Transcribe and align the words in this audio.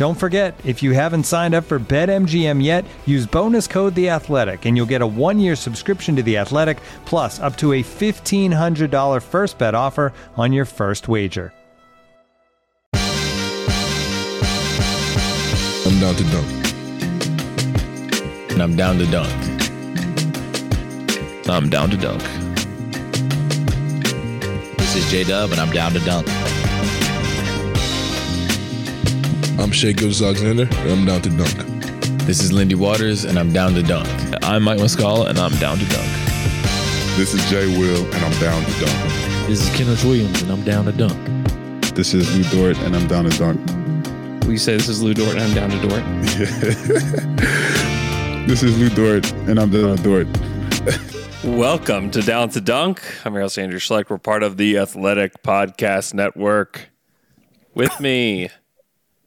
Don't 0.00 0.14
forget, 0.14 0.58
if 0.64 0.82
you 0.82 0.92
haven't 0.92 1.24
signed 1.24 1.54
up 1.54 1.64
for 1.64 1.78
BetMGM 1.78 2.64
yet, 2.64 2.86
use 3.04 3.26
bonus 3.26 3.66
code 3.66 3.94
The 3.94 4.08
Athletic, 4.08 4.64
and 4.64 4.74
you'll 4.74 4.86
get 4.86 5.02
a 5.02 5.06
one-year 5.06 5.54
subscription 5.54 6.16
to 6.16 6.22
The 6.22 6.38
Athletic, 6.38 6.78
plus 7.04 7.38
up 7.38 7.54
to 7.58 7.74
a 7.74 7.82
fifteen 7.82 8.50
hundred 8.50 8.90
dollar 8.90 9.20
first 9.20 9.58
bet 9.58 9.74
offer 9.74 10.14
on 10.38 10.54
your 10.54 10.64
first 10.64 11.06
wager. 11.06 11.52
I'm 12.94 13.20
down 16.00 16.14
to 16.14 16.24
dunk. 16.32 16.48
And 18.52 18.62
I'm 18.62 18.76
down 18.76 18.96
to 18.96 19.04
dunk. 19.04 19.30
I'm 21.46 21.68
down 21.68 21.90
to 21.90 21.98
dunk. 21.98 22.22
This 24.78 24.96
is 24.96 25.10
J 25.10 25.24
Dub, 25.24 25.50
and 25.50 25.60
I'm 25.60 25.70
down 25.72 25.92
to 25.92 26.00
dunk. 26.00 26.26
I'm 29.60 29.70
Shai 29.72 29.92
Gilgeous-Alexander, 29.92 30.62
and 30.62 30.90
I'm 30.90 31.04
down 31.04 31.20
to 31.20 31.28
dunk. 31.28 31.54
This 32.24 32.42
is 32.42 32.50
Lindy 32.50 32.74
Waters, 32.74 33.26
and 33.26 33.38
I'm 33.38 33.52
down 33.52 33.74
to 33.74 33.82
dunk. 33.82 34.08
I'm 34.42 34.62
Mike 34.62 34.78
Muscala, 34.78 35.28
and 35.28 35.38
I'm 35.38 35.54
down 35.56 35.76
to 35.76 35.84
dunk. 35.84 36.08
This 37.18 37.34
is 37.34 37.44
Jay 37.50 37.66
Will, 37.78 38.06
and 38.06 38.24
I'm 38.24 38.40
down 38.40 38.64
to 38.64 38.70
dunk. 38.80 39.48
This 39.48 39.60
is 39.60 39.68
Kenrich 39.78 40.02
Williams, 40.02 40.40
and 40.40 40.50
I'm 40.50 40.64
down 40.64 40.86
to 40.86 40.92
dunk. 40.92 41.12
This 41.94 42.14
is 42.14 42.34
Lu 42.34 42.42
Dort, 42.44 42.78
and 42.78 42.96
I'm 42.96 43.06
down 43.06 43.28
to 43.28 43.38
dunk. 43.38 43.60
We 44.46 44.56
say 44.56 44.78
this 44.78 44.88
is 44.88 45.02
Lu 45.02 45.12
Dort, 45.12 45.36
and 45.36 45.42
I'm 45.42 45.54
down 45.54 45.68
to 45.68 45.78
Dort. 45.86 46.02
this 48.48 48.62
is 48.62 48.78
Lu 48.78 48.88
Dort, 48.88 49.30
and 49.46 49.60
I'm 49.60 49.70
down 49.70 49.98
to 49.98 50.02
Dort. 50.02 50.26
Welcome 51.44 52.10
to 52.12 52.22
Down 52.22 52.48
to 52.50 52.62
Dunk. 52.62 53.02
I'm 53.26 53.34
your 53.34 53.42
host, 53.42 53.58
Andrew 53.58 53.78
Schlecht. 53.78 54.08
We're 54.08 54.16
part 54.16 54.42
of 54.42 54.56
the 54.56 54.78
Athletic 54.78 55.42
Podcast 55.42 56.14
Network. 56.14 56.88
With 57.74 58.00
me, 58.00 58.48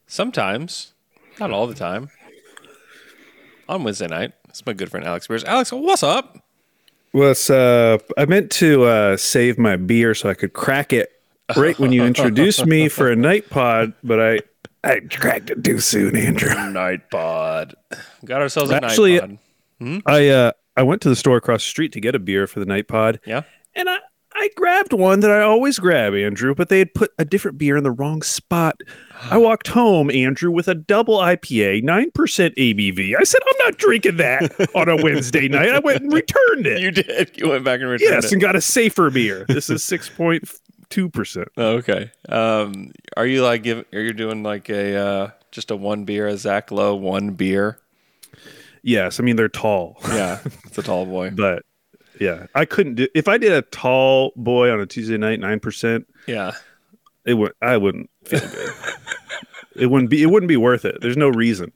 sometimes, 0.06 0.92
not 1.38 1.50
all 1.50 1.66
the 1.66 1.74
time, 1.74 2.10
on 3.68 3.84
Wednesday 3.84 4.06
night, 4.06 4.32
it's 4.48 4.64
my 4.66 4.72
good 4.72 4.90
friend 4.90 5.06
Alex 5.06 5.26
Beers. 5.26 5.44
Alex, 5.44 5.72
what's 5.72 6.02
up? 6.02 6.38
What's 7.12 7.48
up? 7.48 8.02
I 8.18 8.26
meant 8.26 8.50
to 8.52 8.84
uh, 8.84 9.16
save 9.16 9.58
my 9.58 9.76
beer 9.76 10.14
so 10.14 10.28
I 10.28 10.34
could 10.34 10.52
crack 10.52 10.92
it 10.92 11.12
right 11.56 11.78
when 11.78 11.92
you 11.92 12.04
introduced 12.06 12.66
me 12.66 12.88
for 12.88 13.10
a 13.10 13.16
night 13.16 13.48
pod, 13.50 13.92
but 14.02 14.20
I 14.20 14.40
I 14.82 15.00
cracked 15.10 15.50
it 15.50 15.62
too 15.64 15.78
soon, 15.80 16.16
Andrew. 16.16 16.52
Night 16.70 17.10
pod. 17.10 17.74
Got 18.24 18.42
ourselves 18.42 18.70
a 18.70 18.76
Actually, 18.84 19.20
night 19.20 19.38
pod. 19.80 20.02
I 20.06 20.28
uh, 20.28 20.52
I 20.76 20.82
went 20.82 21.02
to 21.02 21.08
the 21.08 21.16
store 21.16 21.36
across 21.36 21.62
the 21.62 21.68
street 21.70 21.92
to 21.92 22.00
get 22.00 22.14
a 22.14 22.18
beer 22.18 22.46
for 22.46 22.58
the 22.60 22.66
night 22.66 22.88
pod, 22.88 23.20
Yeah. 23.24 23.42
and 23.76 23.88
I 23.88 23.98
I 24.36 24.50
grabbed 24.56 24.92
one 24.92 25.20
that 25.20 25.30
I 25.30 25.40
always 25.42 25.78
grab, 25.78 26.12
Andrew, 26.14 26.54
but 26.54 26.68
they 26.68 26.78
had 26.80 26.92
put 26.92 27.12
a 27.18 27.24
different 27.24 27.56
beer 27.56 27.76
in 27.76 27.84
the 27.84 27.90
wrong 27.92 28.20
spot. 28.22 28.80
I 29.30 29.36
walked 29.38 29.68
home, 29.68 30.10
Andrew, 30.10 30.50
with 30.50 30.66
a 30.68 30.74
double 30.74 31.18
IPA, 31.18 31.82
nine 31.84 32.10
percent 32.10 32.54
ABV. 32.56 33.14
I 33.18 33.24
said, 33.24 33.40
I'm 33.46 33.66
not 33.66 33.78
drinking 33.78 34.16
that 34.18 34.74
on 34.74 34.88
a 34.88 34.96
Wednesday 35.02 35.48
night. 35.48 35.68
I 35.70 35.78
went 35.78 36.02
and 36.02 36.12
returned 36.12 36.66
it. 36.66 36.80
You 36.80 36.90
did. 36.90 37.30
You 37.36 37.50
went 37.50 37.64
back 37.64 37.80
and 37.80 37.88
returned 37.88 38.10
it. 38.10 38.14
yes, 38.14 38.24
it. 38.26 38.32
and 38.32 38.40
got 38.42 38.56
a 38.56 38.60
safer 38.60 39.10
beer. 39.10 39.44
This 39.48 39.70
is 39.70 39.82
six 39.84 40.08
point 40.08 40.50
two 40.90 41.08
percent. 41.08 41.48
Oh, 41.56 41.74
okay. 41.76 42.10
Um, 42.28 42.92
are 43.16 43.26
you 43.26 43.42
like 43.42 43.62
give? 43.62 43.84
Are 43.92 44.00
you 44.00 44.12
doing 44.12 44.42
like 44.42 44.68
a 44.68 44.96
uh, 44.96 45.30
just 45.52 45.70
a 45.70 45.76
one 45.76 46.04
beer, 46.04 46.26
a 46.26 46.36
Zach 46.36 46.70
Lowe 46.72 46.94
one 46.96 47.30
beer? 47.30 47.78
Yes, 48.82 49.18
I 49.18 49.22
mean 49.22 49.36
they're 49.36 49.48
tall, 49.48 49.96
Yeah, 50.08 50.40
it's 50.64 50.76
a 50.76 50.82
tall 50.82 51.06
boy. 51.06 51.30
but 51.30 51.62
yeah, 52.20 52.46
I 52.54 52.64
couldn't 52.64 52.94
do 52.94 53.08
if 53.14 53.28
I 53.28 53.38
did 53.38 53.52
a 53.52 53.62
tall 53.62 54.32
boy 54.36 54.70
on 54.70 54.80
a 54.80 54.86
Tuesday 54.86 55.16
night, 55.16 55.40
nine 55.40 55.60
percent. 55.60 56.06
Yeah. 56.26 56.52
It 57.24 57.34
would 57.34 57.52
I 57.62 57.76
wouldn't 57.76 58.10
feel 58.24 58.40
good. 58.40 58.72
it 59.76 59.86
wouldn't 59.86 60.10
be 60.10 60.22
it 60.22 60.26
wouldn't 60.26 60.48
be 60.48 60.56
worth 60.56 60.84
it. 60.84 61.00
There's 61.00 61.16
no 61.16 61.28
reason. 61.28 61.72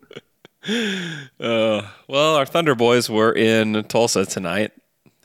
Uh, 1.41 1.83
well, 2.09 2.35
our 2.37 2.45
Thunder 2.45 2.75
boys 2.75 3.09
were 3.09 3.33
in 3.33 3.85
Tulsa 3.85 4.27
tonight. 4.27 4.73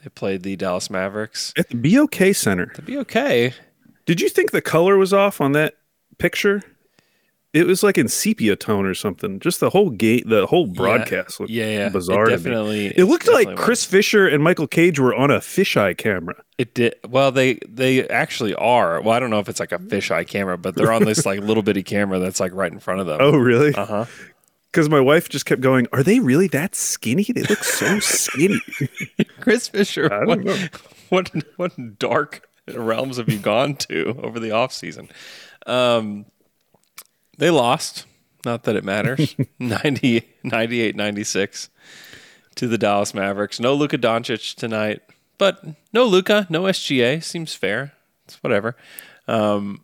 They 0.02 0.10
played 0.10 0.44
the 0.44 0.56
Dallas 0.56 0.90
Mavericks. 0.90 1.54
At 1.58 1.70
the 1.70 1.76
BOK 1.76 2.34
Center, 2.36 2.74
be 2.86 2.98
okay. 3.00 3.54
did 4.06 4.22
you 4.22 4.30
think 4.30 4.52
the 4.52 4.62
color 4.62 4.98
was 4.98 5.12
off 5.14 5.42
on 5.42 5.54
that 5.54 5.76
picture? 6.18 6.62
It 7.54 7.68
was 7.68 7.84
like 7.84 8.00
in 8.00 8.08
sepia 8.08 8.56
tone 8.56 8.86
or 8.88 8.96
something. 8.96 9.40
Just 9.40 9.60
the 9.60 9.70
whole 9.70 9.92
gate, 9.92 10.28
the 10.28 10.48
whole 10.48 10.66
broadcast 10.66 11.40
looked 11.40 11.52
Yeah, 11.52 11.68
yeah. 11.70 11.90
bizarre. 11.90 12.26
It 12.28 12.32
definitely. 12.32 12.88
It 12.88 13.04
looked 13.06 13.28
like 13.28 13.56
Chris 13.56 13.86
Fisher 13.86 14.28
and 14.28 14.44
Michael 14.44 14.66
Cage 14.68 15.00
were 15.00 15.14
on 15.14 15.30
a 15.30 15.38
fisheye 15.38 15.96
camera. 15.96 16.36
It 16.58 16.74
did. 16.74 16.96
Well, 17.08 17.32
they 17.32 17.60
they 17.70 18.08
actually 18.10 18.56
are. 18.56 19.00
Well, 19.02 19.14
I 19.14 19.20
don't 19.20 19.30
know 19.30 19.40
if 19.40 19.50
it's 19.50 19.60
like 19.60 19.72
a 19.72 19.78
fisheye 19.78 20.28
camera, 20.28 20.58
but 20.58 20.74
they're 20.74 20.92
on 20.92 21.04
this 21.06 21.28
like 21.28 21.40
little 21.44 21.62
bitty 21.62 21.84
camera 21.84 22.18
that's 22.18 22.40
like 22.40 22.54
right 22.56 22.72
in 22.72 22.80
front 22.80 23.02
of 23.02 23.06
them. 23.06 23.18
Oh, 23.22 23.38
really? 23.38 23.74
Uh 23.76 23.86
huh. 23.86 24.06
Because 24.72 24.90
my 24.90 25.00
wife 25.00 25.30
just 25.30 25.46
kept 25.46 25.62
going, 25.62 25.86
"Are 25.94 26.02
they 26.02 26.20
really 26.20 26.48
that 26.48 26.74
skinny? 26.74 27.24
They 27.24 27.44
look 27.44 27.64
so 27.64 28.00
skinny." 28.00 28.60
Chris 29.40 29.68
Fisher. 29.68 30.10
What, 30.26 30.40
what 31.10 31.32
what 31.58 32.00
dark 32.00 32.50
realms 32.74 33.18
have 33.18 33.30
you 33.30 33.38
gone 33.38 33.76
to 33.76 34.20
over 34.24 34.40
the 34.40 34.50
off 34.50 34.74
season? 34.74 35.10
Um, 35.68 36.26
they 37.38 37.50
lost. 37.50 38.06
Not 38.46 38.64
that 38.64 38.76
it 38.76 38.84
matters. 38.84 39.36
90, 39.60 40.24
98 40.44 40.96
96 40.96 41.70
to 42.56 42.68
the 42.68 42.78
Dallas 42.78 43.14
Mavericks. 43.14 43.60
No 43.60 43.74
Luka 43.74 43.98
Doncic 43.98 44.56
tonight, 44.56 45.02
but 45.38 45.64
no 45.94 46.06
Luka, 46.06 46.46
no 46.50 46.64
SGA. 46.64 47.24
Seems 47.24 47.54
fair. 47.54 47.94
It's 48.26 48.36
whatever. 48.44 48.76
Um, 49.28 49.84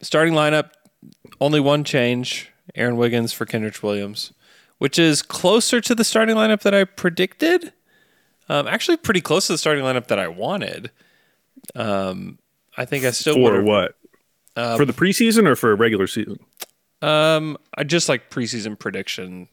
starting 0.00 0.34
lineup, 0.34 0.70
only 1.40 1.60
one 1.60 1.84
change. 1.84 2.50
Aaron 2.74 2.96
Wiggins 2.96 3.32
for 3.32 3.44
Kenrich 3.46 3.82
Williams, 3.82 4.32
which 4.78 4.98
is 4.98 5.22
closer 5.22 5.80
to 5.82 5.94
the 5.94 6.02
starting 6.04 6.34
lineup 6.34 6.62
that 6.62 6.74
I 6.74 6.84
predicted. 6.84 7.72
Um, 8.48 8.66
actually, 8.66 8.96
pretty 8.96 9.20
close 9.20 9.46
to 9.46 9.52
the 9.52 9.58
starting 9.58 9.84
lineup 9.84 10.06
that 10.08 10.18
I 10.18 10.28
wanted. 10.28 10.90
Um, 11.74 12.38
I 12.76 12.84
think 12.84 13.04
I 13.04 13.10
still 13.12 13.34
for 13.34 13.40
would've- 13.42 13.64
what? 13.64 13.96
for 14.76 14.84
the 14.84 14.92
preseason 14.92 15.46
or 15.48 15.56
for 15.56 15.72
a 15.72 15.74
regular 15.74 16.06
season? 16.06 16.38
Um, 17.04 17.58
I 17.76 17.84
just 17.84 18.08
like 18.08 18.30
preseason 18.30 18.78
prediction, 18.78 19.48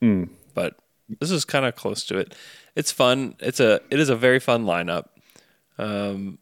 Hmm. 0.00 0.24
but 0.54 0.76
this 1.20 1.30
is 1.30 1.44
kind 1.44 1.64
of 1.66 1.76
close 1.76 2.04
to 2.06 2.18
it. 2.18 2.34
It's 2.74 2.90
fun. 2.92 3.34
It's 3.40 3.60
a 3.60 3.80
it 3.90 4.00
is 4.00 4.08
a 4.08 4.16
very 4.16 4.40
fun 4.40 4.64
lineup. 4.64 5.06
Um, 5.78 6.38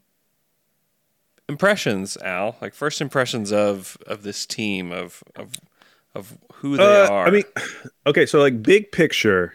impressions, 1.49 2.17
Al, 2.19 2.57
like 2.61 2.75
first 2.75 3.01
impressions 3.01 3.53
of 3.53 3.97
of 4.07 4.23
this 4.23 4.47
team 4.47 4.93
of 4.93 5.23
of 5.37 5.53
of 6.15 6.39
who 6.55 6.77
they 6.77 6.83
Uh, 7.05 7.09
are. 7.11 7.27
I 7.27 7.31
mean, 7.31 7.45
okay, 8.07 8.27
so 8.27 8.41
like 8.41 8.63
big 8.63 8.93
picture, 8.93 9.55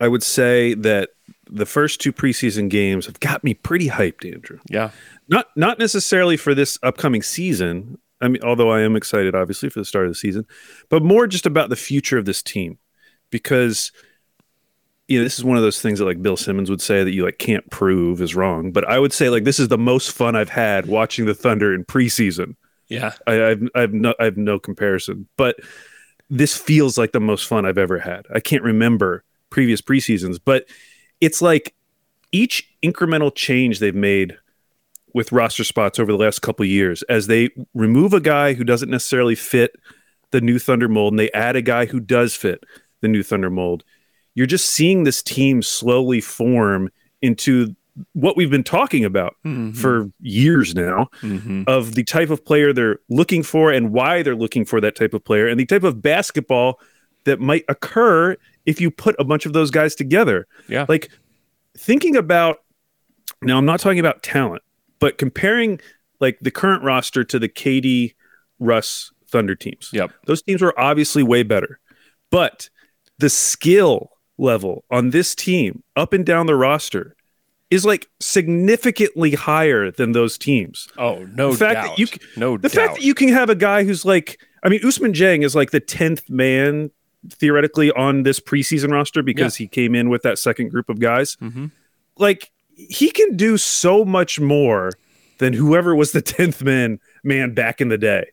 I 0.00 0.08
would 0.08 0.22
say 0.22 0.74
that 0.74 1.10
the 1.52 1.66
first 1.66 2.00
two 2.00 2.12
preseason 2.12 2.68
games 2.68 3.06
have 3.06 3.18
got 3.20 3.42
me 3.42 3.54
pretty 3.54 3.88
hyped, 3.88 4.30
Andrew. 4.30 4.58
yeah, 4.68 4.90
Not 5.28 5.48
not 5.56 5.78
necessarily 5.78 6.36
for 6.36 6.54
this 6.54 6.78
upcoming 6.82 7.22
season. 7.22 7.98
I 8.20 8.28
mean, 8.28 8.42
although 8.42 8.70
I 8.70 8.82
am 8.82 8.96
excited, 8.96 9.34
obviously, 9.34 9.70
for 9.70 9.80
the 9.80 9.84
start 9.84 10.06
of 10.06 10.10
the 10.10 10.16
season, 10.16 10.46
but 10.88 11.02
more 11.02 11.26
just 11.26 11.46
about 11.46 11.70
the 11.70 11.76
future 11.76 12.18
of 12.18 12.24
this 12.24 12.42
team, 12.42 12.78
because 13.30 13.92
you 15.08 15.18
know 15.18 15.24
this 15.24 15.38
is 15.38 15.44
one 15.44 15.56
of 15.56 15.62
those 15.62 15.80
things 15.80 15.98
that 15.98 16.04
like 16.04 16.22
Bill 16.22 16.36
Simmons 16.36 16.70
would 16.70 16.80
say 16.80 17.02
that 17.02 17.12
you 17.12 17.24
like 17.24 17.38
can't 17.38 17.68
prove 17.70 18.20
is 18.20 18.34
wrong. 18.36 18.72
But 18.72 18.88
I 18.88 18.98
would 18.98 19.12
say 19.12 19.28
like 19.28 19.44
this 19.44 19.58
is 19.58 19.68
the 19.68 19.78
most 19.78 20.12
fun 20.12 20.36
I've 20.36 20.50
had 20.50 20.86
watching 20.86 21.26
the 21.26 21.34
Thunder 21.34 21.74
in 21.74 21.84
preseason 21.84 22.54
Yeah. 22.88 23.12
I, 23.26 23.44
I've 23.50 23.68
I've 23.74 23.92
no 23.92 24.14
I 24.20 24.24
have 24.24 24.36
no 24.36 24.58
comparison, 24.58 25.26
but 25.36 25.56
this 26.28 26.56
feels 26.56 26.96
like 26.98 27.12
the 27.12 27.20
most 27.20 27.46
fun 27.46 27.66
I've 27.66 27.78
ever 27.78 27.98
had. 27.98 28.26
I 28.32 28.40
can't 28.40 28.62
remember 28.62 29.24
previous 29.50 29.80
preseasons, 29.80 30.38
but 30.44 30.66
it's 31.20 31.42
like 31.42 31.74
each 32.32 32.70
incremental 32.82 33.34
change 33.34 33.78
they've 33.80 33.94
made 33.94 34.36
with 35.14 35.32
roster 35.32 35.64
spots 35.64 35.98
over 35.98 36.12
the 36.12 36.18
last 36.18 36.40
couple 36.40 36.62
of 36.64 36.68
years 36.70 37.02
as 37.04 37.26
they 37.26 37.50
remove 37.74 38.12
a 38.12 38.20
guy 38.20 38.54
who 38.54 38.64
doesn't 38.64 38.90
necessarily 38.90 39.34
fit 39.34 39.72
the 40.30 40.40
new 40.40 40.58
Thunder 40.58 40.88
mold 40.88 41.12
and 41.12 41.18
they 41.18 41.30
add 41.32 41.56
a 41.56 41.62
guy 41.62 41.86
who 41.86 41.98
does 42.00 42.34
fit 42.36 42.62
the 43.00 43.08
new 43.08 43.22
Thunder 43.22 43.50
mold. 43.50 43.82
You're 44.34 44.46
just 44.46 44.68
seeing 44.70 45.04
this 45.04 45.22
team 45.22 45.62
slowly 45.62 46.20
form 46.20 46.90
into 47.20 47.74
what 48.12 48.36
we've 48.36 48.50
been 48.50 48.62
talking 48.64 49.04
about 49.04 49.34
for 49.74 50.10
years 50.20 50.74
now 50.74 51.08
Mm-hmm. 51.22 51.64
of 51.66 51.94
the 51.96 52.04
type 52.04 52.30
of 52.30 52.44
player 52.44 52.72
they're 52.72 53.00
looking 53.08 53.42
for 53.42 53.72
and 53.72 53.90
why 53.92 54.22
they're 54.22 54.36
looking 54.36 54.64
for 54.64 54.80
that 54.80 54.94
type 54.96 55.12
of 55.12 55.24
player 55.24 55.46
and 55.48 55.58
the 55.58 55.66
type 55.66 55.82
of 55.82 56.00
basketball 56.00 56.78
that 57.24 57.40
might 57.40 57.64
occur 57.68 58.36
if 58.64 58.80
you 58.80 58.90
put 58.90 59.16
a 59.18 59.24
bunch 59.24 59.44
of 59.44 59.52
those 59.52 59.70
guys 59.70 59.94
together. 59.94 60.46
Yeah. 60.68 60.86
Like 60.88 61.10
thinking 61.76 62.16
about 62.16 62.58
now 63.42 63.58
I'm 63.58 63.66
not 63.66 63.80
talking 63.80 63.98
about 64.00 64.22
talent, 64.22 64.62
but 65.00 65.18
comparing 65.18 65.80
like 66.20 66.38
the 66.40 66.50
current 66.50 66.82
roster 66.84 67.24
to 67.24 67.38
the 67.38 67.48
KD 67.48 68.14
Russ 68.58 69.10
Thunder 69.26 69.54
teams. 69.54 69.90
Yep. 69.92 70.10
Those 70.26 70.42
teams 70.42 70.60
were 70.62 70.78
obviously 70.78 71.22
way 71.22 71.42
better. 71.42 71.78
But 72.30 72.68
the 73.18 73.28
skill 73.30 74.10
level 74.38 74.84
on 74.90 75.10
this 75.10 75.34
team 75.34 75.82
up 75.96 76.12
and 76.12 76.24
down 76.24 76.46
the 76.46 76.54
roster 76.54 77.16
is 77.70 77.84
like 77.84 78.08
significantly 78.20 79.32
higher 79.32 79.90
than 79.90 80.12
those 80.12 80.36
teams. 80.36 80.88
Oh, 80.98 81.24
no 81.34 81.52
The 81.52 81.58
fact 81.58 81.74
doubt. 81.74 81.96
that 81.96 81.98
you 81.98 82.06
no 82.36 82.56
The 82.56 82.68
doubt. 82.68 82.72
fact 82.72 82.94
that 82.96 83.04
you 83.04 83.14
can 83.14 83.28
have 83.28 83.48
a 83.48 83.54
guy 83.54 83.84
who's 83.84 84.04
like, 84.04 84.40
I 84.62 84.68
mean, 84.68 84.80
Ousmane 84.80 85.14
Dieng 85.14 85.44
is 85.44 85.54
like 85.54 85.70
the 85.70 85.80
10th 85.80 86.28
man 86.28 86.90
theoretically 87.30 87.90
on 87.92 88.22
this 88.24 88.40
preseason 88.40 88.90
roster 88.92 89.22
because 89.22 89.56
he 89.56 89.68
came 89.68 89.94
in 89.94 90.08
with 90.08 90.22
that 90.22 90.38
second 90.38 90.70
group 90.70 90.88
of 90.88 90.98
guys. 91.00 91.36
Mhm. 91.36 91.70
Like, 92.16 92.50
he 92.88 93.10
can 93.10 93.36
do 93.36 93.56
so 93.56 94.04
much 94.04 94.40
more 94.40 94.92
than 95.38 95.52
whoever 95.52 95.94
was 95.94 96.12
the 96.12 96.22
10th 96.22 96.62
man 96.62 96.98
man 97.24 97.54
back 97.54 97.80
in 97.80 97.88
the 97.88 97.98
day. 97.98 98.30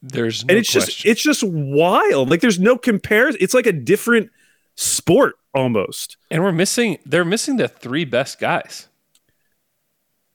There's 0.00 0.44
no 0.44 0.52
and 0.52 0.58
it's 0.58 0.72
just 0.72 1.04
it's 1.04 1.22
just 1.22 1.42
wild. 1.42 2.30
Like 2.30 2.40
there's 2.40 2.60
no 2.60 2.78
comparison. 2.78 3.38
It's 3.42 3.54
like 3.54 3.66
a 3.66 3.72
different 3.72 4.30
sport 4.76 5.34
almost. 5.54 6.16
and 6.30 6.42
we're 6.42 6.52
missing. 6.52 6.98
They're 7.04 7.24
missing 7.24 7.56
the 7.56 7.66
three 7.68 8.04
best 8.04 8.38
guys. 8.38 8.88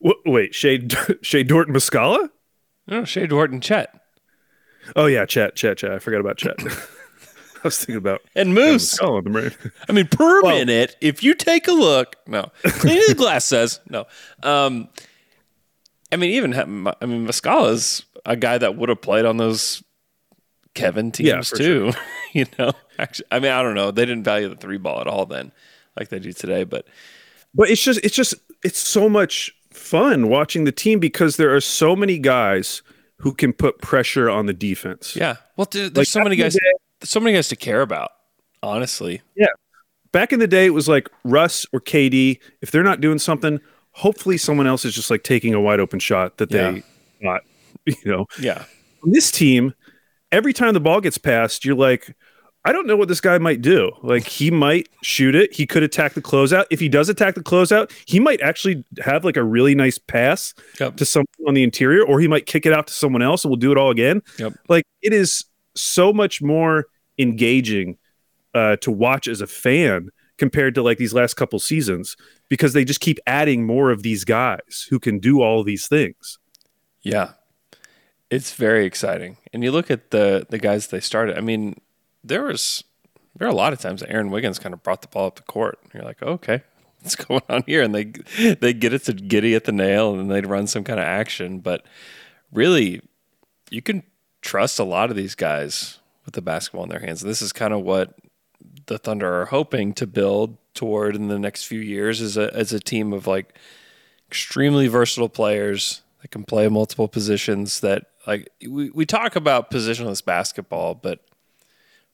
W- 0.04 0.22
wait, 0.26 0.54
Shai 0.54 0.80
Shai 1.22 1.44
Dort 1.44 1.70
Muscala? 1.70 2.30
No, 2.88 3.06
Shai 3.06 3.26
Dort 3.26 3.52
and 3.52 3.64
Chet 3.64 3.98
Oh 4.98 5.06
yeah, 5.06 5.26
Chet, 5.26 5.56
Chet, 5.56 5.78
Chet. 5.78 5.92
I 5.92 6.00
forgot 6.00 6.20
about 6.20 6.36
Chet. 6.38 6.58
I 7.66 7.68
was 7.68 7.78
thinking 7.78 7.96
about 7.96 8.22
and 8.36 8.54
Moose. 8.54 9.00
On 9.00 9.24
the 9.24 9.30
brain. 9.30 9.52
I 9.88 9.92
mean, 9.92 10.08
per 10.08 10.42
Well- 10.42 10.56
minute, 10.56 10.96
if 11.02 11.24
you 11.24 11.34
take 11.34 11.68
a 11.68 11.72
look, 11.74 12.16
no, 12.28 12.52
cleaning 12.64 13.04
the 13.08 13.16
glass 13.16 13.46
says 13.46 13.80
no. 13.90 14.06
Um, 14.44 14.90
I 16.12 16.16
mean, 16.18 16.32
even 16.32 16.54
I 16.54 17.06
mean, 17.06 17.26
Muscala's 17.26 18.06
a 18.26 18.36
guy 18.36 18.58
that 18.58 18.76
would 18.76 18.90
have 18.90 19.02
played 19.02 19.26
on 19.26 19.38
those 19.38 19.84
Kevin 20.76 21.12
teams 21.12 21.28
Yeah, 21.28 21.42
too. 21.58 21.92
you 22.34 22.46
know, 22.60 22.72
actually, 23.00 23.26
I 23.32 23.40
mean, 23.40 23.52
I 23.52 23.62
don't 23.64 23.76
know. 23.76 23.92
They 23.92 24.06
didn't 24.06 24.24
value 24.24 24.50
the 24.50 24.56
three 24.56 24.78
ball 24.78 25.02
at 25.02 25.08
all 25.08 25.26
then, 25.26 25.52
like 25.98 26.10
they 26.10 26.20
do 26.20 26.32
today. 26.34 26.64
But 26.64 26.88
But 27.54 27.70
it's 27.70 27.82
just 27.84 28.00
it's 28.04 28.16
just 28.16 28.36
it's 28.64 28.80
so 28.80 29.10
much 29.10 29.52
fun 29.72 30.30
watching 30.30 30.66
the 30.66 30.72
team 30.72 31.00
because 31.00 31.38
there 31.38 31.54
are 31.56 31.62
so 31.62 31.96
many 31.96 32.20
guys 32.20 32.82
who 33.18 33.34
can 33.34 33.54
put 33.54 33.80
pressure 33.82 34.30
on 34.30 34.46
the 34.48 34.54
defense. 34.54 35.16
yeah, 35.16 35.38
well, 35.58 35.66
dude, 35.66 35.96
there's 35.96 36.08
Like, 36.08 36.08
so 36.08 36.24
many 36.24 36.36
guys, 36.36 36.54
the 36.54 36.60
day- 37.04 37.34
has 37.34 37.48
to 37.50 37.56
care 37.56 37.82
about. 37.82 38.12
Honestly, 38.62 39.22
Yeah. 39.36 39.48
Back 40.12 40.32
in 40.32 40.40
the 40.40 40.48
day, 40.48 40.66
it 40.68 40.74
was 40.74 40.88
like 40.88 41.10
Russ 41.24 41.66
or 41.74 41.80
KD. 41.82 42.40
If 42.62 42.70
they're 42.72 42.84
not 42.84 43.02
doing 43.02 43.18
something, 43.20 43.60
hopefully 43.92 44.38
someone 44.38 44.68
else 44.68 44.86
is 44.86 44.94
just 44.94 45.10
like 45.10 45.24
taking 45.24 45.54
a 45.54 45.60
wide 45.62 45.80
open 45.80 46.00
shot 46.00 46.38
that 46.38 46.52
Yeah. 46.52 46.72
they 46.72 46.84
got. 47.24 47.42
You 47.86 47.96
know, 48.06 48.26
yeah, 48.40 48.64
on 49.04 49.12
this 49.12 49.30
team, 49.30 49.74
every 50.32 50.54
time 50.54 50.74
the 50.74 50.80
ball 50.80 51.02
gets 51.02 51.18
passed, 51.18 51.66
you're 51.66 51.76
like, 51.76 52.16
I 52.64 52.72
don't 52.72 52.88
know 52.88 52.96
what 52.96 53.10
this 53.10 53.20
guy 53.20 53.38
might 53.40 53.62
do. 53.62 53.92
Like 54.02 54.26
he 54.26 54.50
might 54.52 54.88
shoot 55.02 55.36
it. 55.36 55.54
He 55.54 55.66
could 55.68 55.84
attack 55.84 56.14
the 56.14 56.22
closeout. 56.22 56.64
If 56.72 56.80
he 56.80 56.88
does 56.88 57.10
attack 57.10 57.36
the 57.36 57.44
closeout, 57.44 57.92
he 58.06 58.22
might 58.22 58.40
actually 58.40 58.86
have 59.04 59.26
like 59.26 59.36
a 59.36 59.44
really 59.44 59.76
nice 59.76 59.98
pass 59.98 60.54
Yep. 60.80 60.96
to 60.96 61.04
someone 61.06 61.26
on 61.46 61.56
the 61.56 61.64
interior, 61.64 62.06
or 62.06 62.22
he 62.22 62.28
might 62.30 62.46
kick 62.46 62.66
it 62.66 62.72
out 62.72 62.88
to 62.88 62.94
someone 62.94 63.22
else 63.22 63.44
and 63.44 63.50
we'll 63.52 63.60
do 63.60 63.74
it 63.74 63.78
all 63.78 63.90
again. 63.92 64.22
Yep. 64.40 64.54
Like 64.70 64.86
it 65.02 65.12
is 65.12 65.44
so 65.76 66.14
much 66.14 66.42
more 66.42 66.86
engaging 67.18 67.98
uh, 68.54 68.76
to 68.78 68.92
watch 68.92 69.28
as 69.28 69.42
a 69.42 69.48
fan 69.48 70.10
compared 70.38 70.76
to 70.76 70.82
like 70.82 70.98
these 70.98 71.14
last 71.14 71.36
couple 71.36 71.60
seasons 71.60 72.16
because 72.50 72.74
they 72.74 72.84
just 72.84 73.00
keep 73.00 73.20
adding 73.28 73.66
more 73.66 73.92
of 73.92 74.04
these 74.04 74.24
guys 74.24 74.88
who 74.90 75.00
can 75.00 75.20
do 75.20 75.42
all 75.42 75.64
these 75.64 75.88
things. 75.88 76.40
Yeah. 77.02 77.34
It's 78.30 78.54
very 78.54 78.86
exciting. 78.86 79.38
And 79.52 79.64
you 79.64 79.72
look 79.72 79.92
at 79.92 80.12
the 80.12 80.48
the 80.50 80.58
guys 80.58 80.88
they 80.88 81.00
started. 81.00 81.38
I 81.38 81.42
mean, 81.42 81.80
there 82.24 82.44
was 82.44 82.84
there 83.38 83.48
are 83.48 83.52
a 83.52 83.56
lot 83.56 83.74
of 83.74 83.80
times 83.80 84.02
that 84.02 84.10
Aaron 84.10 84.32
Wiggins 84.32 84.60
kind 84.60 84.74
of 84.74 84.82
brought 84.82 85.02
the 85.02 85.08
ball 85.08 85.28
up 85.28 85.36
the 85.36 85.44
court. 85.44 85.80
You're 85.94 86.04
like, 86.04 86.22
okay, 86.22 86.64
what's 87.02 87.16
going 87.16 87.44
on 87.50 87.64
here? 87.68 87.84
And 87.84 87.94
they 87.94 88.06
they 88.56 88.74
get 88.74 88.94
it 88.94 89.04
to 89.06 89.14
Giddey 89.14 89.56
at 89.56 89.66
the 89.66 89.72
nail 89.72 90.16
and 90.16 90.32
they'd 90.32 90.48
run 90.48 90.66
some 90.68 90.84
kind 90.84 91.00
of 91.00 91.06
action. 91.06 91.60
But 91.60 91.86
really, 92.52 93.02
you 93.70 93.82
can 93.84 94.04
trust 94.42 94.80
a 94.80 94.84
lot 94.84 95.10
of 95.10 95.16
these 95.16 95.36
guys 95.36 96.00
with 96.26 96.34
the 96.34 96.42
basketball 96.42 96.84
in 96.84 96.90
their 96.90 97.00
hands. 97.00 97.22
And 97.22 97.30
this 97.30 97.42
is 97.42 97.52
kind 97.52 97.74
of 97.74 97.82
what 97.82 98.14
the 98.86 98.98
Thunder 98.98 99.42
are 99.42 99.46
hoping 99.46 99.94
to 99.94 100.08
build 100.08 100.58
toward 100.74 101.16
in 101.16 101.28
the 101.28 101.40
next 101.40 101.66
few 101.66 101.80
years 101.80 102.22
as 102.22 102.38
a 102.38 102.54
as 102.54 102.74
a 102.74 102.80
team 102.80 103.14
of 103.14 103.28
like 103.28 103.58
extremely 104.28 104.88
versatile 104.88 105.30
players 105.30 106.02
that 106.22 106.32
can 106.32 106.44
play 106.44 106.68
multiple 106.68 107.08
positions 107.08 107.82
that 107.82 108.08
like 108.26 108.50
we, 108.68 108.90
we 108.90 109.06
talk 109.06 109.36
about 109.36 109.70
positionless 109.70 110.24
basketball 110.24 110.96
but 110.96 111.20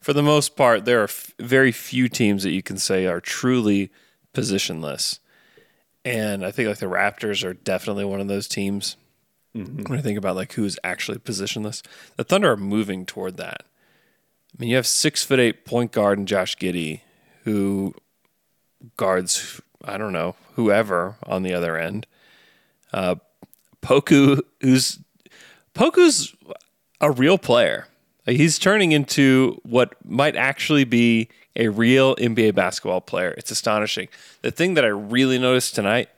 for 0.00 0.12
the 0.12 0.22
most 0.22 0.56
part 0.56 0.84
there 0.84 1.00
are 1.00 1.04
f- 1.04 1.32
very 1.38 1.72
few 1.72 2.08
teams 2.08 2.42
that 2.42 2.50
you 2.50 2.62
can 2.62 2.76
say 2.76 3.06
are 3.06 3.20
truly 3.20 3.90
positionless. 4.34 5.18
And 6.04 6.44
i 6.44 6.50
think 6.50 6.68
like 6.68 6.78
the 6.78 6.86
raptors 6.86 7.44
are 7.44 7.54
definitely 7.54 8.04
one 8.04 8.20
of 8.20 8.28
those 8.28 8.48
teams 8.48 8.96
mm-hmm. 9.56 9.84
when 9.84 9.98
i 9.98 10.02
think 10.02 10.18
about 10.18 10.36
like 10.36 10.52
who's 10.52 10.78
actually 10.84 11.18
positionless. 11.18 11.82
The 12.16 12.24
thunder 12.24 12.50
are 12.52 12.56
moving 12.58 13.06
toward 13.06 13.38
that 13.38 13.64
i 14.52 14.60
mean 14.60 14.70
you 14.70 14.76
have 14.76 14.86
six 14.86 15.22
foot 15.22 15.40
eight 15.40 15.64
point 15.64 15.92
guard 15.92 16.18
and 16.18 16.28
josh 16.28 16.56
giddey 16.56 17.00
who 17.44 17.94
guards 18.96 19.60
i 19.84 19.96
don't 19.96 20.12
know 20.12 20.34
whoever 20.54 21.16
on 21.24 21.42
the 21.42 21.54
other 21.54 21.76
end 21.76 22.06
uh, 22.92 23.14
Poku, 23.82 24.40
who's 24.60 24.98
Poku's 25.74 26.34
a 27.00 27.10
real 27.10 27.38
player. 27.38 27.86
He's 28.26 28.58
turning 28.58 28.92
into 28.92 29.60
what 29.64 29.94
might 30.04 30.36
actually 30.36 30.84
be 30.84 31.28
a 31.56 31.68
real 31.68 32.14
NBA 32.16 32.54
basketball 32.54 33.00
player. 33.00 33.34
It's 33.36 33.50
astonishing. 33.50 34.08
The 34.42 34.50
thing 34.50 34.74
that 34.74 34.84
I 34.84 34.88
really 34.88 35.38
noticed 35.38 35.74
tonight 35.74 36.08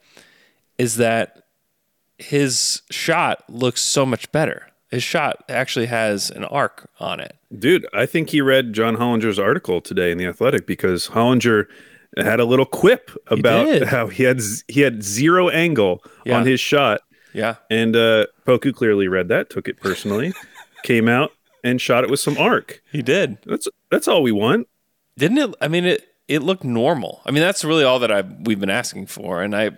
is 0.79 0.97
that 0.97 1.45
his 2.19 2.83
shot 2.91 3.45
looks 3.49 3.81
so 3.81 4.05
much 4.05 4.31
better. 4.33 4.69
His 4.93 5.03
shot 5.03 5.43
actually 5.49 5.87
has 5.87 6.31
an 6.31 6.45
arc 6.45 6.89
on 7.01 7.19
it. 7.19 7.35
Dude, 7.59 7.87
I 7.93 8.07
think 8.07 8.31
he 8.31 8.41
read 8.41 8.73
John 8.75 8.97
Hollinger's 8.99 9.39
article 9.39 9.81
today 9.81 10.13
in 10.13 10.19
the 10.19 10.27
Athletic 10.27 10.67
because 10.67 11.09
Hollinger 11.09 11.67
had 12.17 12.39
a 12.41 12.45
little 12.45 12.67
quip 12.67 13.11
about 13.29 13.65
did. 13.65 13.85
how 13.89 14.07
he 14.09 14.23
had 14.23 14.41
he 14.69 14.83
had 14.83 15.03
zero 15.03 15.49
angle 15.49 16.05
Yeah. 16.25 16.39
on 16.39 16.47
his 16.47 16.61
shot, 16.61 17.01
Yeah. 17.33 17.57
and 17.71 17.97
uh, 17.97 18.27
Poku 18.47 18.73
clearly 18.75 19.09
read 19.09 19.29
that, 19.29 19.49
took 19.51 19.67
it 19.67 19.81
personally, 19.81 20.33
came 20.85 21.09
out 21.09 21.33
and 21.65 21.81
shot 21.81 22.05
it 22.05 22.11
with 22.11 22.21
some 22.21 22.37
arc. 22.37 22.83
He 22.93 23.01
did. 23.03 23.39
That's 23.47 23.67
that's 23.91 24.07
all 24.07 24.23
we 24.23 24.33
want. 24.33 24.69
Didn't 25.17 25.39
it? 25.39 25.55
I 25.61 25.69
mean, 25.69 25.85
it, 25.87 26.07
it 26.29 26.43
looked 26.43 26.65
normal. 26.65 27.23
I 27.25 27.31
mean, 27.31 27.43
that's 27.43 27.65
really 27.65 27.85
all 27.85 27.99
that 28.01 28.13
I 28.13 28.21
we've 28.45 28.61
been 28.61 28.69
asking 28.71 29.07
for. 29.07 29.43
And 29.43 29.57
I, 29.57 29.71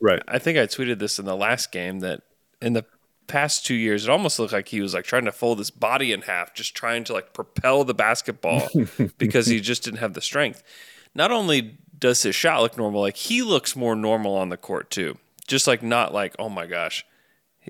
Right. 0.00 0.22
I 0.28 0.38
think 0.38 0.56
I 0.58 0.62
tweeted 0.66 0.98
this 1.00 1.18
in 1.18 1.24
the 1.26 1.36
last 1.36 1.70
game 1.72 2.00
that 2.00 2.22
in 2.62 2.72
the 2.72 2.84
past 3.30 3.64
two 3.64 3.74
years, 3.74 4.04
it 4.04 4.10
almost 4.10 4.38
looked 4.38 4.52
like 4.52 4.68
he 4.68 4.80
was 4.80 4.94
like 4.94 5.04
trying 5.04 5.24
to 5.24 5.32
fold 5.32 5.58
his 5.58 5.70
body 5.70 6.12
in 6.12 6.22
half, 6.22 6.52
just 6.54 6.74
trying 6.74 7.04
to 7.04 7.12
like 7.12 7.32
propel 7.32 7.84
the 7.84 7.94
basketball 7.94 8.68
because 9.18 9.46
he 9.46 9.60
just 9.60 9.84
didn't 9.84 10.00
have 10.00 10.14
the 10.14 10.20
strength. 10.20 10.62
Not 11.14 11.30
only 11.30 11.78
does 11.98 12.22
his 12.22 12.34
shot 12.34 12.60
look 12.62 12.76
normal, 12.76 13.00
like 13.00 13.16
he 13.16 13.42
looks 13.42 13.76
more 13.76 13.94
normal 13.94 14.34
on 14.34 14.48
the 14.48 14.56
court 14.56 14.90
too. 14.90 15.18
Just 15.46 15.66
like 15.66 15.82
not 15.82 16.12
like, 16.12 16.34
oh 16.38 16.48
my 16.48 16.66
gosh, 16.66 17.04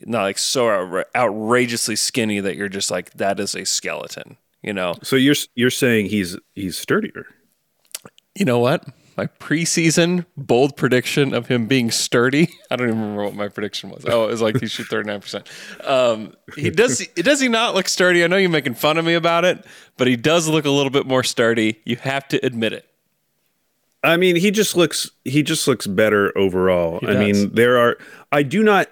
not 0.05 0.23
like 0.23 0.39
so 0.39 0.67
outra- 0.67 1.05
outrageously 1.15 1.97
skinny 1.97 2.41
that 2.41 2.57
you're 2.57 2.69
just 2.69 2.91
like, 2.91 3.13
that 3.13 3.41
is 3.41 3.55
a 3.55 3.65
skeleton, 3.65 4.37
you 4.63 4.73
know? 4.73 4.95
So 5.03 5.17
you're 5.17 5.37
you're 5.55 5.71
saying 5.71 6.07
he's 6.07 6.37
he's 6.55 6.79
sturdier. 6.79 7.27
You 8.35 8.45
know 8.45 8.59
what? 8.59 8.85
My 9.17 9.27
preseason 9.27 10.25
bold 10.37 10.77
prediction 10.77 11.35
of 11.35 11.47
him 11.47 11.67
being 11.67 11.91
sturdy. 11.91 12.49
I 12.71 12.77
don't 12.77 12.89
even 12.89 13.01
remember 13.01 13.25
what 13.25 13.35
my 13.35 13.49
prediction 13.49 13.91
was. 13.91 14.05
Oh, 14.07 14.25
it 14.25 14.31
was 14.31 14.43
like 14.43 14.61
he 14.61 14.67
shoot 14.67 14.87
thirty 14.87 15.07
nine 15.09 15.21
percent. 15.21 15.49
Um, 15.85 16.35
he 16.57 16.71
does. 16.71 17.07
Does 17.15 17.41
he 17.41 17.49
not 17.49 17.75
look 17.75 17.89
sturdy? 17.89 18.25
I 18.25 18.27
know 18.27 18.37
you're 18.37 18.51
making 18.51 18.75
fun 18.75 18.99
of 18.99 19.05
me 19.05 19.15
about 19.15 19.45
it, 19.45 19.65
but 19.97 20.07
he 20.07 20.17
does 20.17 20.49
look 20.49 20.65
a 20.65 20.71
little 20.71 20.91
bit 20.91 21.07
more 21.07 21.23
sturdy. 21.23 21.81
You 21.85 21.97
have 21.97 22.27
to 22.29 22.45
admit 22.45 22.73
it. 22.73 22.87
I 24.03 24.17
mean, 24.17 24.37
he 24.37 24.51
just 24.51 24.77
looks 24.77 25.11
he 25.25 25.43
just 25.43 25.69
looks 25.69 25.87
better 25.87 26.37
overall. 26.37 27.01
I 27.07 27.15
mean, 27.15 27.55
there 27.55 27.79
are 27.79 27.99
I 28.33 28.43
do 28.43 28.63
not 28.63 28.89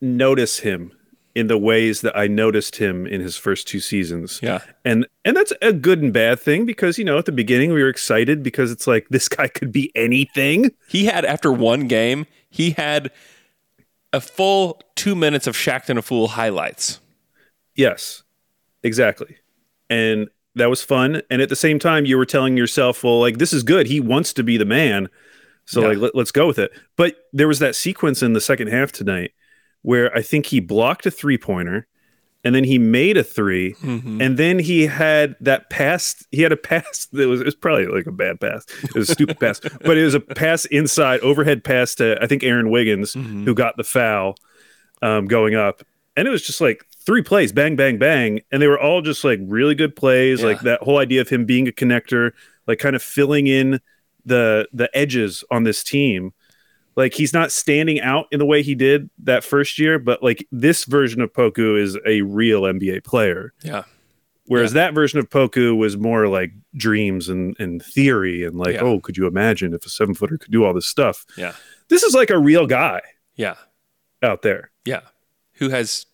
notice 0.00 0.60
him 0.60 0.92
in 1.34 1.46
the 1.46 1.58
ways 1.58 2.00
that 2.00 2.16
I 2.16 2.26
noticed 2.26 2.76
him 2.76 3.06
in 3.06 3.20
his 3.20 3.36
first 3.36 3.68
two 3.68 3.80
seasons. 3.80 4.40
Yeah. 4.42 4.60
And 4.84 5.06
and 5.24 5.36
that's 5.36 5.52
a 5.62 5.72
good 5.72 6.02
and 6.02 6.12
bad 6.12 6.40
thing 6.40 6.66
because 6.66 6.98
you 6.98 7.04
know, 7.04 7.18
at 7.18 7.26
the 7.26 7.32
beginning 7.32 7.72
we 7.72 7.82
were 7.82 7.88
excited 7.88 8.42
because 8.42 8.70
it's 8.72 8.86
like 8.86 9.06
this 9.10 9.28
guy 9.28 9.48
could 9.48 9.70
be 9.72 9.92
anything. 9.94 10.72
He 10.88 11.04
had 11.06 11.24
after 11.24 11.52
one 11.52 11.86
game, 11.86 12.26
he 12.50 12.70
had 12.70 13.10
a 14.12 14.20
full 14.20 14.80
two 14.96 15.14
minutes 15.14 15.46
of 15.46 15.54
Shaqtin' 15.54 15.98
a 15.98 16.02
Fool 16.02 16.28
highlights. 16.28 17.00
Yes. 17.74 18.22
Exactly. 18.82 19.36
And 19.90 20.28
that 20.54 20.70
was 20.70 20.82
fun. 20.82 21.22
And 21.30 21.40
at 21.42 21.48
the 21.50 21.56
same 21.56 21.78
time, 21.78 22.04
you 22.06 22.16
were 22.16 22.26
telling 22.26 22.56
yourself, 22.56 23.04
well, 23.04 23.20
like, 23.20 23.38
this 23.38 23.52
is 23.52 23.62
good. 23.62 23.86
He 23.86 24.00
wants 24.00 24.32
to 24.34 24.42
be 24.42 24.56
the 24.56 24.64
man. 24.64 25.08
So, 25.66 25.82
Yeah. 25.82 25.88
like, 25.88 25.98
let, 25.98 26.14
let's 26.14 26.32
go 26.32 26.46
with 26.46 26.58
it. 26.58 26.72
But 26.96 27.16
there 27.32 27.46
was 27.46 27.58
that 27.58 27.76
sequence 27.76 28.22
in 28.22 28.32
the 28.32 28.40
second 28.40 28.68
half 28.68 28.90
tonight 28.90 29.32
where 29.88 30.14
I 30.14 30.20
think 30.20 30.44
he 30.44 30.60
blocked 30.60 31.06
a 31.06 31.10
three 31.10 31.38
pointer 31.38 31.86
and 32.44 32.54
then 32.54 32.62
he 32.62 32.78
made 32.78 33.16
a 33.16 33.24
3 33.24 33.74
and 34.20 34.36
then 34.36 34.58
he 34.58 34.86
had 34.86 35.34
that 35.40 35.70
pass. 35.70 36.26
He 36.30 36.42
had 36.42 36.52
a 36.52 36.56
pass 36.70 37.06
that 37.12 37.26
was, 37.26 37.40
it 37.40 37.46
was 37.46 37.54
probably 37.54 37.86
like 37.86 38.06
a 38.06 38.12
bad 38.12 38.38
pass. 38.38 38.66
It 38.82 38.94
was 38.94 39.08
a 39.08 39.14
stupid 39.14 39.40
pass, 39.40 39.60
but 39.60 39.96
it 39.96 40.04
was 40.04 40.12
a 40.12 40.20
pass 40.20 40.66
inside, 40.66 41.20
overhead 41.20 41.64
pass 41.64 41.94
to, 41.94 42.22
I 42.22 42.26
think, 42.26 42.44
Aaron 42.44 42.68
Wiggins, 42.68 43.14
who 43.46 43.54
got 43.54 43.78
the 43.78 43.82
foul 43.82 44.34
um, 45.00 45.26
going 45.26 45.54
up. 45.54 45.82
And 46.18 46.28
it 46.28 46.30
was 46.30 46.42
just 46.42 46.60
like 46.60 46.84
three 47.06 47.22
plays, 47.22 47.50
bang, 47.50 47.74
bang, 47.74 47.96
bang. 47.96 48.42
And 48.52 48.60
they 48.60 48.66
were 48.66 48.78
all 48.78 49.00
just 49.00 49.24
like 49.24 49.40
really 49.42 49.74
good 49.74 49.96
plays. 49.96 50.42
Like 50.42 50.60
that 50.60 50.82
whole 50.82 50.98
idea 50.98 51.22
of 51.22 51.30
him 51.30 51.46
being 51.46 51.66
a 51.66 51.72
connector, 51.72 52.32
like 52.66 52.78
kind 52.78 52.94
of 52.94 53.02
filling 53.02 53.46
in 53.46 53.80
the 54.26 54.68
the 54.70 54.94
edges 54.94 55.44
on 55.50 55.62
this 55.62 55.82
team. 55.82 56.34
Like 56.98 57.14
he's 57.14 57.32
not 57.32 57.52
standing 57.52 58.00
out 58.00 58.26
in 58.32 58.40
the 58.40 58.44
way 58.44 58.62
he 58.62 58.74
did 58.74 59.08
that 59.22 59.44
first 59.44 59.78
year, 59.78 59.98
but 60.00 60.20
like 60.20 60.46
this 60.50 60.84
version 60.84 61.20
of 61.22 61.32
Poku 61.32 61.80
is 61.80 61.96
a 62.04 62.22
real 62.22 62.62
NBA 62.62 63.04
player. 63.04 63.52
Yeah. 63.62 63.84
Whereas 64.46 64.72
that 64.72 64.94
version 64.94 65.18
of 65.20 65.28
Poku 65.30 65.76
was 65.76 65.96
more 65.96 66.26
like 66.26 66.50
dreams 66.74 67.28
and, 67.28 67.54
and 67.60 67.80
theory 67.82 68.44
and 68.44 68.56
like, 68.58 68.74
Yeah. 68.74 68.80
oh, 68.80 68.98
could 68.98 69.16
you 69.16 69.26
imagine 69.28 69.74
if 69.74 69.86
a 69.86 69.88
seven 69.90 70.14
footer 70.14 70.38
could 70.38 70.50
do 70.50 70.64
all 70.64 70.74
this 70.74 70.86
stuff? 70.86 71.24
Yeah. 71.36 71.52
This 71.88 72.02
is 72.02 72.14
like 72.14 72.30
a 72.30 72.38
real 72.38 72.66
guy 72.66 73.00
Yeah. 73.36 73.54
out 74.22 74.42
there. 74.42 74.70
Yeah. 74.84 75.02
Who 75.54 75.68
has 75.68 76.06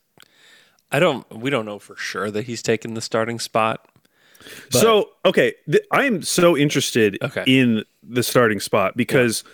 I 0.93 0.99
don't 0.99 1.25
we 1.35 1.49
don't 1.49 1.65
know 1.65 1.79
for 1.79 1.97
sure 1.97 2.31
that 2.31 2.45
he's 2.45 2.61
taken 2.63 2.93
the 2.95 3.01
starting 3.01 3.39
spot. 3.39 3.89
But- 4.71 4.81
so 4.81 5.11
okay, 5.25 5.55
th- 5.71 5.85
I 5.93 6.05
am 6.05 6.21
so 6.23 6.57
interested 6.59 7.17
Okay. 7.23 7.45
in 7.47 7.85
the 8.03 8.23
starting 8.23 8.61
spot 8.61 8.97
because 8.97 9.45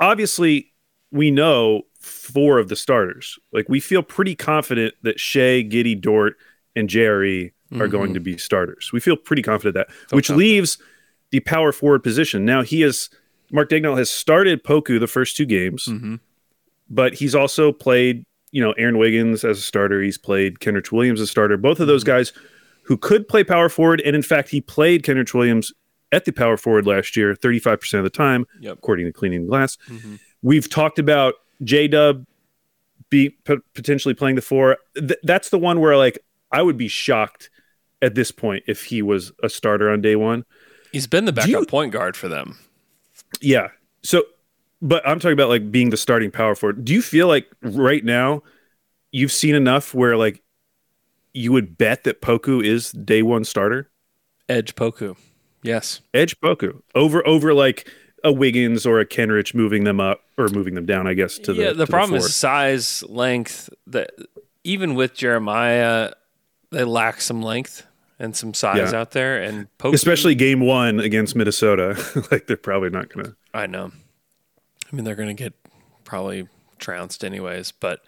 obviously 0.00 0.69
we 1.12 1.30
know 1.30 1.82
four 2.00 2.58
of 2.58 2.68
the 2.68 2.76
starters. 2.76 3.38
Like 3.52 3.68
we 3.68 3.80
feel 3.80 4.02
pretty 4.02 4.34
confident 4.34 4.94
that 5.02 5.20
Shai, 5.20 5.62
Giddey, 5.62 6.00
Dort, 6.00 6.36
and 6.76 6.88
Jerry 6.88 7.52
are 7.72 7.78
mm-hmm. 7.78 7.90
going 7.90 8.14
to 8.14 8.20
be 8.20 8.36
starters. 8.38 8.90
We 8.92 9.00
feel 9.00 9.16
pretty 9.16 9.42
confident 9.42 9.74
that, 9.74 9.88
which 10.14 10.28
confident. 10.28 10.38
leaves 10.38 10.78
the 11.30 11.40
power 11.40 11.72
forward 11.72 12.02
position. 12.02 12.44
Now 12.44 12.62
he 12.62 12.82
is 12.82 13.10
Mark 13.52 13.68
Daigneault 13.68 13.98
has 13.98 14.10
started 14.10 14.62
Poku 14.64 14.98
the 15.00 15.06
first 15.06 15.36
two 15.36 15.46
games, 15.46 15.86
mm-hmm. 15.86 16.16
but 16.88 17.14
he's 17.14 17.34
also 17.34 17.72
played, 17.72 18.24
you 18.52 18.62
know, 18.62 18.72
Aaron 18.72 18.98
Wiggins 18.98 19.44
as 19.44 19.58
a 19.58 19.62
starter. 19.62 20.00
He's 20.02 20.18
played 20.18 20.60
Kenrich 20.60 20.92
Williams 20.92 21.20
as 21.20 21.28
a 21.28 21.30
starter. 21.30 21.56
Both 21.56 21.80
of 21.80 21.86
those 21.86 22.02
mm-hmm. 22.04 22.18
guys 22.18 22.32
who 22.84 22.96
could 22.96 23.28
play 23.28 23.44
power 23.44 23.68
forward, 23.68 24.00
and 24.02 24.16
in 24.16 24.22
fact, 24.22 24.48
he 24.48 24.60
played 24.60 25.04
Kenrich 25.04 25.34
Williams 25.34 25.72
at 26.12 26.24
the 26.24 26.32
power 26.32 26.56
forward 26.56 26.86
last 26.86 27.16
year, 27.16 27.34
35% 27.34 27.98
of 27.98 28.04
the 28.04 28.10
time, 28.10 28.46
Yep. 28.60 28.78
according 28.78 29.06
to 29.06 29.12
Cleaning 29.12 29.42
the 29.42 29.48
Glass. 29.48 29.78
We've 30.42 30.68
talked 30.68 30.98
about 30.98 31.34
J 31.62 31.88
Dub 31.88 32.26
be 33.10 33.30
p- 33.30 33.58
potentially 33.74 34.14
playing 34.14 34.36
the 34.36 34.42
four. 34.42 34.78
Th- 34.96 35.18
that's 35.22 35.50
the 35.50 35.58
one 35.58 35.80
where 35.80 35.96
like 35.96 36.18
I 36.52 36.62
would 36.62 36.76
be 36.76 36.88
shocked 36.88 37.50
at 38.02 38.14
this 38.14 38.30
point 38.30 38.64
if 38.66 38.84
he 38.84 39.02
was 39.02 39.32
a 39.42 39.48
starter 39.48 39.90
on 39.90 40.00
day 40.00 40.16
one. 40.16 40.44
He's 40.92 41.06
been 41.06 41.24
the 41.24 41.32
backup 41.32 41.48
you- 41.50 41.66
point 41.66 41.92
guard 41.92 42.16
for 42.16 42.28
them. 42.28 42.58
Yeah. 43.40 43.68
So, 44.02 44.24
but 44.80 45.06
I'm 45.06 45.18
talking 45.20 45.34
about 45.34 45.48
like 45.50 45.70
being 45.70 45.90
the 45.90 45.96
starting 45.96 46.30
power 46.30 46.54
forward. 46.54 46.84
Do 46.84 46.92
you 46.92 47.02
feel 47.02 47.28
like 47.28 47.46
right 47.62 48.04
now 48.04 48.42
you've 49.12 49.32
seen 49.32 49.54
enough 49.54 49.92
where 49.94 50.16
like 50.16 50.42
you 51.34 51.52
would 51.52 51.76
bet 51.76 52.04
that 52.04 52.22
Poku 52.22 52.64
is 52.64 52.92
day 52.92 53.22
one 53.22 53.44
starter? 53.44 53.90
Edge 54.48 54.74
Poku. 54.74 55.16
Yes. 55.62 56.00
Edge 56.14 56.40
Poku 56.40 56.80
over 56.94 57.24
over 57.26 57.52
like 57.54 57.88
a 58.24 58.32
Wiggins 58.32 58.86
or 58.86 59.00
a 59.00 59.06
Kenrich 59.06 59.54
moving 59.54 59.84
them 59.84 60.00
up 60.00 60.22
or 60.36 60.48
moving 60.48 60.74
them 60.74 60.86
down, 60.86 61.06
I 61.06 61.14
guess. 61.14 61.38
To 61.38 61.52
the 61.52 61.62
yeah, 61.62 61.72
the 61.72 61.86
problem 61.86 62.18
four. 62.20 62.26
is 62.26 62.34
size, 62.34 63.02
length. 63.04 63.70
That 63.86 64.10
even 64.64 64.94
with 64.94 65.14
Jeremiah, 65.14 66.12
they 66.70 66.84
lack 66.84 67.20
some 67.20 67.42
length 67.42 67.86
and 68.18 68.36
some 68.36 68.52
size 68.54 68.92
Yeah. 68.92 69.00
out 69.00 69.12
there. 69.12 69.42
And 69.42 69.66
Poku, 69.78 69.94
especially 69.94 70.34
game 70.34 70.60
one 70.60 71.00
against 71.00 71.34
Minnesota. 71.34 71.96
like 72.30 72.46
they're 72.46 72.56
probably 72.56 72.90
not 72.90 73.08
gonna. 73.08 73.34
I 73.54 73.66
know. 73.66 73.90
I 74.92 74.96
mean, 74.96 75.04
they're 75.04 75.14
going 75.14 75.34
to 75.34 75.42
get 75.42 75.54
probably 76.04 76.48
trounced 76.78 77.24
anyways, 77.24 77.70
but 77.72 78.02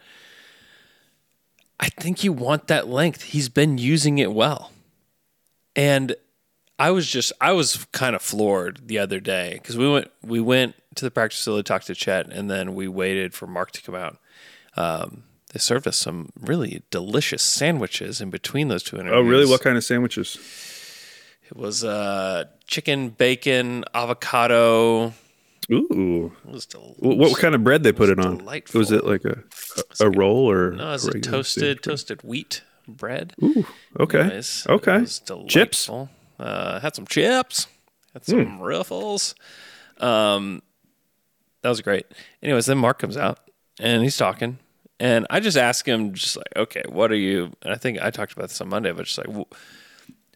I 1.79 1.89
think 1.89 2.25
you 2.25 2.33
want 2.33 2.67
that 2.69 2.89
length. 2.89 3.23
He's 3.23 3.49
been 3.49 3.79
using 3.79 4.19
it 4.19 4.33
well. 4.33 4.73
And 5.77 6.15
I 6.79 6.91
was 6.91 7.07
just 7.07 7.33
I 7.41 7.53
was 7.53 7.87
kind 7.93 8.17
of 8.17 8.23
floored 8.23 8.89
the 8.89 8.99
other 8.99 9.21
day 9.21 9.61
cuz 9.63 9.77
we 9.77 9.89
went 9.91 10.11
we 10.23 10.41
went 10.41 10.75
to 10.97 11.05
the 11.05 11.11
practice 11.11 11.39
facility 11.39 11.65
talked 11.65 11.87
to 11.87 11.95
Chet 11.95 12.27
and 12.31 12.51
then 12.51 12.75
we 12.75 12.89
waited 12.89 13.35
for 13.35 13.47
Mark 13.47 13.71
to 13.73 13.83
come 13.83 13.95
out. 13.95 14.19
Um, 14.77 15.25
they 15.53 15.59
served 15.59 15.87
us 15.87 15.99
some 15.99 16.31
really 16.41 16.83
delicious 16.91 17.43
sandwiches 17.43 18.21
in 18.21 18.31
between 18.31 18.69
those 18.69 18.83
two 18.83 18.97
interviews. 18.97 19.17
Oh, 19.19 19.29
really? 19.29 19.47
What 19.47 19.61
kind 19.61 19.77
of 19.77 19.85
sandwiches? 19.85 20.39
It 21.45 21.57
was 21.57 21.85
uh, 21.85 22.45
chicken, 22.67 23.11
bacon, 23.11 23.85
avocado. 23.95 25.13
Ooh, 25.71 26.33
It 26.45 26.51
was 26.51 26.65
del- 26.67 26.97
what, 26.99 27.19
what 27.19 27.39
kind 27.39 27.55
of 27.55 27.63
bread 27.63 27.83
they 27.83 27.93
put 27.93 28.09
it 28.09 28.19
on? 28.19 28.39
delightful. 28.39 28.79
Was 28.79 28.91
it 28.91 29.05
like 29.05 29.25
a 29.25 29.43
a, 30.01 30.07
a 30.07 30.11
roll 30.11 30.51
or 30.51 30.73
No, 30.73 30.95
it's 30.95 31.07
toasted 31.21 31.83
toasted 31.83 32.23
wheat 32.23 32.63
bread. 32.89 33.35
Ooh, 33.43 33.67
okay, 34.01 34.21
Anyways, 34.21 34.67
okay. 34.69 35.05
Chips? 35.49 35.89
Uh, 36.39 36.81
had 36.81 36.95
some 36.95 37.07
chips. 37.07 37.67
Had 38.13 38.25
some 38.25 38.57
Hmm. 38.57 38.61
Ruffles. 38.63 39.35
Um, 39.99 40.63
that 41.63 41.69
was 41.69 41.81
great. 41.81 42.07
Anyways, 42.43 42.67
then 42.67 42.79
Mark 42.79 42.99
comes 42.99 43.17
out 43.17 43.39
and 43.79 44.03
he's 44.03 44.17
talking, 44.17 44.59
and 44.99 45.27
I 45.31 45.41
just 45.41 45.57
ask 45.57 45.87
him, 45.87 46.13
just 46.13 46.37
like, 46.37 46.53
okay, 46.57 46.83
what 46.89 47.11
are 47.13 47.17
you? 47.17 47.53
And 47.63 47.73
I 47.73 47.77
think 47.77 48.01
I 48.03 48.11
talked 48.11 48.33
about 48.33 48.49
this 48.49 48.61
on 48.61 48.69
Monday, 48.69 48.93
but 48.93 49.07
just 49.07 49.19
like, 49.19 49.35
wh- 49.35 49.55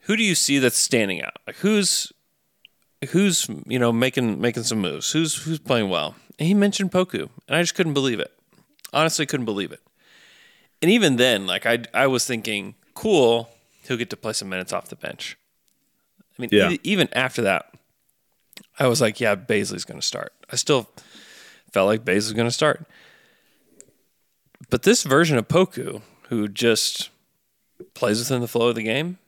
who 0.02 0.16
do 0.16 0.22
you 0.22 0.34
see 0.34 0.58
that's 0.58 0.76
standing 0.78 1.22
out? 1.22 1.36
Like, 1.46 1.56
who's 1.56 2.12
who's 3.10 3.46
you 3.66 3.78
know 3.78 3.92
making 3.92 4.40
making 4.40 4.62
some 4.62 4.78
moves? 4.80 5.10
Who's 5.12 5.34
who's 5.42 5.58
playing 5.58 5.88
well? 5.88 6.14
And 6.38 6.46
he 6.46 6.54
mentioned 6.54 6.92
Poku, 6.92 7.28
and 7.48 7.56
I 7.56 7.60
just 7.62 7.74
couldn't 7.74 7.94
believe 7.94 8.20
it. 8.20 8.32
Honestly, 8.92 9.26
couldn't 9.26 9.46
believe 9.46 9.72
it. 9.72 9.80
And 10.80 10.90
even 10.90 11.16
then, 11.16 11.46
like 11.46 11.66
I 11.66 11.80
I 11.92 12.06
was 12.06 12.24
thinking, 12.24 12.74
cool, 12.94 13.50
he'll 13.86 13.96
get 13.96 14.10
to 14.10 14.16
play 14.16 14.32
some 14.32 14.48
minutes 14.48 14.72
off 14.72 14.88
the 14.88 14.96
bench. 14.96 15.36
I 16.38 16.42
mean, 16.42 16.50
Yeah. 16.52 16.70
e- 16.70 16.80
even 16.82 17.08
after 17.12 17.42
that, 17.42 17.72
I 18.78 18.86
was 18.88 19.00
like, 19.00 19.20
yeah, 19.20 19.34
Bazley's 19.36 19.84
going 19.84 20.00
to 20.00 20.06
start. 20.06 20.32
I 20.50 20.56
still 20.56 20.88
felt 21.72 21.86
like 21.86 22.04
Bazley's 22.04 22.32
going 22.32 22.46
to 22.48 22.52
start. 22.52 22.86
But 24.70 24.82
this 24.82 25.02
version 25.02 25.38
of 25.38 25.48
Poku, 25.48 26.02
who 26.28 26.48
just 26.48 27.10
plays 27.94 28.18
within 28.18 28.40
the 28.40 28.48
flow 28.48 28.68
of 28.68 28.74
the 28.74 28.82
game 28.82 29.18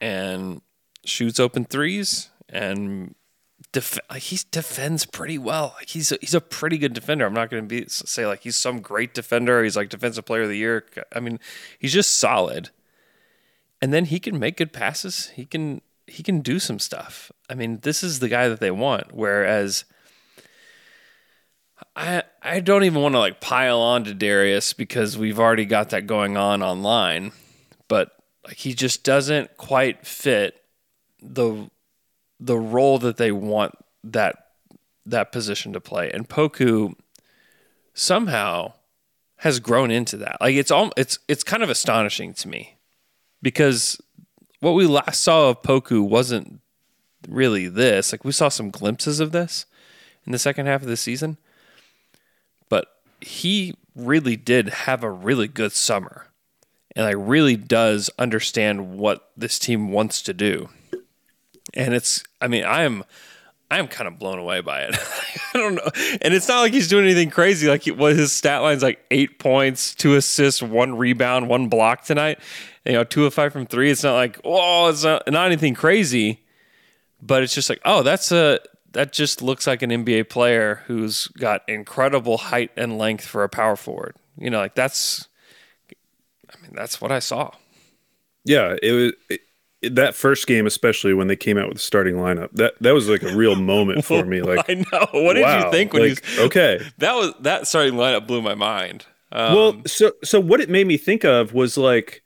and 0.00 0.60
shoots 1.04 1.38
open 1.40 1.64
threes 1.64 2.28
and 2.48 3.14
def- 3.72 3.98
like 4.10 4.22
he 4.22 4.38
defends 4.50 5.06
pretty 5.06 5.38
well. 5.38 5.74
Like 5.78 5.90
he's 5.90 6.10
a, 6.12 6.18
he's 6.20 6.34
a 6.34 6.40
pretty 6.40 6.76
good 6.78 6.92
defender. 6.92 7.24
I'm 7.24 7.34
not 7.34 7.50
going 7.50 7.62
to 7.62 7.68
be 7.68 7.84
say 7.88 8.26
like 8.26 8.42
he's 8.42 8.56
some 8.56 8.80
great 8.80 9.14
defender. 9.14 9.62
He's 9.62 9.76
like 9.76 9.88
defensive 9.88 10.24
player 10.24 10.42
of 10.42 10.48
the 10.48 10.56
year. 10.58 10.84
I 11.14 11.20
mean, 11.20 11.38
he's 11.78 11.92
just 11.92 12.16
solid. 12.18 12.70
And 13.80 13.92
then 13.92 14.06
he 14.06 14.18
can 14.18 14.38
make 14.38 14.56
good 14.56 14.72
passes. 14.72 15.28
He 15.30 15.44
can 15.44 15.82
he 16.06 16.22
can 16.22 16.40
do 16.40 16.58
some 16.58 16.78
stuff. 16.78 17.32
I 17.48 17.54
mean, 17.54 17.80
this 17.80 18.02
is 18.02 18.18
the 18.18 18.28
guy 18.28 18.48
that 18.48 18.60
they 18.60 18.70
want. 18.70 19.12
Whereas 19.12 19.84
I 21.96 22.22
I 22.42 22.60
don't 22.60 22.84
even 22.84 23.02
want 23.02 23.14
to 23.14 23.18
like 23.18 23.40
pile 23.40 23.80
on 23.80 24.04
to 24.04 24.14
Darius 24.14 24.72
because 24.72 25.16
we've 25.16 25.38
already 25.38 25.64
got 25.64 25.90
that 25.90 26.06
going 26.06 26.36
on 26.36 26.62
online, 26.62 27.32
but 27.88 28.10
like 28.46 28.56
he 28.56 28.74
just 28.74 29.04
doesn't 29.04 29.56
quite 29.56 30.06
fit 30.06 30.62
the 31.22 31.70
the 32.40 32.58
role 32.58 32.98
that 32.98 33.16
they 33.16 33.32
want 33.32 33.74
that 34.02 34.36
that 35.06 35.32
position 35.32 35.72
to 35.72 35.80
play, 35.80 36.10
and 36.10 36.28
Poku 36.28 36.94
somehow 37.94 38.72
has 39.38 39.60
grown 39.60 39.90
into 39.90 40.16
that. 40.18 40.40
Like 40.40 40.56
it's 40.56 40.70
all 40.70 40.92
it's 40.96 41.18
it's 41.28 41.44
kind 41.44 41.62
of 41.62 41.70
astonishing 41.70 42.34
to 42.34 42.48
me 42.48 42.76
because 43.42 44.00
what 44.64 44.74
we 44.74 44.86
last 44.86 45.22
saw 45.22 45.50
of 45.50 45.60
Poku 45.60 46.02
wasn't 46.08 46.60
really 47.28 47.68
this. 47.68 48.12
Like 48.12 48.24
we 48.24 48.32
saw 48.32 48.48
some 48.48 48.70
glimpses 48.70 49.20
of 49.20 49.30
this 49.30 49.66
in 50.24 50.32
the 50.32 50.38
second 50.38 50.64
half 50.64 50.80
of 50.80 50.88
the 50.88 50.96
season, 50.96 51.36
but 52.70 52.88
he 53.20 53.74
really 53.94 54.36
did 54.36 54.70
have 54.70 55.04
a 55.04 55.10
really 55.10 55.48
good 55.48 55.72
summer 55.72 56.28
and 56.96 57.04
like 57.04 57.16
really 57.18 57.56
does 57.56 58.08
understand 58.18 58.96
what 58.96 59.30
this 59.36 59.58
team 59.58 59.92
wants 59.92 60.22
to 60.22 60.32
do. 60.32 60.70
And 61.74 61.92
it's 61.92 62.24
I 62.40 62.48
mean, 62.48 62.64
I 62.64 62.84
am 62.84 63.04
I 63.74 63.78
am 63.78 63.88
kind 63.88 64.06
of 64.06 64.20
blown 64.20 64.38
away 64.38 64.60
by 64.60 64.82
it. 64.82 64.94
I 65.54 65.58
don't 65.58 65.74
know. 65.74 65.90
And 66.22 66.32
it's 66.32 66.46
not 66.46 66.60
like 66.60 66.72
he's 66.72 66.86
doing 66.86 67.04
anything 67.06 67.28
crazy. 67.28 67.66
Like 67.66 67.84
what 67.86 68.14
his 68.14 68.32
stat 68.32 68.62
line's 68.62 68.84
like 68.84 69.04
eight 69.10 69.40
points, 69.40 69.96
two 69.96 70.14
assists, 70.14 70.62
one 70.62 70.96
rebound, 70.96 71.48
one 71.48 71.66
block 71.68 72.04
tonight. 72.04 72.38
You 72.84 72.92
know, 72.92 73.02
two 73.02 73.26
of 73.26 73.34
five 73.34 73.52
from 73.52 73.66
three. 73.66 73.90
It's 73.90 74.04
not 74.04 74.14
like, 74.14 74.40
oh, 74.44 74.90
it's 74.90 75.02
not, 75.02 75.24
not 75.26 75.46
anything 75.46 75.74
crazy. 75.74 76.44
But 77.20 77.42
it's 77.42 77.52
just 77.52 77.68
like, 77.68 77.80
oh, 77.84 78.04
that's 78.04 78.30
a 78.30 78.60
that 78.92 79.12
just 79.12 79.42
looks 79.42 79.66
like 79.66 79.82
an 79.82 79.90
NBA 79.90 80.28
player 80.28 80.82
who's 80.86 81.26
got 81.26 81.68
incredible 81.68 82.38
height 82.38 82.70
and 82.76 82.96
length 82.96 83.26
for 83.26 83.42
a 83.42 83.48
power 83.48 83.74
forward. 83.74 84.14
You 84.38 84.50
know, 84.50 84.58
like 84.58 84.76
that's 84.76 85.26
I 85.90 86.62
mean, 86.62 86.70
that's 86.74 87.00
what 87.00 87.10
I 87.10 87.18
saw. 87.18 87.50
Yeah, 88.44 88.76
it 88.80 88.92
was 88.92 89.12
it, 89.28 89.40
that 89.90 90.14
first 90.14 90.46
game, 90.46 90.66
especially 90.66 91.14
when 91.14 91.28
they 91.28 91.36
came 91.36 91.58
out 91.58 91.68
with 91.68 91.76
the 91.76 91.82
starting 91.82 92.16
lineup. 92.16 92.50
That 92.52 92.74
that 92.80 92.92
was 92.92 93.08
like 93.08 93.22
a 93.22 93.34
real 93.34 93.56
moment 93.56 94.04
for 94.04 94.24
me. 94.24 94.40
Like, 94.44 94.68
I 94.68 94.74
know. 94.74 95.06
What 95.12 95.34
did 95.34 95.42
wow, 95.42 95.64
you 95.64 95.70
think 95.70 95.92
when 95.92 96.10
like, 96.10 96.36
you? 96.36 96.42
Okay, 96.44 96.80
that 96.98 97.14
was 97.14 97.32
that 97.40 97.66
starting 97.66 97.94
lineup 97.94 98.26
blew 98.26 98.42
my 98.42 98.54
mind. 98.54 99.06
Um, 99.32 99.54
well, 99.54 99.82
so 99.86 100.12
so 100.22 100.38
what 100.40 100.60
it 100.60 100.68
made 100.68 100.86
me 100.86 100.96
think 100.96 101.24
of 101.24 101.54
was 101.54 101.78
like 101.78 102.22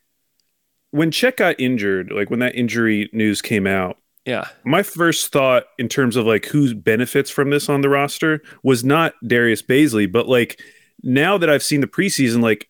when 0.90 1.10
Chet 1.10 1.36
got 1.36 1.58
injured, 1.60 2.10
like 2.10 2.30
when 2.30 2.40
that 2.40 2.54
injury 2.54 3.08
news 3.12 3.40
came 3.42 3.66
out. 3.66 3.98
yeah, 4.24 4.48
My 4.64 4.82
first 4.82 5.32
thought 5.32 5.64
in 5.78 5.88
terms 5.88 6.16
of 6.16 6.26
like 6.26 6.46
who 6.46 6.74
benefits 6.74 7.30
from 7.30 7.50
this 7.50 7.68
on 7.68 7.82
the 7.82 7.88
roster 7.88 8.42
was 8.62 8.84
not 8.84 9.14
Darius 9.26 9.62
Bazley, 9.62 10.10
but 10.10 10.28
like 10.28 10.60
now 11.02 11.38
that 11.38 11.48
I've 11.50 11.62
seen 11.62 11.80
the 11.80 11.86
preseason, 11.86 12.42
like 12.42 12.68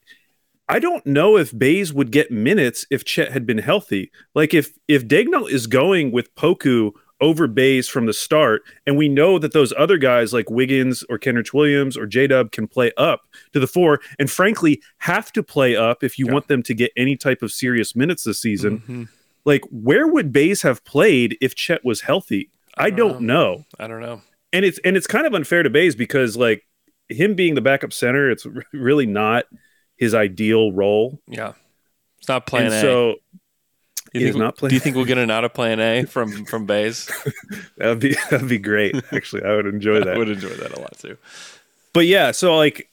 I 0.68 0.78
don't 0.78 1.04
know 1.06 1.37
if 1.37 1.56
Bays 1.56 1.92
would 1.92 2.10
get 2.10 2.30
minutes 2.30 2.84
if 2.90 3.04
Chet 3.04 3.32
had 3.32 3.46
been 3.46 3.58
healthy. 3.58 4.10
Like 4.34 4.52
if 4.54 4.72
if 4.87 5.06
Daigneault 5.06 5.50
is 5.50 5.66
going 5.66 6.10
with 6.12 6.34
Poku 6.34 6.92
over 7.20 7.48
Bays 7.48 7.88
from 7.88 8.06
the 8.06 8.12
start, 8.12 8.62
and 8.87 8.96
we 8.96 9.08
know 9.08 9.38
that 9.38 9.52
those 9.52 9.72
other 9.76 9.98
guys 9.98 10.32
like 10.32 10.50
Wiggins 10.50 11.02
or 11.08 11.18
Kenrich 11.18 11.52
Williams 11.52 11.96
or 11.96 12.06
J 12.06 12.26
Dub 12.28 12.52
can 12.52 12.68
play 12.68 12.92
up 12.96 13.22
to 13.52 13.58
the 13.60 13.66
four, 13.66 14.00
and 14.18 14.30
frankly 14.30 14.80
have 14.98 15.32
to 15.32 15.42
play 15.42 15.75
up 15.75 16.04
if 16.04 16.18
you 16.18 16.26
Yeah. 16.26 16.32
want 16.34 16.48
them 16.48 16.62
to 16.64 16.75
get 16.75 16.92
any 16.96 17.16
type 17.16 17.42
of 17.42 17.50
serious 17.50 17.96
minutes 17.96 18.25
this 18.25 18.40
season. 18.40 18.80
Mhm. 18.88 19.08
Like 19.44 19.62
where 19.70 20.06
would 20.06 20.32
Bays 20.32 20.62
have 20.62 20.84
played 20.84 21.37
if 21.40 21.54
Chet 21.54 21.84
was 21.84 22.02
healthy? 22.02 22.50
I 22.76 22.90
don't 22.90 23.22
know 23.22 23.64
I 23.80 23.88
don't 23.88 24.00
know. 24.00 24.20
and 24.52 24.64
it's 24.64 24.78
and 24.84 24.96
it's 24.96 25.06
kind 25.08 25.26
of 25.26 25.34
unfair 25.34 25.62
to 25.64 25.70
Bays 25.70 25.96
because 25.96 26.37
like 26.37 26.64
him 27.08 27.34
being 27.34 27.54
the 27.54 27.60
backup 27.62 27.92
center, 27.92 28.30
it's 28.30 28.46
really 28.72 29.06
not 29.06 29.46
his 29.99 30.14
ideal 30.14 30.73
role. 30.73 31.21
Yeah, 31.28 31.52
it's 32.19 32.28
not 32.28 32.47
Plan 32.47 32.67
and 32.67 32.75
A. 32.75 32.81
so 32.81 33.17
you 34.14 34.21
think, 34.28 34.37
not 34.37 34.57
Plan 34.57 34.71
Do 34.71 34.75
you 34.75 34.81
think 34.81 34.97
we'll 34.97 35.05
get 35.05 35.19
an 35.19 35.31
out 35.31 35.45
of 35.45 35.52
Plan 35.52 35.81
A 35.81 36.05
from 36.07 36.47
from 36.47 36.64
Bays? 36.64 37.11
that'd 37.76 37.99
be 38.00 38.17
that'd 38.31 38.49
be 38.49 38.59
great. 38.59 38.97
Actually, 39.12 39.45
I 39.45 39.55
would 39.55 39.67
enjoy 39.67 39.99
that. 40.00 40.14
I 40.14 40.19
would 40.19 40.31
enjoy 40.31 40.49
that 40.50 40.73
a 40.76 40.81
lot 40.81 40.97
too. 40.99 41.17
But 41.93 42.07
yeah, 42.07 42.31
so 42.31 42.57
like, 42.57 42.88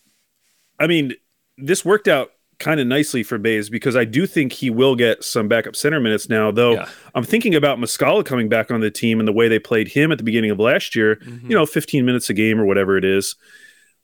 I 0.79 0.87
mean, 0.87 1.13
this 1.57 1.85
worked 1.85 2.07
out 2.07 2.31
kind 2.57 2.79
of 2.79 2.87
nicely 2.87 3.21
for 3.21 3.37
Bays 3.37 3.69
because 3.69 3.97
I 3.97 4.05
do 4.05 4.25
think 4.25 4.53
he 4.53 4.69
will 4.69 4.95
get 4.95 5.23
some 5.25 5.49
backup 5.49 5.75
center 5.75 5.99
minutes 5.99 6.29
now. 6.29 6.51
Though 6.51 6.73
Yeah. 6.75 6.89
I'm 7.13 7.23
thinking 7.25 7.53
about 7.53 7.77
Muscala 7.79 8.25
coming 8.25 8.47
back 8.47 8.71
on 8.71 8.79
the 8.79 8.89
team 8.89 9.19
and 9.19 9.27
the 9.27 9.33
way 9.33 9.47
they 9.49 9.59
played 9.59 9.89
him 9.89 10.11
at 10.11 10.17
the 10.17 10.23
beginning 10.23 10.51
of 10.51 10.59
last 10.59 10.95
year. 10.95 11.17
Mhm. 11.17 11.43
You 11.43 11.55
know, 11.55 11.65
15 11.65 12.05
minutes 12.05 12.29
a 12.29 12.33
game 12.33 12.59
or 12.59 12.65
whatever 12.65 12.97
it 12.97 13.03
is. 13.03 13.35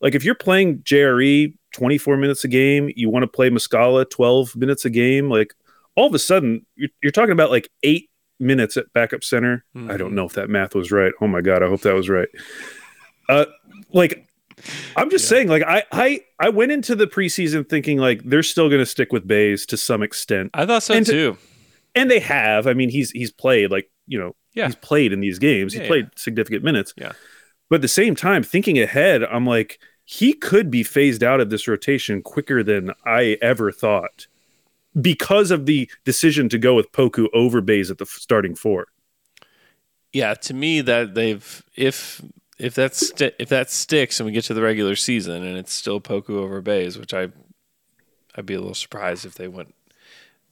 Like 0.01 0.15
if 0.15 0.25
you're 0.25 0.35
playing 0.35 0.79
JRE 0.79 1.53
24 1.71 2.17
minutes 2.17 2.43
a 2.43 2.47
game, 2.47 2.91
you 2.95 3.09
want 3.09 3.23
to 3.23 3.27
play 3.27 3.49
Muscala 3.49 4.09
12 4.09 4.55
minutes 4.55 4.85
a 4.85 4.89
game. 4.89 5.29
Like 5.29 5.53
all 5.95 6.07
of 6.07 6.13
a 6.13 6.19
sudden, 6.19 6.65
you're, 6.75 6.89
you're 7.01 7.11
talking 7.11 7.31
about 7.31 7.49
like 7.51 7.69
eight 7.83 8.09
minutes 8.39 8.75
at 8.77 8.91
backup 8.93 9.23
center. 9.23 9.63
I 9.75 9.79
Mhm. 9.79 9.97
don't 9.97 10.15
know 10.15 10.25
if 10.25 10.33
that 10.33 10.49
math 10.49 10.73
was 10.75 10.91
right. 10.91 11.13
Oh 11.21 11.27
my 11.27 11.41
god, 11.41 11.61
I 11.63 11.67
hope 11.67 11.81
that 11.81 11.93
was 11.93 12.09
right. 12.09 12.29
Uh, 13.29 13.45
like 13.93 14.27
I'm 14.95 15.09
just 15.09 15.27
saying, 15.27 15.47
like 15.47 15.63
I 15.63 15.83
I 15.91 16.21
I 16.39 16.49
went 16.49 16.71
into 16.71 16.95
the 16.95 17.07
preseason 17.07 17.67
thinking 17.67 17.97
like 17.97 18.21
they're 18.23 18.43
still 18.43 18.67
going 18.69 18.79
to 18.81 18.85
stick 18.85 19.11
with 19.11 19.27
Bays 19.27 19.65
to 19.67 19.77
some 19.77 20.03
extent, 20.03 20.51
I 20.53 20.65
thought 20.65 20.83
so 20.83 20.93
And 20.93 21.05
to- 21.05 21.11
too. 21.11 21.37
and 21.95 22.09
they 22.11 22.19
have. 22.19 22.67
I 22.67 22.73
mean, 22.73 22.89
he's 22.89 23.11
he's 23.11 23.31
played 23.31 23.71
like 23.71 23.89
you 24.07 24.19
know 24.19 24.35
Yeah. 24.53 24.65
he's 24.67 24.75
played 24.75 25.13
in 25.13 25.19
these 25.19 25.39
games. 25.39 25.73
Yeah, 25.75 25.81
he 25.83 25.87
played 25.87 26.09
significant 26.15 26.63
minutes. 26.63 26.93
Yeah. 26.97 27.13
but 27.69 27.75
at 27.77 27.81
the 27.83 27.87
same 27.87 28.15
time, 28.15 28.43
thinking 28.43 28.77
ahead, 28.79 29.23
I'm 29.23 29.45
like 29.45 29.79
he 30.11 30.33
could 30.33 30.69
be 30.69 30.83
phased 30.83 31.23
out 31.23 31.39
of 31.39 31.49
this 31.49 31.69
rotation 31.69 32.21
quicker 32.21 32.63
than 32.63 32.91
I 33.05 33.37
ever 33.41 33.71
thought 33.71 34.27
because 34.99 35.51
of 35.51 35.65
the 35.65 35.89
decision 36.03 36.49
to 36.49 36.57
go 36.57 36.75
with 36.75 36.91
Poku 36.91 37.29
over 37.33 37.61
Bays 37.61 37.89
at 37.89 37.97
the 37.97 38.05
starting 38.05 38.53
four. 38.53 38.87
Yeah, 40.11 40.33
to 40.33 40.53
me 40.53 40.81
that 40.81 41.15
they've 41.15 41.63
if 41.77 42.21
if 42.59 42.75
that 42.75 42.93
sti- 42.93 43.31
if 43.39 43.47
that 43.47 43.71
sticks 43.71 44.19
and 44.19 44.27
we 44.27 44.33
get 44.33 44.43
to 44.45 44.53
the 44.53 44.61
regular 44.61 44.97
season 44.97 45.45
and 45.45 45.57
it's 45.57 45.71
still 45.71 46.01
Poku 46.01 46.31
over 46.31 46.59
Bays, 46.59 46.97
which 46.97 47.13
I 47.13 47.29
I'd 48.35 48.45
be 48.45 48.55
a 48.55 48.59
little 48.59 48.75
surprised 48.75 49.25
if 49.25 49.35
they 49.35 49.47
went 49.47 49.73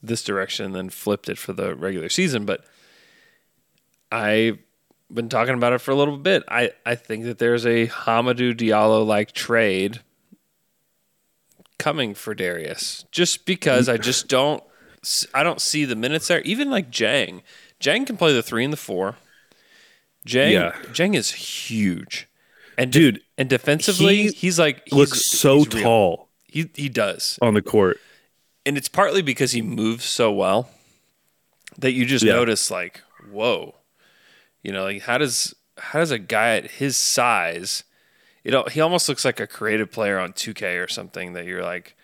this 0.02 0.24
direction 0.24 0.64
and 0.64 0.74
then 0.74 0.88
flipped 0.88 1.28
it 1.28 1.36
for 1.36 1.52
the 1.52 1.74
regular 1.74 2.08
season, 2.08 2.46
but 2.46 2.64
I've 4.10 4.58
been 5.12 5.28
talking 5.28 5.54
about 5.54 5.72
it 5.72 5.80
for 5.80 5.90
a 5.90 5.94
little 5.94 6.16
bit. 6.16 6.42
I, 6.48 6.70
I 6.86 6.94
think 6.94 7.24
that 7.24 7.38
there's 7.38 7.64
a 7.66 7.86
Hamidou 7.88 8.54
Diallo 8.54 9.04
like 9.06 9.32
trade 9.32 10.00
coming 11.78 12.14
for 12.14 12.34
Darius 12.34 13.04
just 13.10 13.46
because 13.46 13.88
I 13.88 13.96
just 13.96 14.28
don't 14.28 14.62
I 15.34 15.42
don't 15.42 15.60
see 15.60 15.84
the 15.84 15.96
minutes 15.96 16.28
there. 16.28 16.40
Even 16.42 16.70
like 16.70 16.90
Dieng, 16.90 17.42
Dieng 17.80 18.06
can 18.06 18.16
play 18.16 18.32
the 18.34 18.42
three 18.42 18.64
and 18.64 18.72
the 18.72 18.76
four. 18.76 19.16
Dieng, 20.26 20.52
Yeah. 20.52 20.72
Dieng 20.92 21.16
is 21.16 21.30
huge, 21.30 22.28
and 22.76 22.92
de- 22.92 22.98
Dude, 23.12 23.22
and 23.38 23.48
defensively, 23.48 24.24
he 24.24 24.28
he's 24.32 24.58
like 24.58 24.82
he's, 24.84 24.92
Looks 24.92 25.24
so 25.26 25.58
he's 25.58 25.68
tall 25.68 26.28
He 26.46 26.70
he 26.74 26.88
does, 26.90 27.38
on 27.40 27.54
the 27.54 27.62
court. 27.62 27.98
and 28.66 28.76
it's 28.76 28.88
partly 28.88 29.22
because 29.22 29.52
he 29.52 29.62
moves 29.62 30.04
so 30.04 30.30
well 30.30 30.68
that 31.78 31.92
you 31.92 32.04
just 32.04 32.22
Yeah. 32.24 32.34
notice 32.34 32.70
like, 32.70 33.00
whoa, 33.30 33.76
you 34.62 34.72
know, 34.72 34.84
like 34.84 35.02
how 35.02 35.18
does 35.18 35.54
how 35.78 35.98
does 35.98 36.10
a 36.10 36.18
guy 36.18 36.56
at 36.56 36.72
his 36.72 36.96
size, 36.96 37.84
you 38.44 38.50
know, 38.50 38.64
he 38.64 38.80
almost 38.80 39.08
looks 39.08 39.24
like 39.24 39.40
a 39.40 39.46
creative 39.46 39.90
player 39.90 40.18
on 40.18 40.32
2K 40.32 40.82
or 40.82 40.88
something 40.88 41.32
that 41.32 41.46
you're 41.46 41.62
like, 41.62 41.96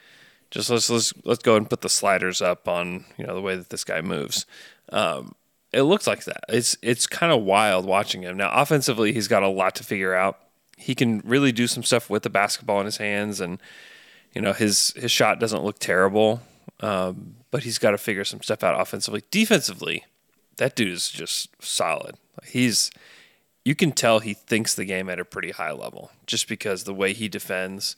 just 0.51 0.71
let's 0.71 0.89
let's 0.91 1.13
let's 1.25 1.43
go 1.43 1.57
and 1.57 1.69
put 1.69 1.81
the 1.81 1.89
sliders 1.89 2.41
up 2.41 2.69
on 2.69 3.05
you 3.17 3.27
know 3.27 3.35
the 3.35 3.41
way 3.41 3.57
that 3.57 3.71
this 3.71 3.85
guy 3.85 4.01
moves. 4.01 4.47
Um, 4.91 5.35
it 5.73 5.83
looks 5.83 6.07
like 6.07 6.25
that. 6.25 6.45
It's 6.49 6.77
it's 6.83 7.07
kind 7.07 7.33
of 7.33 7.43
wild 7.43 7.85
watching 7.85 8.23
him 8.23 8.37
now. 8.37 8.51
Offensively, 8.53 9.13
he's 9.13 9.29
got 9.29 9.43
a 9.43 9.49
lot 9.49 9.75
to 9.77 9.85
figure 9.85 10.15
out. 10.15 10.39
He 10.79 10.95
can 10.95 11.21
really 11.25 11.53
do 11.53 11.67
some 11.67 11.83
stuff 11.83 12.09
with 12.11 12.23
the 12.23 12.31
basketball 12.31 12.81
in 12.81 12.87
his 12.87 12.99
hands, 12.99 13.41
and 13.41 13.61
you 14.35 14.41
know 14.41 14.53
his 14.53 14.93
his 14.97 15.11
shot 15.11 15.41
doesn't 15.41 15.65
look 15.65 15.79
terrible, 15.79 16.41
um, 16.81 17.37
but 17.51 17.65
he's 17.65 17.79
got 17.79 17.91
to 17.91 17.99
figure 17.99 18.25
some 18.25 18.43
stuff 18.43 18.63
out 18.63 18.81
offensively. 18.81 19.23
Defensively, 19.31 20.05
that 20.59 20.77
dude 20.77 20.93
is 20.93 21.11
just 21.11 21.51
solid. 21.63 22.17
He's 22.45 22.91
you 23.65 23.75
can 23.75 23.93
tell 23.93 24.21
he 24.21 24.35
thinks 24.35 24.75
the 24.75 24.85
game 24.85 25.09
at 25.09 25.19
a 25.19 25.25
pretty 25.25 25.51
high 25.51 25.73
level 25.73 26.11
just 26.27 26.49
because 26.49 26.85
the 26.85 26.95
way 26.95 27.13
he 27.13 27.29
defends, 27.29 27.97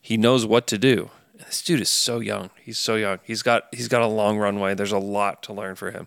he 0.00 0.16
knows 0.16 0.44
what 0.44 0.66
to 0.68 0.78
do. 0.78 1.10
And 1.32 1.46
this 1.46 1.62
dude 1.62 1.80
is 1.80 1.88
so 1.88 2.20
young. 2.20 2.50
He's 2.62 2.78
so 2.78 2.96
young. 2.96 3.18
He's 3.24 3.42
got 3.42 3.64
he's 3.72 3.88
got 3.88 4.02
a 4.02 4.06
long 4.06 4.38
runway. 4.38 4.74
There's 4.74 4.92
a 4.92 4.98
lot 4.98 5.42
to 5.44 5.52
learn 5.52 5.74
for 5.76 5.90
him. 5.90 6.06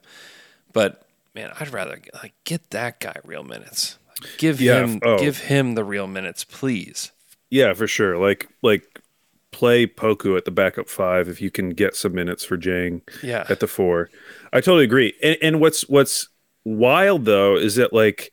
But 0.73 1.03
man, 1.35 1.51
I'd 1.59 1.73
rather 1.73 1.99
like 2.13 2.33
get 2.43 2.69
that 2.71 2.99
guy 2.99 3.15
real 3.23 3.43
minutes. 3.43 3.97
Like, 4.21 4.37
give 4.37 4.59
Yeah, 4.61 4.83
him 4.85 4.99
oh. 5.03 5.17
give 5.19 5.39
him 5.39 5.75
the 5.75 5.83
real 5.83 6.07
minutes, 6.07 6.43
please. 6.43 7.11
Yeah, 7.49 7.73
for 7.73 7.87
sure. 7.87 8.17
Like 8.17 8.47
like 8.61 9.01
play 9.51 9.87
Poku 9.87 10.37
at 10.37 10.45
the 10.45 10.51
backup 10.51 10.87
five 10.87 11.27
if 11.27 11.41
you 11.41 11.49
can 11.49 11.71
get 11.71 11.95
some 11.95 12.13
minutes 12.13 12.43
for 12.45 12.55
Dieng 12.57 13.01
Yeah. 13.23 13.45
at 13.49 13.59
the 13.59 13.67
four. 13.67 14.09
I 14.53 14.61
totally 14.61 14.83
agree. 14.83 15.15
And, 15.23 15.37
and 15.41 15.59
what's 15.59 15.89
what's 15.89 16.27
wild 16.65 17.25
though 17.25 17.55
is 17.55 17.75
that 17.75 17.93
like 17.93 18.31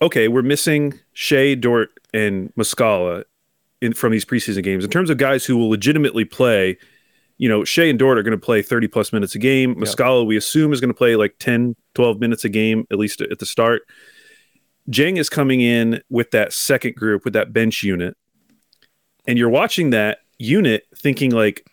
okay, 0.00 0.26
we're 0.26 0.42
missing 0.42 0.98
Shai, 1.12 1.54
Dort, 1.54 1.90
and 2.12 2.52
Muscala 2.56 3.22
in 3.80 3.92
from 3.92 4.10
these 4.10 4.24
preseason 4.24 4.64
games. 4.64 4.84
In 4.84 4.90
terms 4.90 5.10
of 5.10 5.16
guys 5.16 5.44
who 5.44 5.56
will 5.56 5.70
legitimately 5.70 6.24
play, 6.24 6.76
you 7.38 7.48
know, 7.48 7.62
Shai 7.62 7.84
and 7.84 8.00
Dort 8.00 8.18
are 8.18 8.24
going 8.24 8.36
to 8.38 8.44
play 8.44 8.62
30 8.62 8.88
plus 8.88 9.12
minutes 9.12 9.36
a 9.36 9.38
game. 9.38 9.76
Muscala, 9.76 10.26
we 10.26 10.36
assume, 10.36 10.72
is 10.72 10.80
going 10.80 10.92
to 10.92 10.96
play 10.96 11.14
like 11.14 11.36
10, 11.38 11.76
12 11.94 12.18
minutes 12.20 12.44
a 12.44 12.48
game, 12.48 12.84
at 12.90 12.98
least 12.98 13.20
at 13.20 13.38
the 13.38 13.46
start. 13.46 13.82
Dieng 14.90 15.18
is 15.18 15.28
coming 15.28 15.60
in 15.60 16.02
with 16.10 16.32
that 16.32 16.52
second 16.52 16.96
group 16.96 17.24
with 17.24 17.34
that 17.34 17.52
bench 17.52 17.84
unit, 17.84 18.16
and 19.28 19.38
you're 19.38 19.48
watching 19.48 19.90
that 19.90 20.18
unit 20.38 20.84
thinking 20.96 21.30
like, 21.30 21.64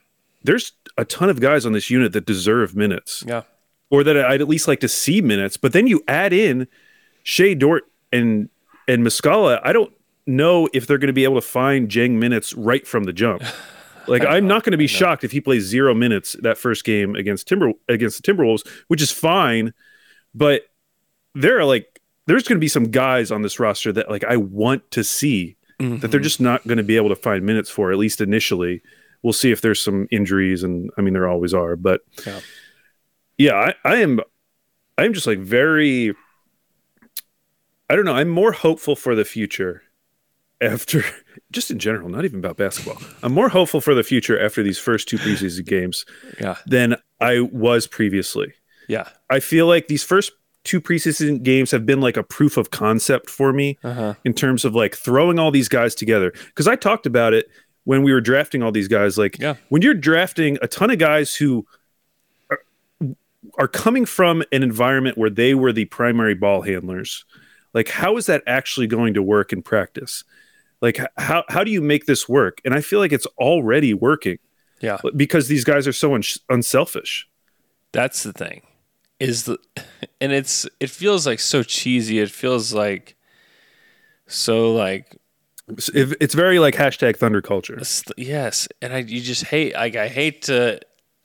there's 0.44 0.74
a 0.98 1.06
ton 1.06 1.30
of 1.30 1.40
guys 1.40 1.66
on 1.66 1.72
this 1.74 1.90
unit 1.90 2.14
that 2.14 2.26
deserve 2.28 2.76
minutes, 2.76 3.24
Yeah. 3.28 3.42
Or 3.92 4.04
that 4.04 4.18
I'd 4.18 4.42
at 4.42 4.48
least 4.48 4.68
like 4.68 4.80
to 4.82 4.88
see 4.88 5.22
minutes. 5.22 5.58
But 5.58 5.74
then 5.74 5.88
you 5.88 6.04
add 6.08 6.32
in 6.34 6.68
Shai 7.24 7.54
Dort 7.56 7.86
and 8.12 8.50
and 8.88 9.04
Muscala. 9.06 9.60
I 9.64 9.74
don't 9.74 9.92
know 10.28 10.70
if 10.74 10.86
they're 10.86 11.00
going 11.00 11.08
to 11.08 11.14
be 11.14 11.24
able 11.24 11.36
to 11.36 11.42
find 11.42 11.90
Dieng 11.90 12.12
minutes 12.20 12.54
right 12.54 12.86
from 12.86 13.06
the 13.06 13.14
jump. 13.14 13.44
Like 14.08 14.26
I'm 14.26 14.48
not 14.48 14.64
going 14.64 14.72
to 14.72 14.78
be 14.78 14.88
shocked 14.88 15.24
if 15.24 15.32
he 15.32 15.40
plays 15.40 15.66
zero 15.66 15.94
minutes 15.94 16.36
that 16.42 16.58
first 16.58 16.84
game 16.84 17.14
against 17.16 17.48
Timber 17.48 17.74
against 17.88 18.20
the 18.24 18.34
Timberwolves, 18.34 18.68
which 18.88 19.04
is 19.04 19.12
fine. 19.12 19.72
But 20.34 20.64
there 21.36 21.60
are 21.60 21.66
like 21.66 22.02
there's 22.26 22.44
going 22.48 22.58
to 22.58 22.60
be 22.60 22.68
some 22.68 22.86
guys 22.86 23.30
on 23.32 23.44
this 23.44 23.60
roster 23.60 23.92
that 23.92 24.10
like 24.10 24.24
I 24.24 24.36
want 24.38 24.90
to 24.92 25.04
see 25.04 25.58
that 25.78 26.10
they're 26.10 26.20
just 26.20 26.42
not 26.42 26.66
going 26.68 26.78
to 26.80 26.84
be 26.84 26.96
able 26.96 27.10
to 27.10 27.16
find 27.16 27.46
minutes 27.46 27.70
for 27.70 27.92
at 27.92 28.00
least 28.00 28.20
initially. 28.20 28.82
We'll 29.22 29.32
see 29.34 29.52
if 29.52 29.62
there's 29.62 29.80
some 29.80 30.08
injuries, 30.10 30.64
and 30.64 30.90
I 30.98 31.02
mean 31.02 31.14
there 31.14 31.28
always 31.28 31.54
are, 31.54 31.76
but 31.76 32.02
Yeah. 32.26 32.40
Yeah, 33.40 33.56
I, 33.56 33.74
I 33.84 33.96
am 33.98 34.20
I 35.00 35.06
am 35.06 35.14
just 35.14 35.26
like 35.26 35.40
very 35.40 36.14
I 37.90 37.96
don't 37.96 38.06
know. 38.06 38.14
I'm 38.14 38.30
more 38.30 38.52
hopeful 38.52 38.96
for 38.96 39.16
the 39.16 39.26
future 39.26 39.82
after 40.62 41.04
just 41.52 41.72
in 41.72 41.80
general, 41.80 42.10
not 42.10 42.26
even 42.26 42.40
about 42.40 42.58
basketball. 42.58 43.02
I'm 43.24 43.34
more 43.34 43.50
hopeful 43.50 43.82
for 43.82 43.96
the 43.96 44.04
future 44.04 44.40
after 44.40 44.62
these 44.62 44.78
first 44.78 45.08
two 45.08 45.18
preseason 45.18 45.66
games 45.66 46.06
Yeah. 46.40 46.58
than 46.68 46.98
I 47.20 47.40
was 47.40 47.88
previously. 47.88 48.54
Yeah. 48.88 49.08
I 49.30 49.40
feel 49.40 49.66
like 49.68 49.88
these 49.88 50.04
first 50.04 50.32
two 50.66 50.82
preseason 50.82 51.42
games 51.42 51.72
have 51.72 51.86
been 51.86 52.02
like 52.02 52.18
a 52.18 52.24
proof 52.24 52.58
of 52.58 52.70
concept 52.70 53.30
for 53.30 53.54
me 53.54 53.78
Uh-huh. 53.84 54.14
in 54.26 54.34
terms 54.34 54.66
of 54.66 54.76
like 54.76 54.96
throwing 54.96 55.40
all 55.40 55.50
these 55.52 55.70
guys 55.70 55.96
together. 55.96 56.32
Because 56.48 56.68
I 56.68 56.76
talked 56.76 57.06
about 57.08 57.34
it 57.34 57.50
when 57.86 58.04
we 58.04 58.12
were 58.14 58.22
drafting 58.22 58.62
all 58.62 58.72
these 58.72 58.88
guys. 58.90 59.18
Like 59.18 59.40
Yeah. 59.40 59.56
when 59.70 59.82
you're 59.82 59.94
drafting 59.96 60.58
a 60.62 60.68
ton 60.68 60.92
of 60.92 61.00
guys 61.00 61.36
who 61.36 61.66
are 63.58 63.68
coming 63.68 64.06
from 64.06 64.44
an 64.52 64.64
environment 64.64 65.18
where 65.18 65.30
they 65.30 65.54
were 65.54 65.72
the 65.72 65.86
primary 65.86 66.36
ball 66.36 66.62
handlers, 66.64 67.26
like 67.74 67.90
how 67.90 68.18
is 68.18 68.26
that 68.26 68.44
actually 68.48 68.88
going 68.88 69.14
to 69.14 69.24
work 69.24 69.54
in 69.54 69.62
practice? 69.62 70.24
Like 70.82 71.00
how 71.18 71.44
how 71.50 71.64
do 71.64 71.72
you 71.72 71.82
make 71.82 72.06
this 72.06 72.28
work? 72.30 72.62
And 72.66 72.74
I 72.74 72.82
feel 72.82 73.00
like 73.00 73.12
it's 73.12 73.26
already 73.38 73.94
working 73.94 74.38
Yeah. 74.82 74.98
because 75.16 75.48
these 75.48 75.64
guys 75.64 75.88
are 75.88 75.94
so 75.94 76.16
un- 76.16 76.24
unselfish. 76.50 77.28
That's 77.92 78.24
the 78.24 78.34
thing. 78.34 78.62
Is 79.20 79.44
the 79.44 79.58
and 80.22 80.32
it's 80.32 80.68
it 80.80 80.90
feels 80.90 81.26
like 81.28 81.40
so 81.40 81.64
cheesy. 81.64 82.20
It 82.20 82.32
feels 82.32 82.74
like 82.74 83.16
so 84.28 84.74
like 84.74 85.16
It's- 85.68 85.90
if- 85.94 86.14
It's 86.20 86.34
very 86.34 86.60
like 86.60 86.76
hashtag 86.76 87.18
thunder 87.18 87.42
culture. 87.42 87.80
yes, 88.18 88.68
and 88.82 88.94
I 88.94 89.00
you 89.00 89.22
just 89.22 89.44
hate 89.46 89.74
like 89.76 89.96
I 89.96 90.08
hate 90.08 90.44
to 90.44 90.80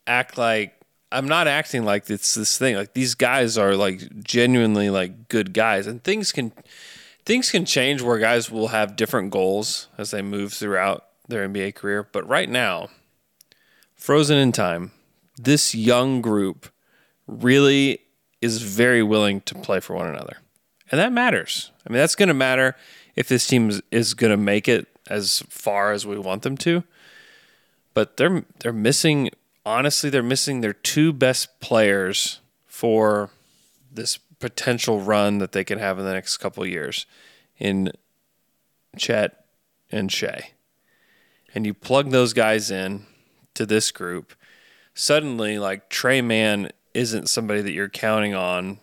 act 0.06 0.36
like 0.36 0.74
I'm 1.14 1.28
not 1.28 1.46
acting 1.46 1.84
like 1.84 2.10
it's 2.10 2.34
this 2.34 2.58
thing. 2.58 2.76
Like 2.76 2.92
these 2.92 3.14
guys 3.14 3.56
are 3.56 3.76
like 3.76 4.22
genuinely 4.22 4.90
like 4.90 5.28
good 5.28 5.52
guys, 5.52 5.86
and 5.86 6.02
things 6.02 6.32
can 6.32 6.52
things 7.24 7.50
can 7.50 7.64
change 7.64 8.02
where 8.02 8.18
guys 8.18 8.50
will 8.50 8.68
have 8.68 8.96
different 8.96 9.30
goals 9.30 9.88
as 9.96 10.10
they 10.10 10.22
move 10.22 10.52
throughout 10.52 11.04
their 11.28 11.48
NBA 11.48 11.76
career. 11.76 12.08
But 12.10 12.28
right 12.28 12.48
now, 12.48 12.88
frozen 13.94 14.36
in 14.36 14.52
time, 14.52 14.90
this 15.36 15.74
young 15.74 16.20
group 16.20 16.68
really 17.26 18.00
is 18.40 18.62
very 18.62 19.02
willing 19.02 19.40
to 19.42 19.54
play 19.54 19.80
for 19.80 19.94
one 19.94 20.08
another. 20.08 20.38
And 20.90 21.00
that 21.00 21.12
matters. 21.12 21.70
I 21.86 21.92
mean, 21.92 21.98
that's 21.98 22.14
going 22.14 22.28
to 22.28 22.34
matter 22.34 22.76
if 23.16 23.28
this 23.28 23.46
team 23.46 23.70
is, 23.70 23.82
is 23.90 24.14
going 24.14 24.30
to 24.30 24.36
make 24.36 24.68
it 24.68 24.86
as 25.08 25.42
far 25.48 25.92
as 25.92 26.06
we 26.06 26.18
want 26.18 26.42
them 26.42 26.56
to. 26.58 26.84
But 27.94 28.16
they're 28.16 28.44
they're 28.58 28.72
missing 28.72 29.30
honestly, 29.64 30.10
they're 30.10 30.22
missing 30.22 30.60
their 30.60 30.72
two 30.72 31.12
best 31.12 31.60
players 31.60 32.40
for 32.66 33.30
this 33.92 34.18
potential 34.38 35.00
run 35.00 35.38
that 35.38 35.52
they 35.52 35.64
can 35.64 35.78
have 35.78 35.98
in 35.98 36.04
the 36.04 36.12
next 36.12 36.36
couple 36.38 36.66
years 36.66 37.06
in 37.58 37.92
Chet 38.96 39.44
and 39.90 40.10
Shai. 40.10 40.50
And 41.54 41.64
you 41.64 41.72
plug 41.72 42.10
those 42.10 42.32
guys 42.32 42.70
in 42.70 43.06
to 43.54 43.64
this 43.64 43.90
group, 43.92 44.34
suddenly 44.92 45.58
like 45.58 45.88
Tre 45.88 46.20
Mann 46.20 46.70
isn't 46.92 47.28
somebody 47.28 47.62
that 47.62 47.72
you're 47.72 47.88
counting 47.88 48.34
on 48.34 48.78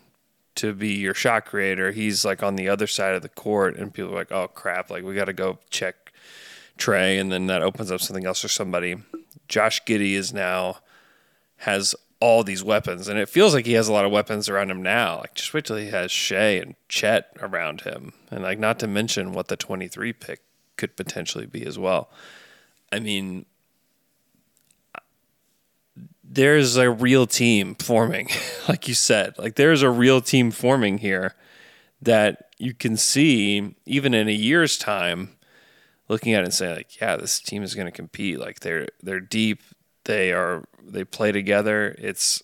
to 0.56 0.74
be 0.74 0.94
your 0.94 1.14
shot 1.14 1.46
creator. 1.46 1.92
He's 1.92 2.26
like 2.26 2.44
on 2.44 2.56
the 2.56 2.70
other 2.70 2.88
side 2.88 3.16
of 3.16 3.22
the 3.22 3.30
court 3.30 3.78
and 3.78 3.94
people 3.94 4.12
are 4.12 4.16
like, 4.16 4.32
"Oh 4.32 4.48
crap, 4.48 4.90
like 4.90 5.04
we 5.04 5.16
got 5.16 5.26
to 5.26 5.34
go 5.34 5.60
check 5.70 6.12
Tre," 6.78 7.18
and 7.18 7.32
then 7.32 7.48
that 7.48 7.62
opens 7.62 7.92
up 7.92 8.02
something 8.02 8.26
else 8.26 8.42
for 8.42 8.48
somebody. 8.48 8.96
Josh 9.52 9.84
Giddey 9.84 10.14
is 10.14 10.34
now 10.34 10.78
has 11.58 11.94
all 12.22 12.44
these 12.44 12.64
weapons, 12.64 13.08
and 13.08 13.20
it 13.20 13.28
feels 13.28 13.54
like 13.54 13.66
he 13.66 13.74
has 13.74 13.88
a 13.88 13.94
lot 13.94 14.06
of 14.06 14.12
weapons 14.12 14.48
around 14.48 14.72
him 14.72 14.82
now. 14.82 15.18
Like 15.18 15.36
just 15.36 15.54
wait 15.54 15.66
till 15.66 15.76
he 15.76 15.90
has 15.90 16.10
Shai 16.12 16.62
and 16.62 16.76
Chet 16.88 17.36
around 17.42 17.82
him, 17.82 18.14
and 18.32 18.42
like 18.44 18.58
not 18.58 18.80
to 18.80 18.88
mention 18.88 19.34
what 19.34 19.50
the 19.50 19.58
23 19.58 20.14
pick 20.14 20.42
could 20.78 20.96
potentially 20.96 21.46
be 21.46 21.66
as 21.66 21.78
well. 21.78 22.10
I 22.92 23.00
mean, 23.00 23.46
there's 26.24 26.78
a 26.78 26.90
real 26.90 27.28
team 27.28 27.76
forming, 27.76 28.30
like 28.70 28.88
you 28.88 28.94
said. 28.94 29.38
Like 29.38 29.56
there's 29.56 29.82
a 29.82 29.90
real 29.90 30.22
team 30.22 30.52
forming 30.52 31.00
here 31.00 31.36
that 32.02 32.54
you 32.58 32.74
can 32.74 32.96
see 32.96 33.76
even 33.86 34.14
in 34.14 34.30
a 34.30 34.34
year's 34.34 34.78
time 34.78 35.36
looking 36.12 36.34
at 36.34 36.42
it 36.42 36.46
and 36.46 36.54
saying 36.54 36.76
like 36.76 37.00
yeah 37.00 37.16
this 37.16 37.40
team 37.40 37.64
is 37.64 37.74
going 37.74 37.88
to 37.88 37.92
compete. 37.92 38.40
Like 38.40 38.60
they're 38.60 38.88
they're 39.02 39.20
deep. 39.20 39.62
They 40.04 40.32
are 40.32 40.66
they 40.84 41.04
play 41.04 41.32
together. 41.32 41.96
It's 41.98 42.44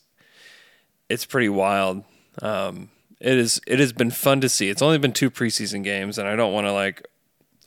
it's 1.09 1.25
pretty 1.25 1.49
wild. 1.49 2.03
Um 2.41 2.89
it 3.19 3.37
is 3.37 3.59
it 3.67 3.79
has 3.79 3.93
been 3.93 4.11
fun 4.11 4.41
to 4.41 4.49
see. 4.49 4.69
It's 4.69 4.81
only 4.81 4.97
been 4.97 5.13
two 5.13 5.29
preseason 5.29 5.83
games 5.83 6.17
and 6.17 6.27
i 6.27 6.35
don't 6.35 6.53
want 6.53 6.65
to 6.65 6.71
like 6.71 7.05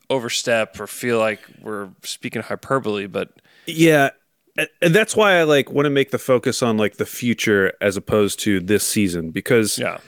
overstep 0.09 0.79
or 0.81 0.87
feel 0.87 1.19
like 1.19 1.41
we're 1.63 1.89
speaking 2.03 2.43
hyperbole 2.43 3.07
but 3.07 3.31
Yeah, 3.67 4.11
and 4.57 4.95
that's 4.95 5.15
why 5.15 5.35
I 5.39 5.45
like 5.45 5.71
want 5.71 5.87
to 5.87 5.91
make 5.91 6.11
the 6.11 6.19
focus 6.19 6.63
on 6.63 6.77
like 6.77 6.97
the 6.97 7.07
future 7.07 7.73
as 7.81 7.97
opposed 7.97 8.41
to 8.41 8.61
this 8.61 8.87
season 8.87 9.31
because 9.31 9.79
yeah. 9.79 9.99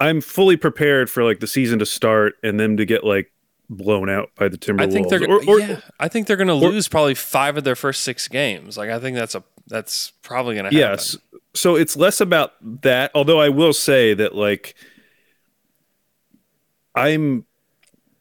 I'm 0.00 0.20
fully 0.20 0.56
prepared 0.56 1.08
for 1.08 1.24
like 1.24 1.40
the 1.40 1.46
season 1.46 1.78
to 1.78 1.86
start 1.86 2.34
and 2.42 2.58
them 2.58 2.76
to 2.76 2.84
get 2.84 3.04
like 3.04 3.32
blown 3.68 4.08
out 4.08 4.30
by 4.36 4.48
the 4.48 4.58
Timberwolves. 4.58 4.80
I 4.82 4.90
think 4.90 5.08
they're 5.08 5.28
or, 5.28 5.40
or, 5.46 5.60
yeah. 5.60 5.80
I 5.98 6.08
think 6.08 6.26
they're 6.26 6.36
going 6.36 6.48
to 6.48 6.54
lose 6.54 6.88
probably 6.88 7.14
five 7.14 7.56
of 7.56 7.64
their 7.64 7.76
first 7.76 8.02
six 8.02 8.28
games. 8.28 8.76
Like 8.76 8.90
I 8.90 8.98
think 8.98 9.16
that's 9.16 9.34
a 9.34 9.44
that's 9.66 10.12
probably 10.22 10.54
going 10.54 10.70
to 10.70 10.76
happen. 10.76 10.98
yes. 10.98 11.16
So 11.54 11.74
it's 11.74 11.96
less 11.96 12.20
about 12.20 12.52
that. 12.82 13.10
Although 13.14 13.40
I 13.40 13.48
will 13.48 13.72
say 13.72 14.14
that 14.14 14.34
like 14.34 14.74
I'm 16.94 17.44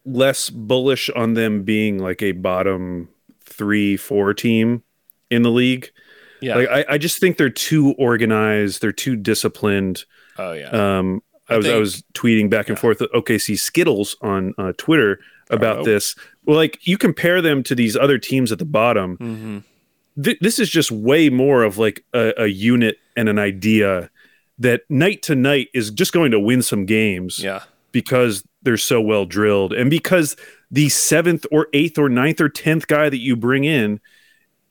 less 0.06 0.50
bullish 0.50 1.10
on 1.10 1.34
them 1.34 1.64
being 1.64 2.00
like 2.00 2.22
a 2.22 2.32
bottom 2.34 3.10
three, 3.44 3.98
four 3.98 4.34
team 4.34 4.84
in 5.30 5.42
the 5.42 5.52
league. 5.52 5.92
Yeah. 6.42 6.56
Like 6.56 6.70
I, 6.70 6.86
I 6.90 6.98
just 6.98 7.20
think 7.20 7.38
they're 7.38 7.50
too 7.50 7.94
organized. 7.98 8.82
They're 8.82 8.92
too 8.92 9.16
disciplined. 9.16 10.06
oh 10.38 10.54
yeah. 10.54 10.70
Um, 10.70 11.22
I, 11.50 11.58
was 11.58 11.68
I 11.68 11.78
was 11.78 12.04
tweeting 12.14 12.50
back 12.50 12.70
and 12.70 12.78
forth 12.80 13.00
with 13.02 13.12
OKC 13.12 13.58
Skittles 13.60 14.16
on 14.22 14.54
uh, 14.58 14.74
Twitter 14.78 15.20
about 15.50 15.80
Oh. 15.80 15.84
this. 15.84 16.16
Well, 16.46 16.58
like 16.58 16.80
you 16.88 16.98
compare 16.98 17.42
them 17.42 17.62
to 17.64 17.76
these 17.76 17.96
other 17.96 18.18
teams 18.18 18.52
at 18.52 18.60
the 18.60 18.66
bottom. 18.66 19.18
hmm 19.18 19.58
Th- 20.24 20.38
this 20.40 20.60
is 20.60 20.70
just 20.70 20.92
way 20.92 21.30
more 21.30 21.64
of 21.64 21.78
like 21.78 22.04
a, 22.14 22.34
a 22.44 22.48
unit 22.48 22.98
and 23.18 23.28
an 23.28 23.38
idea 23.38 24.10
that 24.58 24.82
night 24.90 25.22
to 25.24 25.36
night 25.36 25.68
is 25.74 25.92
just 25.92 26.14
going 26.14 26.32
to 26.32 26.40
win 26.40 26.62
some 26.62 26.86
games 26.86 27.38
Yeah. 27.40 27.64
because 27.92 28.42
they're 28.62 28.78
so 28.78 29.02
well 29.02 29.26
drilled 29.26 29.74
and 29.74 29.90
because 29.90 30.38
the 30.72 30.88
seventh 30.88 31.46
or 31.52 31.68
eighth 31.74 31.98
or 31.98 32.08
ninth 32.08 32.40
or 32.40 32.48
tenth 32.48 32.88
guy 32.88 33.10
that 33.10 33.18
you 33.20 33.36
bring 33.36 33.66
in 33.66 34.00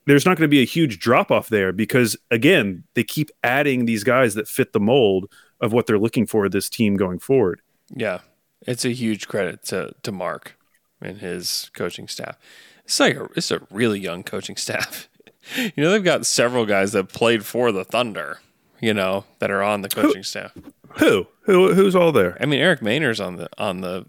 there's 0.07 0.25
not 0.27 0.37
going 0.39 0.49
to 0.49 0.51
be 0.51 0.63
a 0.63 0.67
huge 0.67 0.99
drop 0.99 1.31
off 1.31 1.49
there 1.51 1.73
because 1.73 2.17
again 2.31 2.83
they 2.95 3.05
keep 3.05 3.31
adding 3.45 3.85
these 3.85 4.03
guys 4.03 4.35
that 4.35 4.49
fit 4.49 4.73
the 4.73 4.81
mold 4.81 5.31
of 5.61 5.73
what 5.73 5.87
they're 5.87 5.99
looking 5.99 6.27
for 6.27 6.49
this 6.49 6.69
team 6.69 6.97
going 6.97 7.19
forward 7.19 7.61
Yeah. 7.95 8.21
It's 8.67 8.85
a 8.85 8.91
huge 8.93 9.29
credit 9.29 9.63
to 9.65 9.95
to 10.03 10.11
Mark 10.13 10.57
and 11.03 11.19
his 11.19 11.71
coaching 11.75 12.09
staff. 12.09 12.39
It's 12.87 12.99
like 12.99 13.15
a, 13.17 13.29
it's 13.37 13.51
a 13.51 13.61
really 13.71 14.01
young 14.01 14.23
coaching 14.23 14.57
staff. 14.65 15.09
you 15.57 15.73
know, 15.77 15.91
they've 15.91 16.03
got 16.03 16.25
several 16.25 16.65
guys 16.65 16.93
that 16.93 17.11
played 17.11 17.45
for 17.45 17.73
the 17.73 17.85
Thunder. 17.85 18.39
You 18.81 18.95
know, 18.95 19.25
that 19.39 19.51
are 19.51 19.63
on 19.63 19.83
the 19.83 19.89
coaching 19.91 20.23
staff. 20.23 20.53
who 20.99 21.27
who 21.43 21.75
who's 21.75 21.95
all 21.95 22.11
there 22.13 22.37
I 22.41 22.47
mean, 22.47 22.61
Eric 22.61 22.81
Maynor's 22.81 23.21
on 23.21 23.37
the 23.37 23.49
on 23.59 23.81
the. 23.83 24.07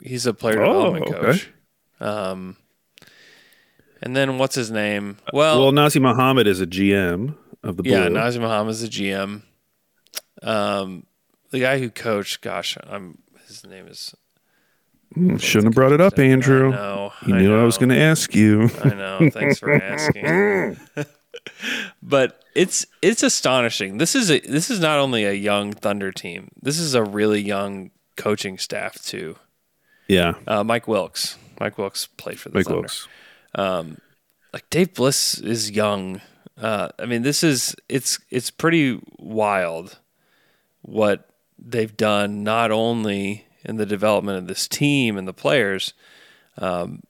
He's 0.00 0.26
a 0.26 0.32
player 0.34 0.62
Oh, 0.62 0.66
development 0.92 1.06
okay. 1.06 1.20
coach. 1.20 1.50
Um, 2.00 2.56
and 4.02 4.14
then 4.14 4.38
what's 4.38 4.54
his 4.54 4.70
name? 4.70 5.16
Well, 5.32 5.60
well 5.60 5.72
Nazr 5.72 6.00
Mohammed 6.00 6.46
is 6.46 6.60
a 6.60 6.66
gm 6.66 7.34
of 7.62 7.76
the 7.76 7.82
Blue. 7.82 7.92
yeah, 7.92 8.06
Nazr 8.08 8.68
is 8.68 8.82
a 8.82 8.88
GM. 8.88 9.42
Um, 10.46 11.06
the 11.50 11.60
guy 11.60 11.78
who 11.78 11.90
coached, 11.90 12.40
gosh, 12.40 12.76
I'm 12.86 13.18
his 13.46 13.66
name 13.66 13.86
is 13.88 14.14
Shouldn't 15.38 15.64
have 15.64 15.72
brought 15.74 15.92
it 15.92 16.00
up, 16.00 16.18
Andrew. 16.18 16.70
No, 16.70 17.12
You 17.24 17.34
knew 17.36 17.58
I, 17.58 17.64
was 17.64 17.78
going 17.78 17.88
to 17.90 17.98
ask 17.98 18.34
you. 18.34 18.68
I 18.84 18.88
know. 18.90 19.30
Thanks 19.32 19.58
for 19.60 19.72
asking. 19.72 20.78
but 22.02 22.42
it's 22.54 22.86
it's 23.02 23.22
astonishing. 23.22 23.98
This 23.98 24.14
is 24.14 24.30
a 24.30 24.40
this 24.40 24.68
is 24.70 24.80
not 24.80 24.98
only 24.98 25.24
a 25.24 25.32
young 25.32 25.72
Thunder 25.72 26.12
team. 26.12 26.50
This 26.60 26.78
is 26.78 26.94
a 26.94 27.02
really 27.02 27.40
young 27.40 27.90
coaching 28.16 28.58
staff 28.58 29.00
too. 29.02 29.36
Yeah, 30.08 30.34
Uh, 30.46 30.62
Mike 30.64 30.86
Wilks. 30.86 31.36
Mike 31.58 31.78
Wilks 31.78 32.06
played 32.06 32.38
for 32.38 32.48
the 32.50 32.56
Mike 32.56 32.66
Thunder. 32.66 32.80
Wilks. 32.82 33.08
Like 34.52 34.68
Dave 34.70 34.94
Bliss 34.94 35.38
is 35.38 35.70
young. 35.70 36.20
Uh, 36.60 36.88
I 36.98 37.06
mean, 37.06 37.22
this 37.22 37.42
is 37.42 37.74
it's 37.88 38.18
it's 38.30 38.50
pretty 38.50 39.00
wild 39.18 39.98
what 40.86 41.28
they've 41.58 41.96
done. 41.96 42.42
Not 42.42 42.70
only 42.70 43.46
in 43.64 43.76
the 43.76 43.86
development 43.86 44.38
of 44.38 44.46
this 44.46 44.68
team 44.68 45.18
and 45.18 45.26
the 45.26 45.32
players, 45.32 45.92
um, 46.56 47.02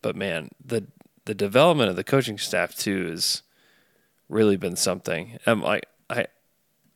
but 0.00 0.16
man, 0.16 0.50
the 0.64 0.86
the 1.24 1.34
development 1.34 1.90
of 1.90 1.96
the 1.96 2.04
coaching 2.04 2.38
staff 2.38 2.76
too 2.76 3.10
has 3.10 3.42
really 4.28 4.56
been 4.56 4.76
something. 4.76 5.38
Um, 5.46 5.62
like 5.62 5.86
I, 6.08 6.26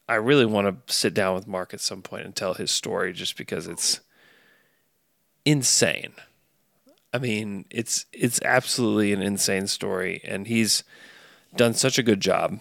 I 0.09 0.14
really 0.14 0.46
want 0.46 0.87
to 0.87 0.92
sit 0.92 1.14
down 1.14 1.35
with 1.35 1.46
Mark 1.46 1.74
at 1.74 1.81
some 1.81 2.03
point 2.03 2.24
and 2.24 2.35
tell 2.35 2.55
his 2.55 2.70
story, 2.70 3.12
just 3.12 3.37
because 3.37 3.66
it's 3.66 4.01
insane. 5.44 6.12
I 7.12 7.18
mean, 7.18 7.64
it's 7.70 8.07
it's 8.12 8.40
absolutely 8.42 9.12
an 9.12 9.22
insane 9.22 9.66
story, 9.66 10.20
and 10.24 10.46
he's 10.46 10.85
done 11.57 11.74
such 11.74 11.98
a 11.98 12.03
good 12.03 12.20
job 12.20 12.61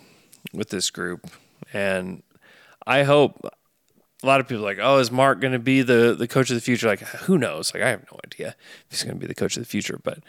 with 0.53 0.69
this 0.69 0.89
group. 0.89 1.29
And 1.73 2.23
I 2.85 3.03
hope 3.03 3.53
a 4.27 4.29
lot 4.29 4.39
of 4.41 4.47
people 4.47 4.63
like, 4.63 4.79
oh, 4.81 4.97
is 4.97 5.09
Mark 5.09 5.39
going 5.39 5.53
to 5.53 5.59
be 5.59 5.81
the 5.81 6.13
the 6.17 6.27
coach 6.27 6.49
of 6.49 6.55
the 6.55 6.61
future? 6.61 6.87
Like, 6.87 6.99
who 6.99 7.37
knows? 7.37 7.73
Like, 7.73 7.81
I 7.83 7.89
have 7.89 8.03
no 8.11 8.19
idea 8.25 8.49
if 8.49 8.85
he's 8.89 9.03
going 9.03 9.15
to 9.15 9.19
be 9.19 9.27
the 9.27 9.35
coach 9.35 9.55
of 9.57 9.63
the 9.63 9.69
future, 9.69 9.99
but 10.03 10.19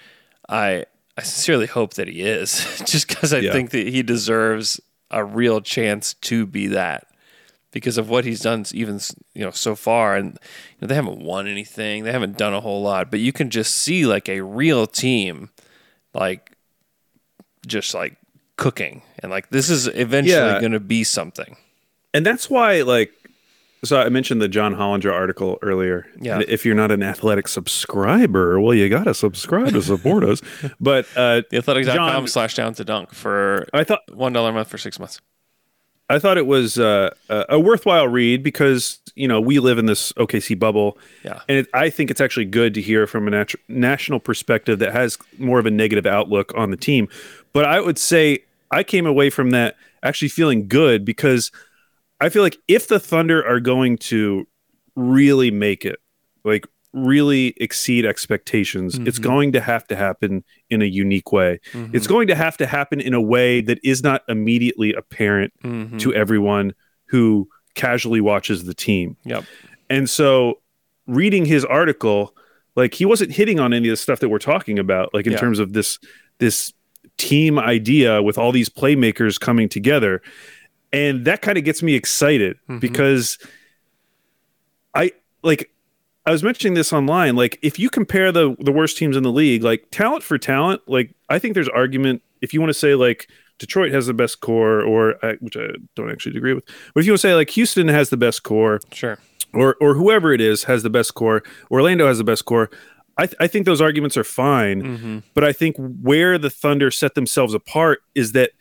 I 0.48 0.84
I 1.16 1.22
sincerely 1.22 1.66
hope 1.66 1.94
that 1.94 2.06
he 2.08 2.22
is, 2.22 2.80
just 2.86 3.08
because 3.08 3.32
I 3.34 3.38
Yeah. 3.40 3.52
think 3.52 3.70
that 3.70 3.88
he 3.88 4.02
deserves 4.02 4.80
a 5.10 5.24
real 5.24 5.60
chance 5.60 6.14
to 6.14 6.46
be 6.46 6.68
that 6.68 7.06
because 7.72 7.98
of 7.98 8.08
what 8.08 8.24
he's 8.24 8.40
done 8.40 8.64
even 8.72 9.00
you 9.34 9.42
know 9.44 9.50
so 9.50 9.74
far 9.74 10.16
and 10.16 10.32
you 10.32 10.78
know, 10.82 10.86
they 10.88 10.94
haven't 10.94 11.18
won 11.20 11.46
anything 11.46 12.04
they 12.04 12.12
haven't 12.12 12.36
done 12.36 12.52
a 12.54 12.60
whole 12.60 12.82
lot 12.82 13.10
but 13.10 13.20
you 13.20 13.32
can 13.32 13.48
just 13.50 13.74
see 13.76 14.04
like 14.06 14.28
a 14.28 14.40
real 14.42 14.86
team 14.86 15.48
like 16.14 16.52
just 17.66 17.94
like 17.94 18.16
cooking 18.56 19.02
and 19.20 19.30
like 19.30 19.50
this 19.50 19.70
is 19.70 19.86
eventually 19.86 20.52
Yeah. 20.52 20.60
going 20.60 20.72
to 20.72 20.80
be 20.80 21.04
something 21.04 21.56
and 22.14 22.24
that's 22.26 22.48
why 22.50 22.82
like 22.82 23.12
so 23.84 24.00
i 24.00 24.08
mentioned 24.08 24.40
the 24.42 24.48
john 24.48 24.74
hollinger 24.74 25.12
article 25.12 25.58
earlier. 25.62 26.06
Yeah. 26.20 26.34
And 26.36 26.42
if 26.48 26.64
you're 26.64 26.74
not 26.74 26.90
an 26.90 27.02
athletic 27.02 27.48
subscriber 27.48 28.60
well 28.60 28.74
you 28.74 28.88
gotta 28.88 29.14
subscribe 29.14 29.72
to 29.72 29.82
support 29.82 30.24
us. 30.24 30.40
But 30.80 31.06
uh 31.16 31.42
theathletic.com 31.50 32.26
slash 32.26 32.54
down 32.54 32.74
to 32.74 32.84
dunk 32.84 33.12
for 33.14 33.66
i 33.72 33.84
thought 33.84 34.00
one 34.14 34.32
dollar 34.32 34.50
a 34.50 34.52
month 34.52 34.68
for 34.68 34.78
six 34.78 34.98
months. 34.98 35.20
I 36.10 36.18
thought 36.18 36.38
it 36.38 36.46
was 36.46 36.78
uh, 36.78 37.10
a 37.28 37.44
a 37.50 37.60
worthwhile 37.60 38.08
read 38.08 38.42
because 38.42 38.98
you 39.14 39.28
know 39.28 39.40
we 39.40 39.58
live 39.58 39.76
in 39.78 39.86
this 39.86 40.12
okc 40.14 40.58
bubble. 40.58 40.96
Yeah. 41.22 41.40
and 41.48 41.58
it, 41.58 41.66
i 41.74 41.90
think 41.90 42.10
it's 42.10 42.20
actually 42.20 42.46
good 42.46 42.72
to 42.74 42.80
hear 42.82 43.06
from 43.06 43.28
a 43.28 43.30
nat- 43.30 43.54
national 43.68 44.18
perspective 44.20 44.78
that 44.78 44.92
has 44.92 45.18
more 45.38 45.58
of 45.58 45.66
a 45.66 45.70
negative 45.70 46.06
outlook 46.06 46.52
on 46.56 46.70
the 46.70 46.76
team. 46.78 47.08
But 47.52 47.64
i 47.66 47.80
would 47.80 47.98
say 47.98 48.40
i 48.70 48.82
came 48.82 49.06
away 49.06 49.30
from 49.30 49.50
that 49.50 49.76
actually 50.02 50.28
feeling 50.28 50.66
good 50.68 51.04
because 51.04 51.50
I 52.20 52.28
feel 52.28 52.42
like 52.42 52.56
if 52.68 52.88
the 52.88 52.98
Thunder 53.00 53.46
are 53.46 53.60
going 53.60 53.98
to 53.98 54.46
really 54.96 55.50
make 55.50 55.84
it, 55.84 55.96
like 56.44 56.66
really 56.92 57.54
exceed 57.58 58.04
expectations, 58.06 58.98
it's 58.98 59.18
going 59.18 59.52
to 59.52 59.60
have 59.60 59.86
to 59.88 59.94
happen 59.96 60.42
in 60.70 60.82
a 60.82 60.86
unique 60.86 61.30
way. 61.32 61.60
It's 61.92 62.06
going 62.06 62.26
to 62.28 62.34
have 62.34 62.56
to 62.56 62.66
happen 62.66 63.00
in 63.00 63.14
a 63.14 63.20
way 63.20 63.60
that 63.60 63.78
is 63.84 64.02
not 64.02 64.22
immediately 64.28 64.92
apparent 64.94 65.52
Mm-hmm. 65.62 65.98
to 65.98 66.14
everyone 66.14 66.74
who 67.06 67.48
casually 67.74 68.20
watches 68.20 68.64
the 68.64 68.74
team. 68.74 69.16
yep 69.24 69.44
And 69.90 70.08
so 70.10 70.60
reading 71.06 71.44
his 71.44 71.64
article, 71.64 72.34
like 72.74 72.94
he 72.94 73.04
wasn't 73.04 73.30
hitting 73.32 73.60
on 73.60 73.72
any 73.72 73.88
of 73.88 73.92
the 73.92 73.96
stuff 73.96 74.20
that 74.20 74.28
we're 74.28 74.38
talking 74.38 74.78
about, 74.78 75.12
like 75.14 75.26
in 75.26 75.32
Yeah. 75.32 75.38
terms 75.38 75.58
of 75.58 75.72
this 75.74 75.98
this 76.38 76.72
team 77.16 77.58
idea 77.58 78.22
with 78.22 78.38
all 78.38 78.50
these 78.52 78.68
playmakers 78.68 79.38
coming 79.38 79.68
together. 79.68 80.22
And 80.92 81.24
that 81.26 81.42
kind 81.42 81.58
of 81.58 81.64
gets 81.64 81.82
me 81.82 81.94
excited 81.94 82.56
Mm-hmm. 82.68 82.78
because 82.78 83.38
I 84.94 85.12
like 85.42 85.70
I 86.26 86.30
was 86.30 86.42
mentioning 86.42 86.74
this 86.74 86.92
online. 86.92 87.36
Like 87.36 87.58
if 87.62 87.78
you 87.78 87.90
compare 87.90 88.32
the 88.32 88.56
the 88.58 88.72
worst 88.72 88.96
teams 88.98 89.16
in 89.16 89.22
the 89.22 89.32
league, 89.32 89.62
like 89.62 89.86
talent 89.90 90.22
for 90.22 90.38
talent, 90.38 90.82
like 90.86 91.14
I 91.28 91.38
think 91.38 91.54
there's 91.54 91.68
argument 91.68 92.22
if 92.40 92.52
you 92.54 92.60
want 92.60 92.70
to 92.70 92.74
say 92.74 92.94
like 92.94 93.28
Detroit 93.58 93.92
has 93.92 94.06
the 94.06 94.14
best 94.14 94.40
core, 94.40 94.80
or 94.82 95.22
uh, 95.24 95.34
which 95.40 95.56
I 95.56 95.68
don't 95.96 96.10
actually 96.10 96.36
agree 96.36 96.54
with, 96.54 96.64
but 96.94 97.00
if 97.00 97.06
you 97.06 97.12
want 97.12 97.20
to 97.20 97.28
say 97.28 97.34
like 97.34 97.50
Houston 97.50 97.88
has 97.88 98.10
the 98.10 98.16
best 98.16 98.42
core, 98.42 98.80
sure 98.92 99.18
or 99.54 99.76
or 99.80 99.94
whoever 99.94 100.32
it 100.32 100.40
is 100.40 100.64
has 100.64 100.82
the 100.82 100.90
best 100.90 101.14
core. 101.14 101.42
Orlando 101.70 102.06
has 102.06 102.18
the 102.18 102.24
best 102.24 102.44
core. 102.44 102.70
I, 103.20 103.26
th- 103.26 103.36
I 103.40 103.48
think 103.48 103.66
those 103.66 103.80
arguments 103.80 104.16
are 104.16 104.22
fine, 104.24 104.82
Mm-hmm. 104.82 105.18
but 105.34 105.42
I 105.42 105.52
think 105.52 105.74
where 105.76 106.38
the 106.38 106.50
Thunder 106.50 106.92
set 106.92 107.16
themselves 107.16 107.52
apart 107.52 108.00
is 108.14 108.30
that 108.32 108.52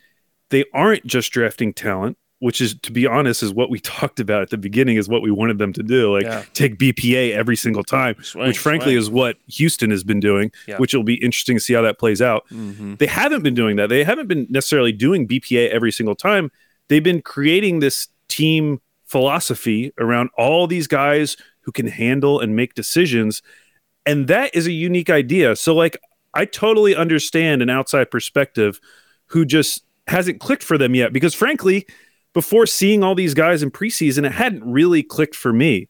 they 0.50 0.64
aren't 0.72 1.06
just 1.06 1.30
drafting 1.32 1.72
talent, 1.72 2.16
which 2.40 2.60
is, 2.60 2.74
to 2.82 2.92
be 2.92 3.06
honest, 3.06 3.42
is 3.42 3.52
what 3.52 3.68
we 3.70 3.80
talked 3.98 4.20
about 4.20 4.42
at 4.42 4.50
the 4.50 4.58
beginning, 4.58 4.96
is 4.96 5.08
what 5.08 5.22
we 5.22 5.30
wanted 5.30 5.58
them 5.58 5.72
to 5.74 5.82
do, 5.82 6.12
like 6.14 6.22
Yeah. 6.24 6.44
take 6.54 6.78
BPA 6.78 7.32
every 7.32 7.56
single 7.56 7.82
time, 7.84 8.16
Swing, 8.22 8.46
which 8.48 8.58
frankly 8.58 8.92
swing. 8.92 8.98
is 8.98 9.10
what 9.10 9.36
Houston 9.48 9.90
has 9.90 10.04
been 10.04 10.20
doing, 10.20 10.50
Yeah. 10.66 10.78
which 10.78 10.94
will 10.94 11.02
be 11.02 11.14
interesting 11.16 11.56
to 11.56 11.60
see 11.60 11.74
how 11.74 11.82
that 11.82 11.98
plays 11.98 12.22
out. 12.22 12.46
mm-hmm. 12.48 12.94
They 12.96 13.06
haven't 13.06 13.42
been 13.42 13.54
doing 13.54 13.76
that. 13.76 13.88
They 13.88 14.04
haven't 14.04 14.28
been 14.28 14.46
necessarily 14.50 14.92
doing 14.92 15.26
BPA 15.26 15.68
every 15.70 15.92
single 15.92 16.14
time. 16.14 16.50
They've 16.88 17.02
been 17.02 17.20
creating 17.22 17.80
this 17.80 18.08
team 18.28 18.80
philosophy 19.04 19.92
around 19.98 20.30
all 20.38 20.66
these 20.66 20.86
guys 20.86 21.36
who 21.62 21.72
can 21.72 21.86
handle 21.88 22.40
and 22.40 22.54
make 22.54 22.74
decisions. 22.74 23.42
And 24.06 24.28
that 24.28 24.54
is 24.54 24.66
a 24.66 24.72
unique 24.72 25.10
idea. 25.10 25.56
So, 25.56 25.74
like, 25.74 25.96
I 26.34 26.44
totally 26.44 26.94
understand 26.94 27.60
an 27.62 27.68
outside 27.68 28.10
perspective 28.10 28.80
who 29.26 29.44
just 29.44 29.82
hasn't 30.08 30.40
clicked 30.40 30.62
for 30.62 30.78
them 30.78 30.94
yet. 30.94 31.12
Because, 31.12 31.34
frankly, 31.34 31.86
before 32.34 32.66
seeing 32.66 33.04
all 33.04 33.14
these 33.14 33.34
guys 33.34 33.62
in 33.62 33.70
preseason, 33.70 34.26
it 34.26 34.32
hadn't 34.32 34.64
really 34.64 35.02
clicked 35.02 35.36
for 35.36 35.52
me. 35.52 35.88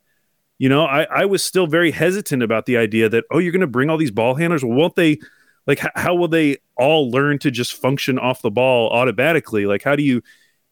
You 0.59 0.69
know, 0.69 0.85
I, 0.85 1.05
I 1.05 1.25
was 1.25 1.43
still 1.43 1.67
very 1.67 1.91
hesitant 1.91 2.43
about 2.43 2.67
the 2.67 2.77
idea 2.77 3.09
that, 3.09 3.25
oh, 3.31 3.39
you're 3.39 3.53
going 3.53 3.61
to 3.61 3.67
bring 3.67 3.91
all 3.91 3.97
these 3.97 4.11
ball 4.11 4.35
handlers. 4.35 4.65
Well, 4.65 4.77
won't 4.77 4.97
they, 4.97 5.19
like, 5.67 5.85
h- 5.85 5.93
how 5.95 6.15
will 6.15 6.29
they 6.29 6.57
all 6.77 7.11
learn 7.11 7.39
to 7.41 7.51
just 7.51 7.75
function 7.75 8.19
off 8.19 8.43
the 8.43 8.51
ball 8.51 8.91
automatically? 8.91 9.67
Like, 9.67 9.83
how 9.83 9.95
do 9.95 10.03
you 10.03 10.23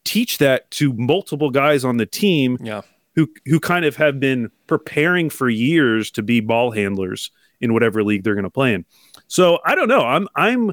teach 0.04 0.38
that 0.38 0.70
to 0.70 0.92
multiple 0.92 1.50
guys 1.50 1.84
on 1.84 1.96
the 1.96 2.06
team 2.06 2.56
yeah 2.62 2.80
who 3.16 3.28
who 3.46 3.58
kind 3.58 3.84
of 3.84 3.96
have 3.96 4.20
been 4.20 4.50
preparing 4.66 5.30
for 5.30 5.48
years 5.48 6.10
to 6.12 6.22
be 6.22 6.40
ball 6.40 6.70
handlers 6.70 7.30
in 7.60 7.72
whatever 7.72 8.04
league 8.04 8.22
they're 8.22 8.34
going 8.34 8.44
to 8.44 8.50
play 8.50 8.74
in. 8.74 8.84
So 9.26 9.58
I 9.64 9.74
don't 9.74 9.88
know. 9.88 10.02
I'm 10.02 10.28
I'm 10.36 10.72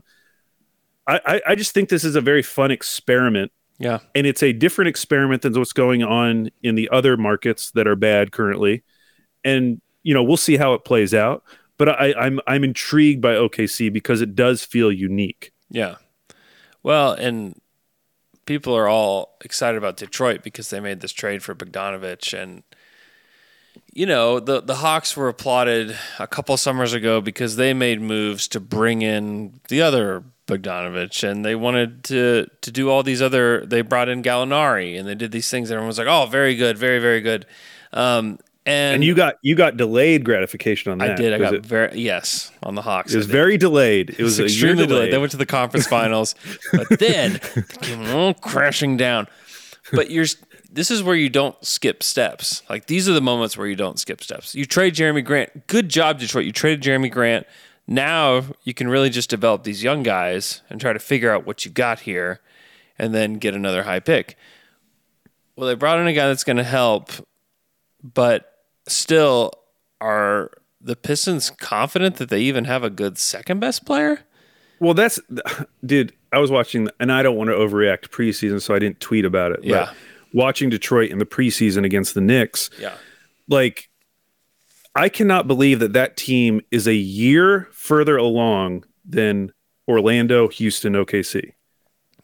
I 1.08 1.42
I- 1.48 1.56
just 1.56 1.74
think 1.74 1.90
this 1.90 2.04
is 2.04 2.16
a 2.16 2.22
very 2.22 2.42
fun 2.42 2.72
experiment, 2.72 3.52
yeah 3.80 4.00
and 4.16 4.26
it's 4.28 4.44
a 4.44 4.54
different 4.54 4.90
experiment 4.90 5.42
than 5.42 5.54
what's 5.54 5.74
going 5.74 6.04
on 6.04 6.50
in 6.62 6.76
the 6.76 6.90
other 6.90 7.18
markets 7.18 7.72
that 7.72 7.88
are 7.88 7.96
bad 7.96 8.32
currently. 8.32 8.84
And 9.44 9.82
you 10.04 10.14
know 10.14 10.24
we'll 10.24 10.38
see 10.38 10.58
how 10.58 10.74
it 10.74 10.86
plays 10.86 11.14
out. 11.14 11.44
But 11.78 11.90
I, 11.90 12.14
I'm 12.14 12.40
I'm 12.48 12.64
intrigued 12.64 13.22
by 13.22 13.34
OKC 13.34 13.92
because 13.92 14.22
it 14.22 14.36
does 14.36 14.64
feel 14.64 14.92
unique. 14.92 15.52
Yeah. 15.70 15.96
Well, 16.84 17.14
and 17.14 17.60
people 18.46 18.76
are 18.76 18.88
all 18.88 19.38
excited 19.42 19.78
about 19.78 19.98
Detroit 19.98 20.44
because 20.44 20.70
they 20.70 20.80
made 20.80 21.00
this 21.00 21.14
trade 21.14 21.42
for 21.44 21.56
Bogdanovich 21.56 22.38
and 22.38 22.64
you 23.92 24.06
know, 24.06 24.40
the 24.40 24.62
the 24.62 24.76
Hawks 24.76 25.18
were 25.18 25.30
applauded 25.30 25.98
a 26.20 26.28
couple 26.28 26.56
summers 26.58 26.94
ago 26.94 27.22
because 27.22 27.56
they 27.56 27.74
made 27.74 28.02
moves 28.02 28.48
to 28.50 28.60
bring 28.60 29.02
in 29.02 29.60
the 29.68 29.82
other 29.82 30.24
Bogdanovich 30.48 31.24
and 31.24 31.46
they 31.46 31.56
wanted 31.56 32.04
to 32.06 32.48
to 32.62 32.72
do 32.72 32.90
all 32.90 33.04
these 33.04 33.22
other 33.22 33.66
they 33.66 33.82
brought 33.82 34.10
in 34.10 34.22
Gallinari 34.22 35.00
and 35.00 35.08
they 35.08 35.16
did 35.16 35.32
these 35.32 35.50
things 35.50 35.70
and 35.70 35.76
everyone 35.76 35.88
was 35.88 35.98
like, 35.98 36.08
"Oh, 36.08 36.26
very 36.26 36.56
good, 36.56 36.78
very 36.78 37.00
very 37.00 37.22
good." 37.22 37.46
Um 37.94 38.40
and, 38.66 38.96
And 38.96 39.04
you 39.04 39.14
got 39.14 39.36
you 39.42 39.56
got 39.56 39.76
delayed 39.78 40.24
gratification 40.24 40.92
on 40.92 40.98
that. 41.00 41.12
I 41.12 41.16
did. 41.16 41.34
I 41.34 41.38
got 41.38 41.54
it, 41.54 41.66
very 41.66 42.00
yes 42.00 42.52
on 42.62 42.76
the 42.76 42.82
Hawks. 42.82 43.14
it 43.14 43.18
was 43.18 43.26
very 43.26 43.58
delayed. 43.58 44.16
It 44.18 44.24
was 44.24 44.40
a 44.40 44.44
year 44.44 44.48
extremely 44.48 44.86
delayed. 44.86 44.90
delayed. 44.90 45.14
They 45.14 45.18
went 45.18 45.32
to 45.32 45.38
the 45.38 45.46
conference 45.46 45.88
finals, 45.88 46.36
but 46.72 46.88
then 47.00 47.40
they 47.56 47.62
came 47.82 48.34
crashing 48.36 48.96
down. 48.98 49.28
But 49.92 50.12
you're 50.12 50.26
this 50.72 50.90
is 50.90 51.04
where 51.04 51.16
you 51.16 51.30
don't 51.30 51.56
skip 51.64 52.04
steps. 52.04 52.64
Like 52.70 52.88
these 52.88 53.08
are 53.10 53.14
the 53.14 53.22
moments 53.22 53.58
where 53.58 53.68
you 53.68 53.76
don't 53.76 54.00
skip 54.00 54.24
steps. 54.24 54.56
You 54.56 54.66
trade 54.66 54.96
Jerami 54.96 55.24
Grant. 55.24 55.68
Good 55.68 55.90
job, 55.90 56.20
Detroit. 56.20 56.46
You 56.46 56.52
traded 56.52 56.82
Jerami 56.82 57.12
Grant. 57.12 57.46
Now 57.88 58.44
you 58.64 58.74
can 58.74 58.88
really 58.88 59.10
just 59.10 59.30
develop 59.30 59.64
these 59.64 59.84
young 59.84 60.04
guys 60.04 60.62
and 60.70 60.80
try 60.80 60.94
to 60.94 61.00
figure 61.00 61.32
out 61.32 61.46
what 61.46 61.66
you 61.66 61.72
got 61.72 62.02
here, 62.02 62.40
and 62.98 63.14
then 63.14 63.36
get 63.36 63.54
another 63.56 63.84
high 63.84 64.00
pick. 64.00 64.38
Well, 65.56 65.68
they 65.68 65.76
brought 65.76 66.00
in 66.00 66.08
a 66.08 66.14
guy 66.14 66.28
that's 66.28 66.44
going 66.44 66.58
to 66.58 66.64
help, 66.64 67.12
but 68.04 68.52
still 68.88 69.52
are 70.02 70.52
the 70.82 70.96
Pistons 70.96 71.50
confident 71.50 72.16
that 72.18 72.30
they 72.30 72.42
even 72.42 72.66
have 72.66 72.84
a 72.84 72.90
good 72.90 73.18
second 73.18 73.60
best 73.60 73.86
player? 73.86 74.22
Well, 74.80 74.94
that's 74.94 75.20
dude. 75.86 76.14
I 76.32 76.40
was 76.40 76.50
watching, 76.52 76.90
and 77.00 77.12
I 77.12 77.22
don't 77.24 77.36
want 77.38 77.50
to 77.50 77.56
overreact 77.56 78.10
preseason, 78.10 78.62
so 78.62 78.74
I 78.74 78.80
didn't 78.80 79.00
tweet 79.00 79.24
about 79.26 79.52
it. 79.52 79.60
Yeah. 79.64 79.86
But 79.86 79.96
watching 80.34 80.70
Detroit 80.70 81.12
in 81.12 81.20
the 81.20 81.26
preseason 81.26 81.86
against 81.86 82.16
the 82.16 82.22
Knicks, 82.22 82.70
Yeah. 82.80 82.96
like 83.48 83.90
I 84.96 85.10
cannot 85.10 85.48
believe 85.48 85.80
that 85.80 85.94
that 85.94 86.18
team 86.18 86.62
is 86.72 86.88
a 86.88 86.94
year 86.94 87.68
further 87.72 88.16
along 88.18 88.86
than 89.06 89.52
Orlando, 89.88 90.48
Houston, 90.48 90.94
OKC. 90.94 91.54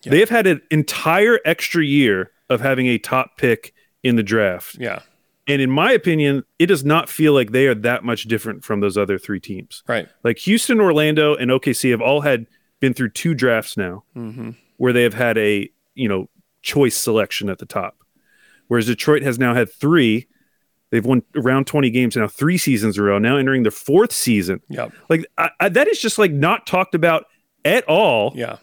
They 0.04 0.20
have 0.20 0.30
had 0.30 0.48
an 0.48 0.62
entire 0.72 1.40
extra 1.46 1.84
year 1.84 2.32
of 2.50 2.62
having 2.62 2.88
a 2.88 2.98
top 2.98 3.38
pick 3.38 3.74
in 4.02 4.16
the 4.16 4.24
draft. 4.24 4.78
Yeah. 4.80 5.02
And 5.48 5.62
in 5.62 5.70
my 5.70 5.92
opinion, 5.92 6.44
it 6.58 6.68
does 6.68 6.86
not 6.86 7.10
feel 7.10 7.34
like 7.34 7.52
they 7.52 7.68
are 7.68 7.76
that 7.76 8.04
much 8.06 8.24
different 8.26 8.64
from 8.64 8.80
those 8.80 8.98
other 8.98 9.18
three 9.18 9.40
teams. 9.40 9.84
Right. 9.88 10.08
Like 10.24 10.38
Houston, 10.40 10.80
Orlando, 10.80 11.36
and 11.36 11.52
OKC 11.52 11.92
have 11.92 12.02
all 12.02 12.22
had 12.22 12.46
been 12.80 12.94
through 12.94 13.10
two 13.10 13.34
drafts 13.34 13.76
now 13.76 14.04
Mm-hmm. 14.16 14.52
where 14.78 14.94
they 14.94 15.04
have 15.04 15.16
had 15.16 15.38
a, 15.38 15.70
you 15.96 16.08
know, 16.08 16.30
choice 16.62 16.96
selection 16.96 17.50
at 17.50 17.58
the 17.58 17.66
top. 17.66 17.98
Whereas 18.68 18.86
Detroit 18.86 19.24
has 19.24 19.38
now 19.40 19.54
had 19.56 19.74
three. 19.74 20.28
They've 20.92 21.06
won 21.06 21.22
around 21.36 21.68
20 21.68 21.90
games 21.92 22.16
now, 22.16 22.28
three 22.28 22.58
seasons 22.58 22.98
in 22.98 23.04
a 23.04 23.08
row, 23.08 23.20
now 23.20 23.38
entering 23.38 23.64
their 23.64 23.72
fourth 23.72 24.12
season. 24.12 24.62
Yep. 24.70 24.92
Like 25.10 25.26
I, 25.38 25.50
I, 25.60 25.70
that 25.70 25.88
is 25.88 26.00
just 26.02 26.18
like 26.18 26.32
not 26.32 26.66
talked 26.66 26.96
about 26.96 27.26
at 27.64 27.84
all. 27.88 28.34
Yeah. 28.36 28.58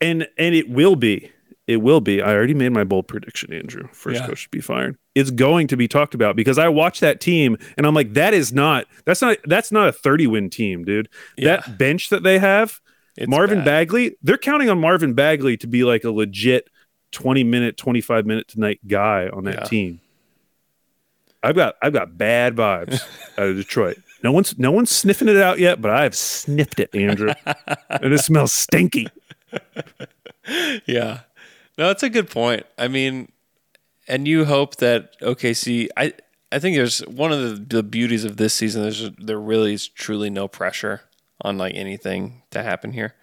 And 0.00 0.26
and 0.36 0.54
it 0.54 0.68
will 0.68 0.96
be. 0.96 1.30
It 1.66 1.78
will 1.78 2.00
be. 2.00 2.20
I 2.20 2.34
already 2.34 2.52
made 2.52 2.70
my 2.72 2.84
bold 2.84 3.08
prediction, 3.08 3.52
Andrew. 3.52 3.88
First 3.92 4.20
Yeah. 4.20 4.26
coach 4.26 4.42
to 4.44 4.50
be 4.50 4.60
fired. 4.60 4.98
It's 5.14 5.30
going 5.30 5.66
to 5.68 5.76
be 5.76 5.88
talked 5.88 6.14
about 6.14 6.36
because 6.36 6.58
I 6.58 6.68
watch 6.68 7.00
that 7.00 7.20
team 7.20 7.56
and 7.78 7.86
I'm 7.86 7.94
like, 7.94 8.12
that 8.14 8.34
is 8.34 8.52
not 8.52 8.86
that's 9.06 9.22
not 9.22 9.38
that's 9.44 9.72
not 9.72 9.88
a 9.88 9.92
30 9.92 10.26
win 10.26 10.50
team, 10.50 10.84
dude. 10.84 11.08
Yeah. 11.36 11.56
That 11.56 11.78
bench 11.78 12.10
that 12.10 12.22
they 12.22 12.38
have, 12.38 12.80
It's 13.16 13.28
Marvin 13.30 13.58
bad. 13.60 13.64
Bagley, 13.64 14.16
they're 14.22 14.36
counting 14.36 14.68
on 14.68 14.78
Marvin 14.80 15.14
Bagley 15.14 15.56
to 15.58 15.66
be 15.66 15.84
like 15.84 16.04
a 16.04 16.10
legit 16.10 16.68
20 17.12 17.44
minute, 17.44 17.76
25 17.76 18.26
minute 18.26 18.48
tonight 18.48 18.80
guy 18.86 19.28
on 19.28 19.44
that 19.44 19.54
Yeah. 19.60 19.64
team. 19.64 20.00
I've 21.44 21.54
got 21.54 21.76
I've 21.82 21.92
got 21.92 22.16
bad 22.18 22.56
vibes 22.56 23.00
out 23.38 23.48
of 23.48 23.56
Detroit. 23.56 23.98
No 24.22 24.32
one's 24.32 24.58
no 24.58 24.70
one's 24.72 24.90
sniffing 24.90 25.28
it 25.28 25.36
out 25.36 25.58
yet, 25.58 25.80
but 25.80 25.90
I 25.90 26.02
have 26.04 26.14
sniffed 26.16 26.80
it, 26.80 26.94
Andrew. 26.94 27.32
and 27.46 28.12
it 28.12 28.18
smells 28.20 28.52
stinky. 28.52 29.08
Yeah. 30.86 31.20
No, 31.76 31.88
that's 31.88 32.02
a 32.02 32.10
good 32.10 32.30
point. 32.30 32.64
I 32.78 32.88
mean, 32.88 33.30
and 34.06 34.28
you 34.28 34.44
hope 34.44 34.76
that 34.76 35.18
OKC. 35.20 35.88
I 35.96 36.12
I 36.52 36.58
think 36.58 36.76
there's 36.76 37.00
one 37.00 37.32
of 37.32 37.40
the, 37.40 37.76
the 37.76 37.82
beauties 37.82 38.24
of 38.24 38.36
this 38.36 38.54
season. 38.54 38.82
There's 38.82 39.10
there 39.18 39.40
really 39.40 39.74
is 39.74 39.88
truly 39.88 40.30
no 40.30 40.46
pressure 40.48 41.02
on 41.42 41.58
like 41.58 41.74
anything 41.74 42.42
to 42.50 42.62
happen 42.62 42.92
here. 42.92 43.14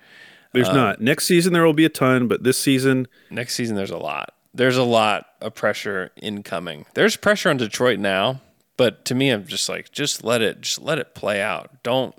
There's 0.54 0.68
Uh, 0.70 0.74
not. 0.74 1.02
Next 1.02 1.26
season 1.26 1.54
there 1.54 1.64
will 1.64 1.74
be 1.74 1.86
a 1.86 1.90
ton, 1.90 2.28
but 2.28 2.44
this 2.44 2.58
season, 2.58 3.08
Next 3.30 3.56
season, 3.56 3.76
there's 3.78 3.90
a 3.92 3.98
lot. 3.98 4.34
There's 4.54 4.78
a 4.78 4.84
lot 4.84 5.28
of 5.40 5.54
pressure 5.54 6.12
incoming. 6.18 6.86
There's 6.94 7.16
pressure 7.16 7.50
on 7.50 7.58
Detroit 7.58 8.00
now, 8.00 8.42
but 8.78 9.06
to 9.06 9.16
me, 9.16 9.30
I'm 9.30 9.46
just 9.46 9.70
like, 9.70 9.92
just 9.92 10.24
let 10.24 10.42
it, 10.42 10.62
just 10.62 10.82
let 10.82 11.00
it 11.00 11.16
play 11.16 11.42
out. 11.42 11.84
Don't, 11.84 12.14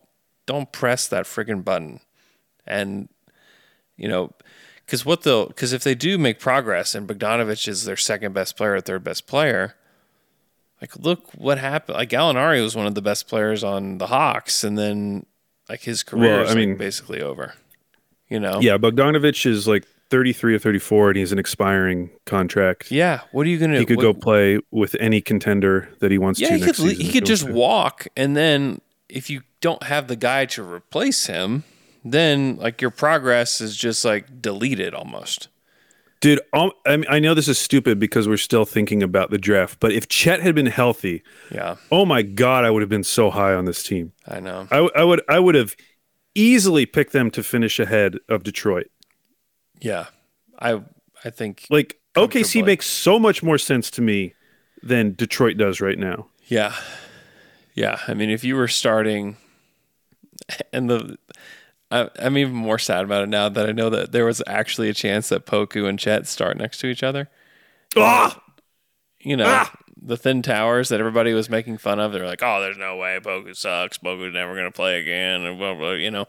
don't 0.46 0.72
press 0.72 1.06
that 1.08 1.26
friggin' 1.26 1.64
button. 1.64 2.00
And 2.66 3.08
you 3.96 4.08
know, 4.08 4.32
because 4.86 5.04
what 5.04 5.22
they'll, 5.22 5.46
because 5.46 5.72
if 5.72 5.84
they 5.84 5.94
do 5.94 6.16
make 6.18 6.38
progress 6.40 6.94
and 6.94 7.06
Bogdanovich 7.08 7.68
is 7.68 7.84
their 7.84 7.96
second 7.96 8.32
best 8.32 8.56
player 8.56 8.74
or 8.74 8.80
third 8.80 9.04
best 9.04 9.26
player, 9.26 9.74
like 10.80 10.96
look 10.96 11.30
what 11.34 11.58
happened. 11.58 11.98
Like 11.98 12.10
Gallinari 12.10 12.62
was 12.62 12.74
one 12.74 12.86
of 12.86 12.94
the 12.94 13.02
best 13.02 13.28
players 13.28 13.62
on 13.62 13.98
the 13.98 14.08
Hawks, 14.08 14.64
and 14.64 14.76
then 14.76 15.26
like 15.68 15.82
his 15.82 16.02
career 16.02 16.36
Well, 16.36 16.42
is 16.44 16.50
I 16.50 16.54
like, 16.54 16.68
mean- 16.68 16.76
basically 16.76 17.20
over. 17.22 17.54
You 18.28 18.40
know, 18.40 18.60
yeah, 18.60 18.78
Bogdanovich 18.78 19.44
is 19.44 19.68
like 19.68 19.84
33 20.12 20.54
or 20.56 20.58
34 20.58 21.08
and 21.08 21.16
he's 21.18 21.32
an 21.32 21.38
expiring 21.38 22.10
contract. 22.26 22.90
yeah. 22.90 23.20
What 23.32 23.46
are 23.46 23.48
you 23.48 23.56
gonna? 23.58 23.78
He 23.78 23.86
could 23.86 23.96
what- 23.96 24.02
go 24.02 24.12
play 24.12 24.58
with 24.70 24.94
any 25.00 25.22
contender 25.22 25.88
that 26.00 26.10
he 26.10 26.18
wants 26.18 26.38
Yeah, 26.38 26.48
to 26.50 26.54
he 26.58 26.60
could 26.60 26.76
he 26.76 27.10
could 27.10 27.24
just 27.24 27.46
to. 27.46 27.52
walk, 27.52 28.06
and 28.14 28.36
then 28.36 28.82
if 29.08 29.30
you 29.30 29.40
don't 29.62 29.82
have 29.84 30.08
the 30.08 30.16
guy 30.16 30.44
to 30.46 30.62
replace 30.62 31.26
him, 31.26 31.64
then 32.04 32.56
like 32.56 32.82
your 32.82 32.90
progress 32.90 33.62
is 33.62 33.74
just 33.74 34.04
like 34.04 34.42
deleted 34.42 34.92
almost. 34.94 35.48
Dude, 36.20 36.40
um, 36.52 36.70
I, 36.86 36.96
mean, 36.98 37.06
I 37.08 37.18
know 37.18 37.32
this 37.34 37.48
is 37.48 37.58
stupid 37.58 37.98
because 37.98 38.28
we're 38.28 38.36
still 38.36 38.64
thinking 38.66 39.02
about 39.02 39.30
the 39.30 39.38
draft, 39.38 39.80
but 39.80 39.90
if 39.92 40.06
Chet 40.08 40.40
had 40.40 40.54
been 40.54 40.66
healthy, 40.66 41.22
Yeah, 41.50 41.76
oh 41.90 42.04
my 42.04 42.20
god, 42.20 42.64
I 42.66 42.70
would 42.70 42.82
have 42.82 42.90
been 42.90 43.02
so 43.02 43.30
high 43.30 43.54
on 43.54 43.64
this 43.64 43.82
team. 43.82 44.12
I 44.28 44.40
know. 44.40 44.68
I, 44.70 44.88
I 44.94 45.04
would 45.04 45.22
I 45.26 45.38
would 45.38 45.54
have 45.54 45.74
easily 46.34 46.84
picked 46.84 47.12
them 47.12 47.30
to 47.30 47.42
finish 47.42 47.78
ahead 47.80 48.18
of 48.28 48.42
Detroit. 48.42 48.88
Yeah, 49.82 50.06
I 50.58 50.80
I 51.24 51.30
think 51.30 51.66
Like 51.70 51.98
OKC 52.14 52.64
makes 52.64 52.86
so 52.86 53.18
much 53.18 53.42
more 53.42 53.58
sense 53.58 53.90
to 53.92 54.02
me 54.02 54.34
than 54.82 55.14
Detroit 55.14 55.56
does 55.56 55.80
right 55.80 55.98
now. 55.98 56.28
yeah, 56.46 56.74
yeah. 57.74 57.98
I 58.08 58.14
mean, 58.14 58.30
if 58.30 58.44
you 58.44 58.56
were 58.56 58.68
starting, 58.68 59.36
and 60.72 60.88
the. 60.88 61.18
I, 61.90 62.08
I'm 62.18 62.38
even 62.38 62.54
more 62.54 62.78
sad 62.78 63.04
about 63.04 63.24
it 63.24 63.28
now 63.28 63.50
that 63.50 63.68
I 63.68 63.72
know 63.72 63.90
that 63.90 64.12
there 64.12 64.24
was 64.24 64.42
actually 64.46 64.88
a 64.88 64.94
chance 64.94 65.28
that 65.28 65.44
Poku 65.44 65.86
and 65.86 65.98
Chet 65.98 66.26
start 66.26 66.56
next 66.56 66.78
to 66.78 66.86
each 66.86 67.02
other. 67.02 67.28
Ah, 67.94 68.42
you 69.20 69.36
know, 69.36 69.66
the 70.04 70.16
thin 70.16 70.42
towers 70.42 70.88
that 70.88 70.98
everybody 70.98 71.32
was 71.32 71.48
making 71.48 71.78
fun 71.78 72.00
of. 72.00 72.12
They're 72.12 72.26
like, 72.26 72.42
oh, 72.42 72.60
there's 72.60 72.76
no 72.76 72.96
way 72.96 73.18
Poku 73.22 73.56
sucks. 73.56 73.98
Poku's 73.98 74.34
never 74.34 74.54
going 74.54 74.66
to 74.66 74.72
play 74.72 75.00
again. 75.00 75.42
And 75.42 75.58
blah, 75.58 75.74
blah, 75.74 75.92
you 75.92 76.10
know, 76.10 76.26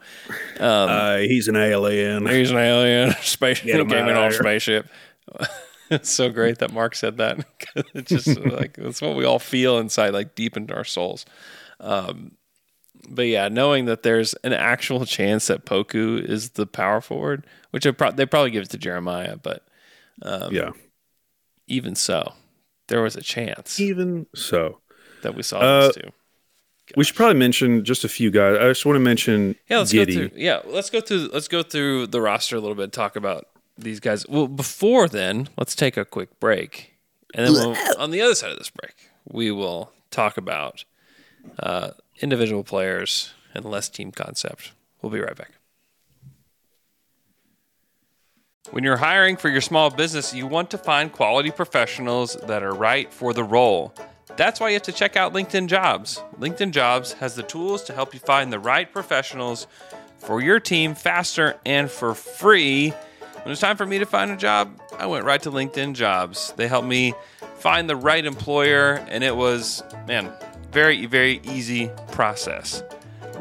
uh, 0.59 1.17
he's 1.17 1.47
an 1.47 1.55
alien. 1.55 2.25
he's 2.27 2.51
an 2.51 2.57
alien 2.57 3.11
space 3.21 3.61
Get 3.61 3.79
him 3.79 3.87
gaming 3.87 4.11
outta 4.11 4.25
on 4.25 4.31
spaceship. 4.31 4.87
it's 5.89 6.11
so 6.11 6.29
great 6.29 6.59
that 6.59 6.71
Mark 6.71 6.95
said 6.95 7.17
that. 7.17 7.45
it's 7.93 8.09
just 8.09 8.39
like, 8.39 8.77
it's 8.77 9.01
what 9.01 9.15
we 9.15 9.25
all 9.25 9.39
feel 9.39 9.79
inside, 9.79 10.13
like 10.13 10.35
deep 10.35 10.55
into 10.55 10.75
our 10.75 10.83
souls. 10.83 11.25
Um, 11.79 12.33
but 13.09 13.23
yeah, 13.23 13.47
knowing 13.49 13.85
that 13.85 14.03
there's 14.03 14.33
an 14.43 14.53
actual 14.53 15.05
chance 15.05 15.47
that 15.47 15.65
Poku 15.65 16.23
is 16.23 16.51
the 16.51 16.67
power 16.67 17.01
forward, 17.01 17.45
which 17.71 17.87
pro- 17.97 18.11
they 18.11 18.25
probably 18.25 18.51
give 18.51 18.63
it 18.63 18.69
to 18.69 18.77
Jeremiah, 18.77 19.35
but 19.35 19.65
yeah. 20.23 20.71
even 21.67 21.95
so, 21.95 22.33
there 22.87 23.01
was 23.01 23.15
a 23.15 23.21
chance 23.21 23.79
Even 23.79 24.25
so, 24.35 24.79
that 25.21 25.35
we 25.35 25.43
saw 25.43 25.59
Uh, 25.59 25.85
these 25.87 25.95
two. 25.95 26.09
we 26.97 27.03
should 27.03 27.15
probably 27.15 27.39
mention 27.39 27.83
just 27.85 28.03
a 28.03 28.09
few 28.09 28.29
guys. 28.31 28.57
I 28.57 28.67
just 28.67 28.85
want 28.85 28.95
to 28.97 28.99
mention 29.01 29.55
Yeah, 29.69 29.79
let's 29.79 29.93
Giddey. 29.93 30.05
go 30.07 30.13
through. 30.27 30.31
Yeah, 30.35 30.59
let's 30.65 30.89
go 30.89 31.01
through. 31.01 31.29
Let's 31.33 31.47
go 31.47 31.63
through 31.63 32.07
the 32.07 32.21
roster 32.21 32.55
a 32.55 32.59
little 32.59 32.75
bit. 32.75 32.91
Talk 32.91 33.15
about 33.15 33.47
these 33.77 33.99
guys. 33.99 34.27
Well, 34.27 34.47
before 34.47 35.07
then, 35.07 35.49
let's 35.57 35.75
take 35.75 35.97
a 35.97 36.05
quick 36.05 36.39
break, 36.39 36.93
and 37.33 37.45
then 37.45 37.53
we'll, 37.53 37.75
on 37.99 38.11
the 38.11 38.21
other 38.21 38.35
side 38.35 38.51
of 38.51 38.57
this 38.59 38.69
break, 38.69 38.95
we 39.25 39.49
will 39.51 39.91
talk 40.11 40.37
about 40.37 40.85
uh, 41.59 41.91
individual 42.21 42.63
players 42.63 43.33
and 43.55 43.65
less 43.65 43.89
team 43.89 44.11
concept. 44.11 44.73
We'll 45.01 45.11
be 45.11 45.19
right 45.19 45.35
back. 45.35 45.51
When 48.73 48.83
you're 48.83 48.97
hiring 48.97 49.37
for 49.37 49.49
your 49.49 49.61
small 49.61 49.91
business, 49.91 50.33
you 50.33 50.47
want 50.47 50.71
to 50.71 50.79
find 50.79 51.11
quality 51.11 51.51
professionals 51.51 52.33
that 52.47 52.63
are 52.63 52.73
right 52.73 53.13
for 53.13 53.31
the 53.31 53.43
role. 53.43 53.93
That's 54.35 54.59
why 54.59 54.69
you 54.69 54.73
have 54.73 54.81
to 54.83 54.91
check 54.91 55.15
out 55.15 55.31
LinkedIn 55.31 55.67
Jobs. 55.67 56.23
LinkedIn 56.39 56.71
Jobs 56.71 57.13
has 57.13 57.35
the 57.35 57.43
tools 57.43 57.83
to 57.83 57.93
help 57.93 58.15
you 58.15 58.19
find 58.19 58.51
the 58.51 58.57
right 58.57 58.91
professionals 58.91 59.67
for 60.17 60.41
your 60.41 60.59
team 60.59 60.95
faster 60.95 61.55
and 61.67 61.87
for 61.87 62.15
free. 62.15 62.89
When 62.89 63.45
it 63.45 63.49
was 63.49 63.59
time 63.59 63.77
for 63.77 63.85
me 63.85 63.99
to 63.99 64.07
find 64.07 64.31
a 64.31 64.35
job, 64.35 64.81
I 64.97 65.05
went 65.05 65.23
right 65.23 65.43
to 65.43 65.51
LinkedIn 65.51 65.93
Jobs. 65.93 66.51
They 66.57 66.67
helped 66.67 66.87
me 66.87 67.13
find 67.59 67.87
the 67.87 67.95
right 67.95 68.25
employer, 68.25 69.05
and 69.07 69.23
it 69.23 69.35
was, 69.35 69.83
man, 70.07 70.33
very, 70.71 71.05
very 71.05 71.41
easy 71.43 71.91
process. 72.11 72.81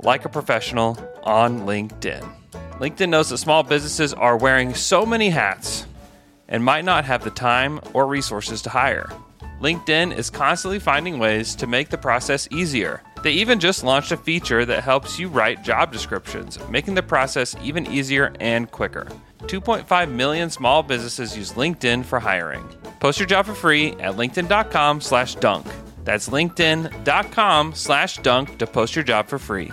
like 0.00 0.24
a 0.24 0.28
professional 0.28 0.98
on 1.24 1.60
LinkedIn. 1.60 2.28
LinkedIn 2.78 3.08
knows 3.08 3.30
that 3.30 3.38
small 3.38 3.62
businesses 3.62 4.14
are 4.14 4.36
wearing 4.36 4.74
so 4.74 5.04
many 5.04 5.30
hats 5.30 5.86
and 6.48 6.64
might 6.64 6.84
not 6.84 7.04
have 7.04 7.24
the 7.24 7.30
time 7.30 7.80
or 7.92 8.06
resources 8.06 8.62
to 8.62 8.70
hire. 8.70 9.10
LinkedIn 9.60 10.16
is 10.16 10.30
constantly 10.30 10.78
finding 10.78 11.18
ways 11.18 11.56
to 11.56 11.66
make 11.66 11.88
the 11.88 11.98
process 11.98 12.46
easier. 12.52 13.02
They 13.24 13.32
even 13.32 13.58
just 13.58 13.82
launched 13.82 14.12
a 14.12 14.16
feature 14.16 14.64
that 14.64 14.84
helps 14.84 15.18
you 15.18 15.28
write 15.28 15.64
job 15.64 15.92
descriptions, 15.92 16.58
making 16.68 16.94
the 16.94 17.02
process 17.02 17.56
even 17.62 17.86
easier 17.86 18.32
and 18.38 18.70
quicker. 18.70 19.08
2.5 19.40 20.10
million 20.12 20.50
small 20.50 20.84
businesses 20.84 21.36
use 21.36 21.52
LinkedIn 21.54 22.04
for 22.04 22.20
hiring. 22.20 22.68
Post 23.00 23.18
your 23.18 23.26
job 23.26 23.46
for 23.46 23.54
free 23.54 23.92
at 23.94 24.14
linkedin.com 24.14 25.00
slash 25.00 25.34
dunk. 25.36 25.66
That's 26.04 26.28
linkedin.com 26.28 27.74
slash 27.74 28.18
dunk 28.18 28.58
to 28.58 28.66
post 28.66 28.94
your 28.94 29.04
job 29.04 29.26
for 29.26 29.38
free. 29.38 29.72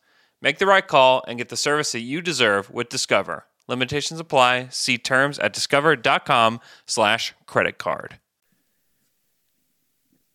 Make 0.41 0.57
the 0.57 0.65
right 0.65 0.87
call 0.87 1.23
and 1.27 1.37
get 1.37 1.49
the 1.49 1.57
service 1.57 1.91
that 1.91 1.99
you 1.99 2.19
deserve 2.21 2.71
with 2.71 2.89
Discover. 2.89 3.45
Limitations 3.67 4.19
apply. 4.19 4.69
See 4.69 4.97
terms 4.97 5.37
at 5.37 5.53
discover.com 5.53 6.59
slash 6.87 7.33
credit 7.45 7.77
card. 7.77 8.17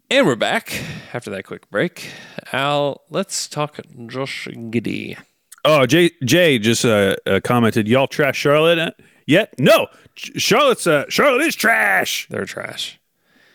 And 0.08 0.24
we're 0.24 0.36
back 0.36 0.80
after 1.12 1.30
that 1.30 1.44
quick 1.44 1.68
break. 1.68 2.12
Al, 2.52 3.02
let's 3.10 3.48
talk 3.48 3.80
Josh 4.06 4.46
Giddey. 4.46 5.18
Oh, 5.64 5.84
Jay 5.84 6.12
Jay 6.24 6.60
just 6.60 6.84
uh, 6.84 7.16
uh, 7.26 7.40
commented, 7.42 7.88
"Y'all 7.88 8.06
trash 8.06 8.38
Charlotte 8.38 8.78
uh, 8.78 8.92
yet? 9.26 9.52
No, 9.58 9.88
Charlotte's 10.14 10.86
uh, 10.86 11.06
Charlotte 11.08 11.42
is 11.42 11.56
trash. 11.56 12.28
They're 12.30 12.44
trash. 12.44 13.00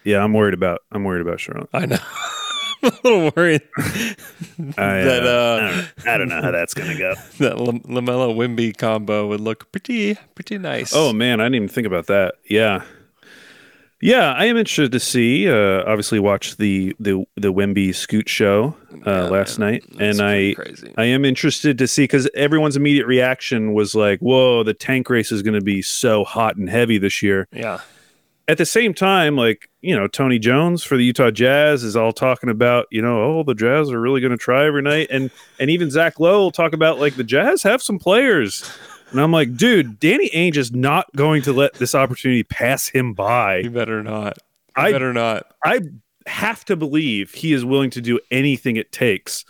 Yeah, 0.04 0.22
I'm 0.22 0.34
worried 0.34 0.54
about 0.54 0.82
I'm 0.91 1.06
worried 1.06 1.22
about 1.22 1.39
Charlotte. 1.39 1.70
I 1.72 1.86
know. 1.86 1.99
I'm 2.84 2.91
a 2.91 2.99
little 3.03 3.32
worried 3.36 3.61
I, 3.77 3.84
that 4.57 5.23
uh, 5.23 5.27
uh, 5.27 5.57
I, 5.57 5.69
don't, 5.69 6.07
I 6.07 6.17
don't 6.17 6.27
know 6.29 6.41
how 6.41 6.51
that's 6.51 6.73
gonna 6.73 6.97
go. 6.97 7.13
that 7.39 7.59
Lam- 7.59 7.82
Lamelo 7.82 8.36
Wemby 8.36 8.77
combo 8.77 9.27
would 9.27 9.41
look 9.41 9.71
pretty 9.71 10.15
pretty 10.36 10.57
nice. 10.57 10.91
Oh 10.95 11.13
man, 11.13 11.39
I 11.39 11.45
didn't 11.45 11.55
even 11.55 11.67
think 11.67 11.88
about 11.88 12.07
that. 12.07 12.36
Yeah, 12.49 12.84
yeah, 14.03 14.34
I 14.34 14.45
am 14.45 14.57
interested 14.57 14.91
to 14.93 14.99
see. 14.99 15.47
Uh, 15.47 15.84
obviously, 15.86 16.19
watched 16.19 16.57
the 16.57 16.95
the 16.99 17.23
the 17.36 17.53
Wemby 17.53 17.93
Scoot 17.93 18.27
show 18.27 18.75
uh, 19.05 19.11
Yeah, 19.11 19.21
last 19.29 19.59
man. 19.59 19.73
night, 19.73 19.84
That's 19.95 20.19
and 20.19 20.27
I 20.27 20.53
crazy. 20.55 20.93
I 20.97 21.03
am 21.05 21.23
interested 21.23 21.77
to 21.77 21.88
see 21.88 22.03
because 22.03 22.27
everyone's 22.34 22.75
immediate 22.75 23.05
reaction 23.05 23.73
was 23.73 23.93
like, 23.93 24.19
"Whoa, 24.19 24.63
the 24.63 24.73
tank 24.73 25.07
race 25.09 25.32
is 25.32 25.43
going 25.43 25.53
to 25.53 25.61
be 25.63 25.84
so 25.84 26.23
hot 26.23 26.55
and 26.55 26.67
heavy 26.67 26.97
this 26.97 27.21
year." 27.21 27.47
yeah, 27.51 27.82
At 28.52 28.58
the 28.58 28.66
same 28.66 28.93
time, 28.93 29.38
like 29.38 29.70
you 29.80 29.95
know, 29.95 30.08
Tony 30.08 30.38
Jones 30.38 30.84
for 30.84 30.97
the 30.97 31.06
Utah 31.06 31.32
Jazz 31.32 31.86
is 31.86 31.95
all 31.95 32.12
talking 32.12 32.49
about, 32.49 32.86
you 32.91 33.02
know, 33.02 33.24
oh, 33.24 33.43
the 33.43 33.56
Jazz 33.56 33.89
are 33.89 34.02
really 34.02 34.20
going 34.20 34.32
to 34.32 34.38
try 34.38 34.66
every 34.68 34.82
night, 34.82 35.08
and 35.10 35.32
and 35.58 35.70
even 35.70 35.89
Zach 35.89 36.20
Lowe 36.20 36.41
will 36.41 36.52
talk 36.52 36.74
about 36.74 36.99
like 36.99 37.16
the 37.16 37.24
Jazz 37.24 37.64
have 37.64 37.82
some 37.82 37.97
players. 37.97 38.70
And 39.12 39.22
I'm 39.22 39.32
like, 39.32 39.56
dude, 39.56 40.02
Danny 40.02 40.30
Ainge 40.32 40.58
is 40.58 40.74
not 40.74 41.06
going 41.16 41.43
to 41.43 41.54
let 41.54 41.76
this 41.76 41.95
opportunity 41.95 42.43
pass 42.43 42.89
him 42.89 43.14
by. 43.14 43.60
you 43.60 43.70
better 43.70 44.04
not. 44.04 44.38
You 44.76 44.84
I- 44.84 44.91
better 44.91 45.14
not. 45.14 45.45
I 45.64 45.80
have 46.28 46.66
to 46.66 46.76
believe 46.76 47.32
he 47.34 47.54
is 47.54 47.64
willing 47.64 47.89
to 47.91 48.02
do 48.02 48.20
anything 48.32 48.76
it 48.76 48.91
takes 48.91 49.45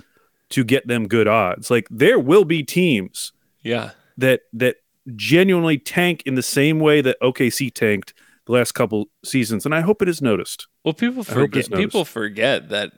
to 0.49 0.64
get 0.64 0.86
them 0.86 1.08
good 1.08 1.28
odds. 1.28 1.72
Like 1.72 1.88
there 1.89 2.20
will 2.20 2.45
be 2.45 2.62
teams 2.62 3.34
Yeah, 3.64 3.91
that 4.18 4.41
that 4.54 4.76
genuinely 5.16 5.80
tank 5.80 6.22
in 6.28 6.36
the 6.36 6.43
same 6.43 6.80
way 6.80 7.02
that 7.02 7.20
OKC 7.20 7.74
tanked 7.74 8.14
the 8.52 8.58
last 8.58 8.74
couple 8.74 9.08
seasons, 9.24 9.66
and 9.66 9.74
I 9.74 9.82
hope 9.82 10.02
it 10.02 10.10
is 10.10 10.22
noticed. 10.22 10.68
Well, 10.84 10.93
people 10.93 11.24
I 11.30 11.34
hope 11.34 11.56
it's 11.56 11.68
forget. 11.68 11.80
People 11.80 12.06
forget 12.06 12.70
that 12.70 12.91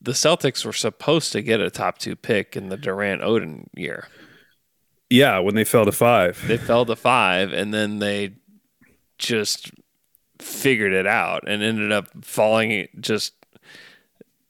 the 0.00 0.12
Celtics 0.12 0.64
were 0.64 0.72
supposed 0.72 1.32
to 1.32 1.42
get 1.42 1.60
a 1.60 1.70
top 1.70 1.98
two 1.98 2.14
pick 2.14 2.56
in 2.56 2.68
the 2.68 2.76
Durant 2.76 3.20
Oden 3.20 3.66
year. 3.74 4.06
Yeah, 5.08 5.40
when 5.40 5.56
they 5.56 5.64
fell 5.64 5.84
to 5.84 5.92
five. 5.92 6.40
They 6.46 6.56
fell 6.56 6.86
to 6.86 6.94
five, 6.94 7.52
and 7.52 7.74
then 7.74 7.98
they 7.98 8.34
just 9.18 9.72
figured 10.38 10.92
it 10.92 11.06
out 11.06 11.42
and 11.46 11.62
ended 11.62 11.92
up 11.92 12.24
falling 12.24 12.88
just 12.98 13.34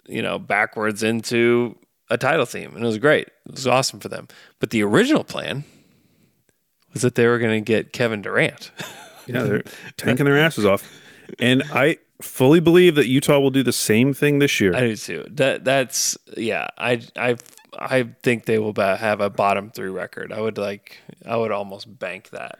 you 0.06 0.22
know 0.22 0.38
backwards 0.38 1.02
into 1.02 1.78
a 2.10 2.18
title 2.18 2.46
team, 2.46 2.74
and 2.74 2.84
it 2.84 2.86
was 2.86 2.98
great. 2.98 3.28
It 3.46 3.52
was 3.52 3.66
awesome 3.66 3.98
for 3.98 4.08
them. 4.08 4.28
But 4.58 4.70
the 4.70 4.82
original 4.82 5.24
plan 5.24 5.64
was 6.92 7.00
that 7.00 7.14
they 7.14 7.26
were 7.26 7.38
going 7.38 7.64
to 7.64 7.66
get 7.66 7.94
Kevin 7.94 8.20
Durant. 8.20 8.70
Yeah, 9.34 9.42
they're 9.44 9.62
tanking 9.96 10.24
their 10.26 10.38
asses 10.38 10.64
off, 10.66 10.88
and 11.38 11.62
I 11.72 11.98
fully 12.22 12.60
believe 12.60 12.94
that 12.96 13.06
Utah 13.06 13.38
will 13.38 13.50
do 13.50 13.62
the 13.62 13.72
same 13.72 14.12
thing 14.12 14.38
this 14.40 14.60
year. 14.60 14.74
I 14.76 14.80
do 14.80 14.96
too. 14.96 15.24
That 15.30 15.64
that's 15.64 16.16
yeah. 16.36 16.68
I 16.78 17.00
I 17.16 17.36
I 17.78 18.02
think 18.22 18.44
they 18.46 18.58
will 18.58 18.74
have 18.74 19.20
a 19.20 19.30
bottom 19.30 19.70
three 19.70 19.88
record. 19.90 20.32
I 20.32 20.40
would 20.40 20.58
like. 20.58 20.98
I 21.24 21.36
would 21.36 21.52
almost 21.52 21.98
bank 21.98 22.30
that. 22.30 22.58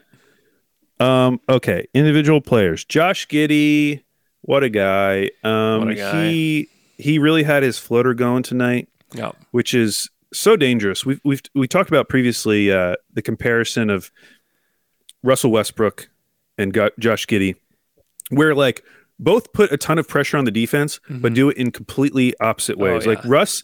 Um, 0.99 1.41
okay, 1.49 1.87
individual 1.93 2.41
players. 2.41 2.85
Josh 2.85 3.27
Giddey, 3.27 4.03
what 4.41 4.63
a 4.63 4.69
guy. 4.69 5.31
Um, 5.43 5.79
What 5.81 5.89
a 5.89 5.95
guy. 5.95 6.29
He 6.29 6.69
he 6.97 7.17
really 7.17 7.41
had 7.43 7.63
his 7.63 7.79
floater 7.79 8.13
going 8.13 8.43
tonight, 8.43 8.87
Yeah. 9.13 9.31
which 9.49 9.73
is 9.73 10.09
so 10.31 10.55
dangerous. 10.55 11.03
We've 11.05 11.19
we've 11.23 11.41
we 11.55 11.67
talked 11.67 11.89
about 11.89 12.07
previously 12.07 12.71
uh, 12.71 12.95
the 13.11 13.23
comparison 13.23 13.89
of 13.89 14.11
Russell 15.23 15.51
Westbrook 15.51 16.07
and 16.57 16.73
Josh 16.99 17.25
Giddey, 17.27 17.55
where 18.29 18.53
like 18.55 18.83
both 19.19 19.53
put 19.53 19.71
a 19.71 19.77
ton 19.77 19.99
of 19.99 20.07
pressure 20.07 20.37
on 20.37 20.45
the 20.45 20.51
defense, 20.51 20.99
but 21.09 21.33
do 21.33 21.49
it 21.49 21.57
in 21.57 21.71
completely 21.71 22.33
opposite 22.39 22.77
Mm-hmm. 22.77 22.83
Oh, 22.83 22.93
ways. 22.95 23.05
Like. 23.07 23.23
Russ. 23.25 23.63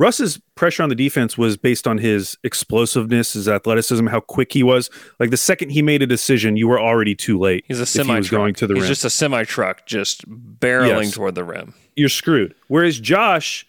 Russ's 0.00 0.38
pressure 0.54 0.84
on 0.84 0.90
the 0.90 0.94
defense 0.94 1.36
was 1.36 1.56
based 1.56 1.88
on 1.88 1.98
his 1.98 2.38
explosiveness, 2.44 3.32
his 3.32 3.48
athleticism, 3.48 4.06
how 4.06 4.20
quick 4.20 4.52
he 4.52 4.62
was. 4.62 4.90
Like 5.18 5.30
the 5.30 5.36
second 5.36 5.70
he 5.70 5.82
made 5.82 6.02
a 6.02 6.06
decision, 6.06 6.56
you 6.56 6.68
were 6.68 6.78
already 6.80 7.16
too 7.16 7.36
late. 7.36 7.64
He's 7.66 7.80
a 7.80 7.86
semi 7.86 8.12
he 8.14 8.18
was 8.18 8.30
going 8.30 8.54
to 8.54 8.68
the 8.68 8.74
He's 8.74 8.84
rim. 8.84 8.88
just 8.90 9.04
a 9.04 9.10
semi 9.10 9.42
truck, 9.42 9.86
just 9.86 10.24
barreling 10.30 11.06
Yes. 11.06 11.14
toward 11.14 11.34
the 11.34 11.42
rim. 11.42 11.74
You're 11.96 12.08
screwed. 12.10 12.54
Whereas 12.68 13.00
Josh, 13.00 13.66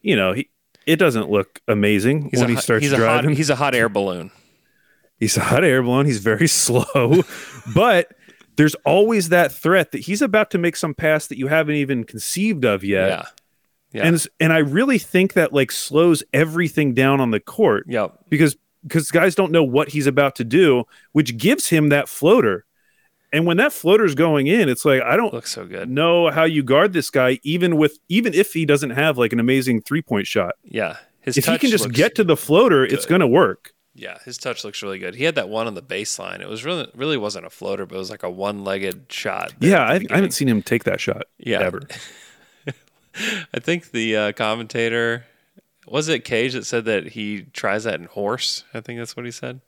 you 0.00 0.16
know, 0.16 0.32
he 0.32 0.48
it 0.86 0.96
doesn't 0.96 1.30
look 1.30 1.60
amazing 1.68 2.30
He's 2.30 2.40
when 2.40 2.44
a, 2.46 2.48
he 2.48 2.54
hot- 2.54 2.64
starts 2.64 2.82
he's 2.84 2.92
a 2.92 2.96
driving. 2.96 3.30
hot, 3.32 3.36
he's 3.36 3.50
a 3.50 3.56
hot 3.56 3.74
air 3.74 3.90
balloon. 3.90 4.30
He's 5.18 5.36
a 5.36 5.40
hot 5.40 5.64
air 5.64 5.82
balloon. 5.82 6.06
He's 6.06 6.18
very 6.20 6.48
slow, 6.64 7.22
but 7.74 8.12
there's 8.56 8.74
always 8.86 9.28
that 9.30 9.52
threat 9.52 9.92
that 9.92 9.98
he's 10.02 10.22
about 10.22 10.50
to 10.52 10.58
make 10.58 10.76
some 10.76 10.94
pass 10.94 11.26
that 11.26 11.38
you 11.38 11.48
haven't 11.48 11.74
even 11.76 12.04
conceived 12.04 12.64
of 12.64 12.82
yet. 12.84 13.08
Yeah. 13.08 13.24
Yeah. 13.92 14.08
And 14.08 14.26
and 14.40 14.52
I 14.52 14.58
really 14.58 14.98
think 14.98 15.34
that 15.34 15.52
like 15.52 15.70
slows 15.72 16.22
everything 16.32 16.92
down 16.92 17.20
on 17.20 17.30
the 17.30 17.40
court 17.40 17.84
Yep. 17.88 18.18
because 18.28 18.56
because 18.82 19.10
guys 19.10 19.34
don't 19.34 19.52
know 19.52 19.64
what 19.64 19.88
he's 19.90 20.06
about 20.06 20.36
to 20.36 20.44
do, 20.44 20.84
which 21.12 21.36
gives 21.36 21.68
him 21.68 21.88
that 21.90 22.08
floater. 22.08 22.64
And 23.32 23.44
when 23.46 23.56
that 23.56 23.72
floater's 23.72 24.14
going 24.14 24.46
in, 24.48 24.68
it's 24.68 24.84
like 24.84 25.02
I 25.02 25.16
don't 25.16 25.32
Looks 25.32 25.52
so 25.52 25.66
good. 25.66 25.88
know 25.88 26.30
how 26.30 26.44
you 26.44 26.62
guard 26.62 26.92
this 26.92 27.10
guy, 27.10 27.38
even 27.42 27.76
with 27.76 27.98
even 28.08 28.34
if 28.34 28.52
he 28.52 28.64
doesn't 28.66 28.90
have 28.90 29.16
like 29.18 29.32
an 29.32 29.40
amazing 29.40 29.80
three 29.82 30.02
point 30.02 30.26
shot. 30.26 30.54
Yeah. 30.64 30.96
His 31.20 31.36
If 31.38 31.46
he 31.46 31.56
can 31.58 31.70
just 31.70 31.90
get 31.90 32.14
to 32.16 32.24
the 32.24 32.36
floater, 32.36 32.84
it's 32.84 33.06
going 33.06 33.20
to 33.20 33.26
work. 33.26 33.72
Yeah, 33.98 34.18
his 34.24 34.36
touch 34.36 34.62
looks 34.62 34.82
really 34.82 34.98
good. 34.98 35.14
He 35.14 35.24
had 35.24 35.34
that 35.36 35.48
one 35.48 35.66
on 35.66 35.74
the 35.74 35.82
baseline. 35.82 36.40
It 36.40 36.48
was 36.48 36.64
really 36.64 36.86
really 36.94 37.16
wasn't 37.16 37.46
a 37.46 37.50
floater, 37.50 37.86
but 37.86 37.94
it 37.94 37.98
was 37.98 38.10
like 38.10 38.22
a 38.22 38.30
one 38.30 38.62
legged 38.62 39.10
shot. 39.10 39.54
Yeah, 39.58 39.82
I, 39.82 39.94
I 40.10 40.16
haven't 40.16 40.32
seen 40.32 40.48
him 40.48 40.60
take 40.62 40.84
that 40.84 41.00
shot 41.00 41.24
Yeah. 41.38 41.60
ever. 41.60 41.80
I 43.54 43.58
think 43.60 43.92
the 43.92 44.16
uh, 44.16 44.32
commentator 44.32 45.24
was 45.86 46.08
it 46.08 46.24
Cage 46.24 46.52
that 46.52 46.66
said 46.66 46.84
that 46.84 47.08
he 47.08 47.42
tries 47.52 47.84
that 47.84 47.98
in 48.00 48.06
horse. 48.06 48.64
I 48.74 48.80
think 48.80 48.98
that's 48.98 49.16
what 49.16 49.24
he 49.24 49.30
said. 49.32 49.60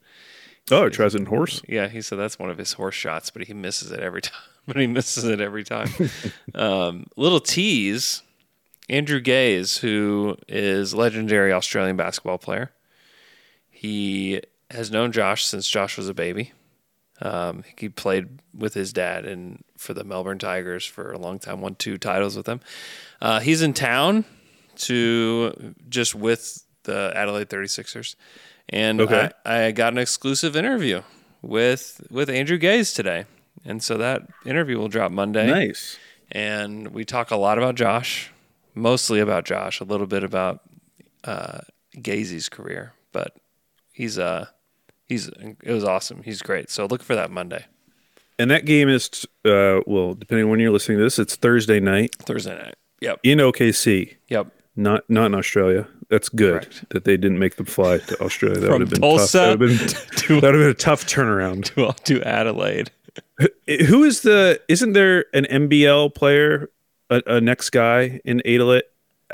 Oh, 0.71 0.85
it 0.85 0.93
tries 0.93 1.15
it 1.15 1.21
in 1.21 1.27
horse. 1.27 1.63
Yeah, 1.67 1.89
he 1.89 2.03
said 2.03 2.19
that's 2.19 2.39
one 2.39 2.51
of 2.51 2.59
his 2.59 2.75
horse 2.75 2.95
shots, 2.95 3.31
but 3.31 3.45
he 3.45 3.55
misses 3.55 3.91
it 3.91 4.01
every 4.01 4.21
time. 4.23 4.43
But 4.67 4.77
he 4.77 4.87
misses 4.87 5.25
it 5.25 5.41
every 5.41 5.65
time. 5.65 5.89
um, 6.55 7.07
little 7.17 7.41
tease: 7.41 8.23
Andrew 8.91 9.21
Gaze, 9.21 9.79
who 9.79 10.37
is 10.47 10.93
legendary 10.95 11.53
Australian 11.55 11.97
basketball 11.97 12.37
player, 12.37 12.71
he 13.79 14.41
has 14.71 14.91
known 14.91 15.13
Josh 15.13 15.45
since 15.45 15.69
Josh 15.69 15.97
was 15.97 16.09
a 16.09 16.15
baby. 16.15 16.53
Um, 17.21 17.63
he 17.77 17.89
played 17.89 18.41
with 18.57 18.75
his 18.75 18.93
dad 18.93 19.25
and 19.25 19.63
for 19.77 19.95
the 19.95 20.05
Melbourne 20.05 20.39
Tigers 20.39 20.85
for 20.85 21.13
a 21.13 21.19
long 21.19 21.39
time. 21.39 21.61
Won 21.61 21.75
two 21.77 21.97
titles 21.99 22.37
with 22.37 22.47
them. 22.47 22.61
Uh, 23.21 23.41
he's 23.41 23.63
in 23.63 23.73
town 23.73 24.25
to 24.77 25.75
just 25.89 26.15
with 26.15 26.65
the 26.85 27.13
Adelaide 27.15 27.49
36ers. 27.49 28.15
And 28.69 29.01
Okay. 29.01 29.31
I, 29.45 29.65
I 29.67 29.71
got 29.73 29.93
an 29.93 29.99
exclusive 29.99 30.55
interview 30.57 31.03
with 31.43 32.01
with 32.11 32.29
Andrew 32.29 32.59
Gaze 32.59 32.93
today. 32.93 33.25
And 33.65 33.83
so 33.83 33.97
that 33.99 34.23
interview 34.45 34.79
will 34.79 34.89
drop 34.89 35.11
Monday. 35.13 35.47
Nice. 35.47 35.99
And 36.31 36.89
we 36.89 37.05
talk 37.05 37.31
a 37.31 37.37
lot 37.37 37.59
about 37.59 37.75
Josh, 37.75 38.31
mostly 38.75 39.19
about 39.21 39.45
Josh, 39.45 39.81
a 39.81 39.85
little 39.85 40.07
bit 40.07 40.23
about 40.25 40.61
uh, 41.25 41.61
Gazy's 41.97 42.49
career, 42.49 42.93
but 43.13 43.35
he's 43.99 44.19
uh 44.19 44.47
he's 45.09 45.29
it 45.29 45.73
was 45.73 45.85
awesome. 45.85 46.23
He's 46.23 46.41
great. 46.41 46.71
So 46.71 46.87
look 46.87 47.03
for 47.03 47.15
that 47.15 47.31
Monday, 47.31 47.67
And 48.39 48.51
that 48.51 48.65
game 48.65 48.89
is, 48.89 49.27
uh, 49.45 49.81
well, 49.87 50.15
depending 50.15 50.45
on 50.45 50.51
when 50.51 50.61
you're 50.61 50.71
listening 50.71 50.99
to 50.99 51.05
this, 51.05 51.19
it's 51.19 51.35
Thursday 51.37 51.81
night 51.81 52.15
Thursday 52.21 52.57
night. 52.57 52.75
Yep. 53.01 53.21
in 53.23 53.39
OKC, 53.39 54.17
Yep. 54.29 54.47
not 54.77 55.03
not 55.11 55.27
in 55.27 55.35
Australia. 55.35 55.87
That's 56.11 56.29
good 56.31 56.63
Correct. 56.63 56.85
that 56.91 57.05
they 57.05 57.17
didn't 57.19 57.39
make 57.39 57.57
them 57.57 57.67
fly 57.67 57.99
to 57.99 58.21
Australia. 58.23 58.61
That 58.61 58.71
would 58.71 58.81
have 58.81 58.91
been 58.91 59.01
Tulsa 59.03 59.27
tough. 59.27 59.33
That 59.33 59.59
would 59.59 59.71
have 59.71 59.79
been, 59.79 59.89
that 60.41 60.43
would 60.43 60.55
have 60.55 60.63
been 60.63 60.71
a 60.71 60.75
tough 60.75 61.05
turnaround. 61.07 61.65
To, 61.75 61.93
to 62.05 62.23
Adelaide. 62.27 62.91
Who 63.89 64.05
is 64.05 64.23
the? 64.23 64.61
Isn't 64.69 64.93
there 64.95 65.27
an 65.35 65.45
NBL 65.45 66.15
player, 66.15 66.71
a, 67.11 67.21
a 67.27 67.41
next 67.41 67.71
guy 67.71 68.21
in 68.25 68.41
Adelaide 68.47 68.85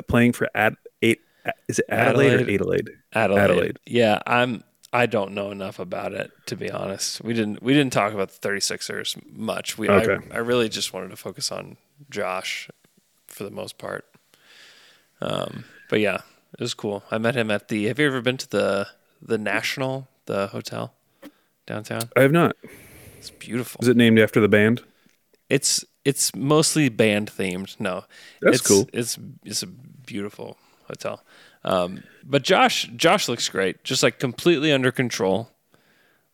playing 0.09 0.33
for 0.33 0.49
Ad? 0.55 0.75
Eight, 1.03 1.21
is 1.69 1.79
it 1.79 1.85
Adelaide, 1.89 2.33
Adelaide. 2.41 2.49
or 2.51 2.55
Adelaide? 2.55 2.91
Adelaide. 3.15 3.43
Adelaide. 3.43 3.79
Yeah, 3.87 4.21
I'm 4.27 4.65
I 4.93 5.07
don't 5.07 5.33
know 5.33 5.51
enough 5.51 5.79
about 5.79 6.13
it 6.13 6.31
to 6.47 6.57
be 6.57 6.71
honest. 6.71 7.23
We 7.23 7.35
didn't 7.35 7.63
we 7.63 7.75
didn't 7.75 7.93
talk 7.93 8.13
about 8.13 8.31
the 8.31 8.49
36ers 8.49 9.17
much. 9.37 9.77
We 9.77 9.89
Okay. 9.89 10.19
I, 10.33 10.37
I 10.37 10.39
really 10.39 10.69
just 10.69 10.93
wanted 10.93 11.11
to 11.11 11.17
focus 11.17 11.51
on 11.51 11.77
Josh 12.11 12.69
for 13.27 13.45
the 13.45 13.51
most 13.51 13.79
part. 13.79 14.05
Um 15.21 15.65
but 15.91 16.01
yeah, 16.01 16.21
it 16.53 16.61
was 16.61 16.75
cool. 16.75 17.03
I 17.11 17.19
met 17.19 17.35
him 17.35 17.51
at 17.51 17.69
the 17.69 17.87
Have 17.87 17.99
you 17.99 18.07
ever 18.07 18.21
been 18.21 18.37
to 18.39 18.49
the 18.49 18.89
the 19.21 19.39
National, 19.39 20.09
the 20.27 20.49
hotel 20.49 20.95
downtown? 21.67 22.11
I 22.17 22.23
have 22.23 22.33
not. 22.33 22.57
It's 23.19 23.31
beautiful. 23.31 23.81
Is 23.83 23.89
it 23.89 23.97
named 23.97 24.19
after 24.19 24.41
the 24.41 24.49
band? 24.49 24.83
It's 25.49 25.85
it's 26.05 26.35
mostly 26.37 26.89
band 26.89 27.31
themed. 27.31 27.81
No, 27.81 28.05
That's 28.43 28.59
it's, 28.59 28.67
cool. 28.69 28.89
It's 28.93 29.19
it's 29.45 29.63
a 29.63 29.67
beautiful 29.67 30.59
hotel. 30.87 31.23
Um, 31.65 32.03
but 32.25 32.43
Josh 32.43 32.91
Josh 32.97 33.29
looks 33.29 33.49
great, 33.49 33.85
just 33.85 34.03
like 34.03 34.19
completely 34.19 34.73
under 34.73 34.93
control. 34.93 35.51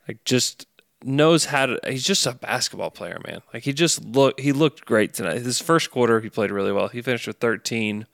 Like 0.09 0.25
just 0.25 0.67
knows 1.05 1.47
how 1.47 1.67
to. 1.67 1.81
He's 1.87 2.05
just 2.05 2.27
a 2.27 2.33
basketball 2.33 2.91
player, 2.91 3.19
man. 3.27 3.41
Like 3.55 3.63
he 3.65 3.73
just 3.73 4.05
look. 4.05 4.41
He 4.41 4.53
looked 4.53 4.85
great 4.85 5.15
tonight. 5.15 5.43
His 5.43 5.61
first 5.61 5.91
quarter, 5.91 6.21
he 6.21 6.29
played 6.29 6.51
really 6.51 6.73
well. 6.73 6.89
He 6.89 7.01
finished 7.03 7.27
with 7.27 7.39
13, 7.39 8.07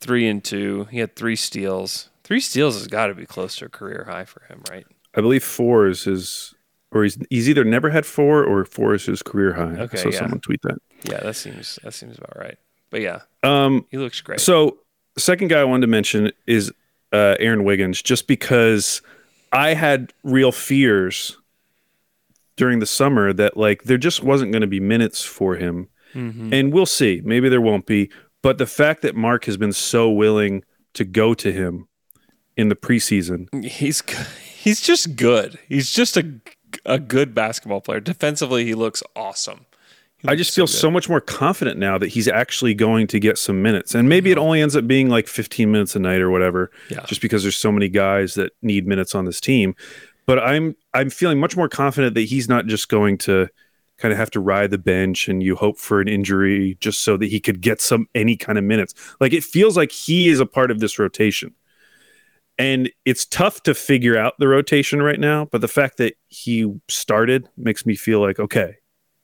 three 0.00 0.28
and 0.28 0.44
two. 0.44 0.84
He 0.90 0.98
had 0.98 1.16
three 1.16 1.36
steals. 1.36 2.10
Three 2.22 2.40
steals 2.40 2.74
has 2.74 2.86
got 2.86 3.06
to 3.06 3.14
be 3.14 3.26
close 3.26 3.56
to 3.56 3.66
a 3.66 3.68
career 3.68 4.04
high 4.08 4.24
for 4.24 4.42
him, 4.44 4.62
right? 4.70 4.86
I 5.14 5.20
believe 5.20 5.44
four 5.44 5.86
is 5.86 6.04
his, 6.04 6.54
or 6.90 7.04
he's 7.04 7.18
he's 7.30 7.48
either 7.48 7.64
never 7.64 7.90
had 7.90 8.04
four 8.06 8.44
or 8.44 8.64
four 8.64 8.94
is 8.94 9.04
his 9.06 9.22
career 9.22 9.54
high. 9.54 9.80
Okay, 9.82 9.96
so 9.96 10.10
yeah. 10.10 10.18
someone 10.18 10.40
tweet 10.40 10.62
that. 10.62 10.78
Yeah, 11.04 11.20
that 11.20 11.36
seems 11.36 11.78
that 11.82 11.92
seems 11.94 12.18
about 12.18 12.36
right. 12.36 12.58
But 12.90 13.00
yeah, 13.00 13.20
Um, 13.42 13.86
he 13.90 13.98
looks 13.98 14.20
great. 14.20 14.40
So, 14.40 14.78
second 15.18 15.48
guy 15.48 15.60
I 15.60 15.64
wanted 15.64 15.82
to 15.82 15.90
mention 15.90 16.32
is 16.46 16.72
uh, 17.12 17.36
Aaron 17.38 17.64
Wiggins, 17.64 18.02
just 18.02 18.26
because 18.26 19.02
I 19.52 19.74
had 19.74 20.12
real 20.22 20.52
fears 20.52 21.36
during 22.56 22.78
the 22.78 22.86
summer 22.86 23.32
that 23.32 23.56
like 23.56 23.84
there 23.84 23.98
just 23.98 24.22
wasn't 24.22 24.52
going 24.52 24.62
to 24.62 24.66
be 24.68 24.80
minutes 24.80 25.22
for 25.22 25.56
him, 25.56 25.88
and 26.14 26.72
we'll 26.72 26.86
see. 26.86 27.20
Maybe 27.24 27.48
there 27.48 27.60
won't 27.60 27.86
be, 27.86 28.10
but 28.42 28.58
the 28.58 28.66
fact 28.66 29.02
that 29.02 29.16
Mark 29.16 29.46
has 29.46 29.56
been 29.56 29.72
so 29.72 30.10
willing 30.10 30.62
to 30.94 31.04
go 31.04 31.34
to 31.34 31.50
him 31.52 31.88
in 32.56 32.68
the 32.68 32.76
preseason, 32.76 33.48
He's 33.64 34.02
he's 34.54 34.80
just 34.80 35.16
good. 35.16 35.58
He's 35.68 35.90
just 35.92 36.16
a 36.16 36.40
a 36.86 36.98
good 36.98 37.34
basketball 37.34 37.80
player. 37.80 38.00
Defensively, 38.00 38.64
he 38.64 38.74
looks 38.74 39.02
awesome. 39.16 39.66
I 40.26 40.36
just 40.36 40.54
feel 40.54 40.66
good. 40.66 40.72
so 40.72 40.90
much 40.90 41.08
more 41.08 41.20
confident 41.20 41.78
now 41.78 41.98
that 41.98 42.08
he's 42.08 42.28
actually 42.28 42.74
going 42.74 43.06
to 43.08 43.20
get 43.20 43.36
some 43.38 43.62
minutes. 43.62 43.94
And 43.94 44.08
maybe 44.08 44.30
it 44.30 44.38
only 44.38 44.60
ends 44.62 44.74
up 44.76 44.86
being 44.86 45.08
like 45.08 45.26
15 45.28 45.70
minutes 45.70 45.94
a 45.94 45.98
night 45.98 46.20
or 46.20 46.30
whatever, 46.30 46.70
Yeah. 46.90 47.04
just 47.06 47.20
because 47.20 47.42
there's 47.42 47.56
so 47.56 47.70
many 47.70 47.88
guys 47.88 48.34
that 48.34 48.52
need 48.62 48.86
minutes 48.86 49.14
on 49.14 49.24
this 49.26 49.40
team. 49.40 49.74
But 50.26 50.38
I'm 50.38 50.74
I'm 50.94 51.10
feeling 51.10 51.38
much 51.38 51.56
more 51.56 51.68
confident 51.68 52.14
that 52.14 52.22
he's 52.22 52.48
not 52.48 52.66
just 52.66 52.88
going 52.88 53.18
to 53.18 53.48
kind 53.98 54.10
of 54.12 54.18
have 54.18 54.30
to 54.32 54.40
ride 54.40 54.70
the 54.70 54.78
bench 54.78 55.28
and 55.28 55.42
you 55.42 55.54
hope 55.54 55.78
for 55.78 56.00
an 56.00 56.08
injury 56.08 56.76
just 56.80 57.00
so 57.02 57.16
that 57.16 57.26
he 57.26 57.38
could 57.38 57.60
get 57.60 57.80
some 57.80 58.06
any 58.14 58.36
kind 58.36 58.56
of 58.58 58.64
minutes. 58.64 58.94
Like 59.20 59.32
it 59.32 59.44
feels 59.44 59.76
like 59.76 59.92
he 59.92 60.28
is 60.28 60.40
a 60.40 60.46
part 60.46 60.70
of 60.70 60.80
this 60.80 60.98
rotation. 60.98 61.54
And 62.58 62.90
it's 63.04 63.26
tough 63.26 63.62
to 63.64 63.74
figure 63.74 64.16
out 64.16 64.34
the 64.38 64.46
rotation 64.48 65.02
right 65.02 65.18
now, 65.18 65.44
but 65.46 65.60
the 65.60 65.68
fact 65.68 65.96
that 65.98 66.14
he 66.28 66.72
started 66.88 67.48
makes 67.56 67.84
me 67.84 67.94
feel 67.96 68.20
like 68.20 68.38
okay, 68.40 68.76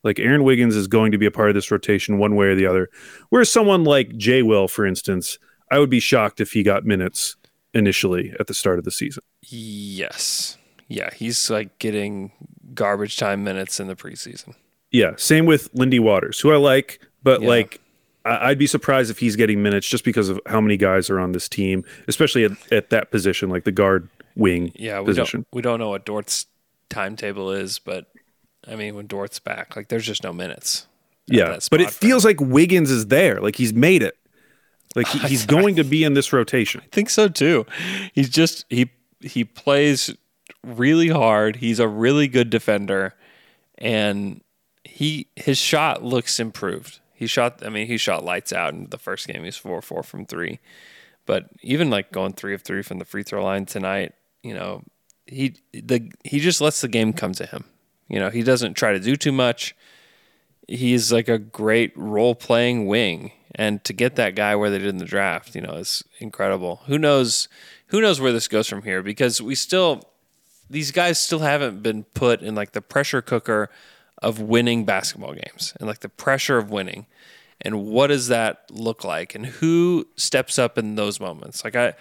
like 0.03 0.19
Aaron 0.19 0.43
Wiggins 0.43 0.75
is 0.75 0.87
going 0.87 1.11
to 1.11 1.17
be 1.17 1.25
a 1.25 1.31
part 1.31 1.49
of 1.49 1.55
this 1.55 1.69
rotation 1.71 2.17
one 2.17 2.35
way 2.35 2.47
or 2.47 2.55
the 2.55 2.65
other. 2.65 2.89
Whereas 3.29 3.51
someone 3.51 3.83
like 3.83 4.15
Jay 4.17 4.41
Will, 4.41 4.67
for 4.67 4.85
instance, 4.85 5.37
I 5.69 5.79
would 5.79 5.89
be 5.89 5.99
shocked 5.99 6.41
if 6.41 6.51
he 6.53 6.63
got 6.63 6.85
minutes 6.85 7.35
initially 7.73 8.33
at 8.39 8.47
the 8.47 8.53
start 8.53 8.79
of 8.79 8.85
the 8.85 8.91
season. 8.91 9.23
Yes. 9.41 10.57
Yeah, 10.87 11.09
he's 11.13 11.49
like 11.49 11.77
getting 11.79 12.31
garbage 12.73 13.17
time 13.17 13.43
minutes 13.43 13.79
in 13.79 13.87
the 13.87 13.95
preseason. 13.95 14.55
Yeah, 14.91 15.11
same 15.15 15.45
with 15.45 15.69
Lindy 15.73 15.99
Waters, 15.99 16.39
who 16.39 16.51
I 16.51 16.57
like, 16.57 16.99
but 17.23 17.41
Yeah. 17.41 17.47
like 17.47 17.79
I'd 18.25 18.59
be 18.59 18.67
surprised 18.67 19.09
if 19.09 19.17
he's 19.19 19.35
getting 19.35 19.63
minutes 19.63 19.87
just 19.87 20.03
because 20.03 20.29
of 20.29 20.39
how 20.45 20.61
many 20.61 20.77
guys 20.77 21.09
are 21.09 21.19
on 21.19 21.31
this 21.31 21.49
team, 21.49 21.83
especially 22.07 22.43
at, 22.43 22.51
at 22.71 22.89
that 22.91 23.09
position, 23.09 23.49
like 23.49 23.63
the 23.63 23.71
guard 23.71 24.09
wing 24.35 24.71
Yeah, 24.75 24.99
we 24.99 25.05
position. 25.07 25.39
don't 25.41 25.47
we 25.55 25.61
don't 25.61 25.79
know 25.79 25.89
what 25.89 26.05
Dort's 26.05 26.45
timetable 26.89 27.51
is, 27.51 27.79
but 27.79 28.07
I 28.67 28.75
mean, 28.75 28.95
when 28.95 29.07
Dort's 29.07 29.39
back, 29.39 29.75
like 29.75 29.87
there's 29.89 30.05
just 30.05 30.23
no 30.23 30.33
minutes. 30.33 30.87
Yeah, 31.27 31.59
but 31.69 31.81
it 31.81 31.91
feels 31.91 32.25
him. 32.25 32.29
like 32.29 32.41
Wiggins 32.41 32.91
is 32.91 33.07
there, 33.07 33.39
like 33.39 33.55
he's 33.55 33.73
made 33.73 34.03
it, 34.03 34.17
like 34.95 35.07
he, 35.07 35.19
he's 35.27 35.45
going 35.45 35.75
to 35.75 35.83
be 35.83 36.03
in 36.03 36.13
this 36.13 36.33
rotation. 36.33 36.81
I 36.83 36.87
think 36.91 37.09
so 37.09 37.27
too. 37.27 37.65
He's 38.13 38.29
just 38.29 38.65
he 38.69 38.91
he 39.21 39.43
plays 39.43 40.15
really 40.63 41.09
hard. 41.09 41.57
He's 41.57 41.79
a 41.79 41.87
really 41.87 42.27
good 42.27 42.49
defender, 42.49 43.13
and 43.77 44.41
he 44.83 45.27
his 45.35 45.57
shot 45.57 46.03
looks 46.03 46.39
improved. 46.39 46.99
He 47.13 47.27
shot. 47.27 47.65
I 47.65 47.69
mean, 47.69 47.87
he 47.87 47.97
shot 47.97 48.25
lights 48.25 48.51
out 48.51 48.73
in 48.73 48.87
the 48.89 48.97
first 48.97 49.27
game. 49.27 49.43
He's 49.43 49.57
four 49.57 49.81
four 49.81 50.03
from 50.03 50.25
three, 50.25 50.59
but 51.25 51.49
even 51.61 51.89
like 51.89 52.11
going 52.11 52.33
three 52.33 52.53
of 52.53 52.61
three 52.61 52.81
from 52.81 52.99
the 52.99 53.05
free 53.05 53.23
throw 53.23 53.43
line 53.43 53.65
tonight, 53.65 54.13
you 54.43 54.53
know, 54.53 54.83
he 55.27 55.55
the 55.71 56.11
he 56.23 56.39
just 56.39 56.61
lets 56.61 56.81
the 56.81 56.87
game 56.87 57.13
come 57.13 57.33
to 57.33 57.45
him. 57.45 57.65
You 58.11 58.19
know, 58.19 58.29
he 58.29 58.43
doesn't 58.43 58.73
try 58.73 58.91
to 58.91 58.99
do 58.99 59.15
too 59.15 59.31
much. 59.31 59.75
He's 60.67 61.11
like 61.11 61.27
a 61.27 61.39
great 61.39 61.93
role 61.95 62.35
playing 62.35 62.87
wing, 62.87 63.31
and 63.55 63.83
to 63.83 63.93
get 63.93 64.15
that 64.15 64.35
guy 64.35 64.55
where 64.55 64.69
they 64.69 64.79
did 64.79 64.87
in 64.87 64.97
the 64.97 65.05
draft, 65.05 65.55
you 65.55 65.61
know, 65.61 65.73
is 65.73 66.03
incredible. 66.19 66.81
Who 66.87 66.97
knows? 66.97 67.47
Who 67.87 68.01
knows 68.01 68.21
where 68.21 68.31
this 68.31 68.47
goes 68.47 68.67
from 68.67 68.83
here? 68.83 69.01
Because 69.01 69.41
we 69.41 69.55
still 69.55 70.03
these 70.69 70.91
guys 70.91 71.19
still 71.19 71.39
haven't 71.39 71.83
been 71.83 72.03
put 72.03 72.41
in 72.41 72.55
like 72.55 72.71
the 72.71 72.81
pressure 72.81 73.21
cooker 73.21 73.69
of 74.21 74.39
winning 74.39 74.85
basketball 74.85 75.33
games 75.33 75.73
and 75.79 75.87
like 75.87 75.99
the 75.99 76.09
pressure 76.09 76.57
of 76.57 76.69
winning 76.69 77.05
and 77.59 77.85
what 77.85 78.07
does 78.07 78.29
that 78.29 78.63
look 78.69 79.03
like 79.03 79.35
and 79.35 79.45
who 79.45 80.07
steps 80.15 80.57
up 80.57 80.77
in 80.77 80.95
those 80.95 81.19
moments 81.19 81.65
like 81.65 81.75
i 81.75 81.93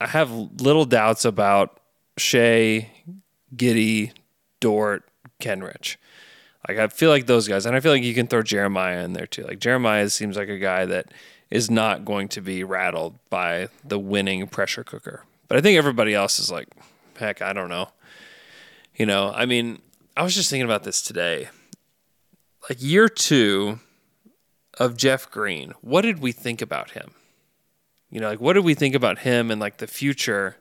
i 0.00 0.06
have 0.06 0.30
little 0.30 0.84
doubts 0.84 1.24
about 1.24 1.78
Shai, 2.16 2.90
Giddey, 3.54 4.12
Dort, 4.60 5.05
Kenrich. 5.40 5.96
Like 6.68 6.78
I 6.78 6.88
feel 6.88 7.10
like 7.10 7.26
those 7.26 7.46
guys, 7.46 7.66
and 7.66 7.76
I 7.76 7.80
feel 7.80 7.92
like 7.92 8.02
you 8.02 8.14
can 8.14 8.26
throw 8.26 8.42
Jeremiah 8.42 9.04
in 9.04 9.12
there 9.12 9.26
too. 9.26 9.44
Like 9.44 9.60
Jeremiah 9.60 10.08
seems 10.10 10.36
like 10.36 10.48
a 10.48 10.58
guy 10.58 10.84
that 10.86 11.12
is 11.50 11.70
not 11.70 12.04
going 12.04 12.28
to 12.28 12.40
be 12.40 12.64
rattled 12.64 13.18
by 13.30 13.68
the 13.84 13.98
winning 13.98 14.46
pressure 14.48 14.82
cooker. 14.82 15.24
But 15.48 15.58
I 15.58 15.60
think 15.60 15.78
everybody 15.78 16.12
else 16.12 16.38
is 16.38 16.50
like, 16.50 16.68
heck, 17.16 17.40
I 17.40 17.52
don't 17.52 17.68
know. 17.68 17.90
You 18.96 19.06
know, 19.06 19.32
I 19.34 19.46
mean, 19.46 19.80
I 20.16 20.22
was 20.22 20.34
just 20.34 20.50
thinking 20.50 20.64
about 20.64 20.82
this 20.82 21.02
today. 21.02 21.48
Like 22.68 22.82
year 22.82 23.08
two 23.08 23.78
of 24.78 24.96
Jeff 24.96 25.30
Green, 25.30 25.72
what 25.82 26.02
did 26.02 26.20
we 26.20 26.32
think 26.32 26.60
about 26.60 26.92
him? 26.92 27.12
You 28.10 28.20
know, 28.20 28.28
like 28.28 28.40
what 28.40 28.54
did 28.54 28.64
we 28.64 28.74
think 28.74 28.94
about 28.94 29.20
him 29.20 29.50
and 29.50 29.60
like 29.60 29.76
the 29.76 29.86
future 29.86 30.56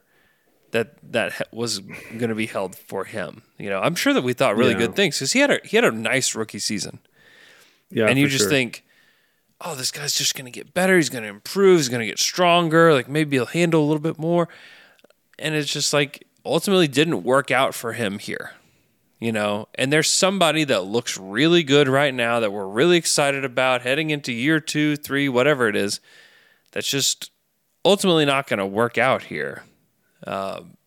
that 0.76 1.12
that 1.12 1.48
was 1.54 1.80
going 1.80 2.30
to 2.30 2.36
be 2.36 2.46
held 2.46 2.76
for 2.76 3.06
him? 3.06 3.42
You 3.58 3.70
know, 3.70 3.80
I'm 3.80 3.96
sure 3.96 4.14
that 4.14 4.24
we 4.24 4.34
thought 4.34 4.56
really 4.56 4.74
Yeah. 4.74 4.80
good 4.80 4.96
things 4.96 5.18
because 5.18 5.34
he 5.34 5.40
had 5.40 5.52
a 5.52 5.60
he 5.64 5.78
had 5.78 5.84
a 5.84 5.92
nice 5.92 6.36
rookie 6.36 6.60
season, 6.60 7.00
Yeah, 7.90 8.08
and 8.08 8.20
you 8.20 8.28
just 8.28 8.44
sure. 8.44 8.50
think, 8.50 8.84
oh, 9.62 9.76
this 9.76 9.92
guy's 9.92 10.14
just 10.14 10.36
going 10.36 10.46
to 10.46 10.52
get 10.52 10.74
better. 10.74 10.96
He's 10.98 11.10
going 11.10 11.24
to 11.24 11.30
improve. 11.30 11.80
He's 11.80 11.90
going 11.90 12.02
to 12.02 12.06
get 12.08 12.20
stronger. 12.20 12.94
Like 12.94 13.10
maybe 13.10 13.38
he'll 13.38 13.46
handle 13.48 13.82
a 13.84 13.88
little 13.88 14.02
bit 14.02 14.20
more, 14.20 14.48
and 15.40 15.56
it's 15.56 15.72
just 15.72 15.94
like 15.94 16.26
ultimately 16.46 16.88
didn't 16.88 17.24
work 17.24 17.50
out 17.50 17.74
for 17.74 17.94
him 17.94 18.20
here 18.20 18.52
you 19.18 19.32
know 19.32 19.66
and 19.76 19.92
there's 19.94 20.10
somebody 20.10 20.66
that 20.66 20.84
looks 20.84 21.18
really 21.18 21.64
good 21.64 21.88
right 21.88 22.14
now 22.14 22.42
that 22.42 22.52
we're 22.52 22.68
really 22.68 22.98
excited 22.98 23.46
about 23.46 23.82
heading 23.82 24.10
into 24.10 24.32
year 24.34 24.60
two 24.60 24.96
three 24.98 25.28
whatever 25.30 25.70
it 25.70 25.76
is 25.76 26.02
that's 26.74 26.90
just 26.90 27.32
ultimately 27.86 28.26
not 28.26 28.46
going 28.46 28.60
to 28.60 28.66
work 28.66 28.98
out 28.98 29.24
here 29.24 29.64
um, 30.26 30.78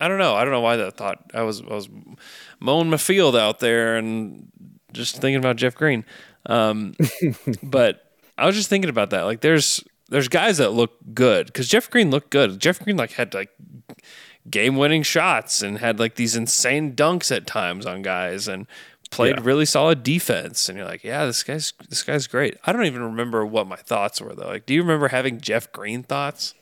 i 0.00 0.08
don't 0.08 0.18
know. 0.18 0.34
I 0.34 0.44
don't 0.44 0.52
know 0.52 0.60
why 0.62 0.76
that 0.76 0.96
thought. 0.96 1.30
I 1.34 1.42
was 1.42 1.60
i 1.62 1.74
was 1.74 1.88
mowing 2.60 2.88
my 2.90 2.96
field 2.96 3.36
out 3.36 3.60
there 3.60 3.96
and 3.96 4.48
just 4.92 5.16
thinking 5.18 5.36
about 5.36 5.56
jeff 5.56 5.74
green. 5.74 6.04
Um, 6.46 6.94
but 7.62 8.02
i 8.38 8.46
was 8.46 8.56
just 8.56 8.68
thinking 8.70 8.90
about 8.90 9.10
that. 9.10 9.22
Like 9.22 9.40
there's 9.42 9.84
there's 10.08 10.28
guys 10.28 10.58
that 10.58 10.70
look 10.70 10.92
good 11.14 11.46
because 11.46 11.68
jeff 11.68 11.90
green 11.90 12.10
looked 12.10 12.30
good. 12.30 12.58
Jeff 12.58 12.80
green 12.82 12.96
like 12.96 13.12
had 13.12 13.34
like 13.34 13.50
game 14.48 14.76
winning 14.76 15.02
shots 15.02 15.60
and 15.62 15.78
had 15.78 15.98
like 16.00 16.14
these 16.14 16.34
insane 16.34 16.94
dunks 16.96 17.34
at 17.34 17.46
times 17.46 17.84
on 17.84 18.00
guys 18.02 18.48
and 18.48 18.66
played 19.10 19.36
Yeah. 19.36 19.42
really 19.44 19.66
solid 19.66 20.02
defense. 20.02 20.68
And 20.68 20.78
you're 20.78 20.86
like 20.86 21.04
yeah 21.04 21.26
this 21.26 21.42
guy's 21.42 21.72
this 21.90 22.02
guy's 22.02 22.26
great. 22.26 22.56
I 22.64 22.72
don't 22.72 22.86
even 22.86 23.02
remember 23.02 23.44
what 23.44 23.66
my 23.66 23.76
thoughts 23.76 24.20
were 24.20 24.34
though. 24.34 24.48
Like 24.48 24.64
do 24.66 24.72
you 24.72 24.80
remember 24.80 25.08
having 25.08 25.40
jeff 25.40 25.70
green 25.72 26.02
thoughts 26.02 26.54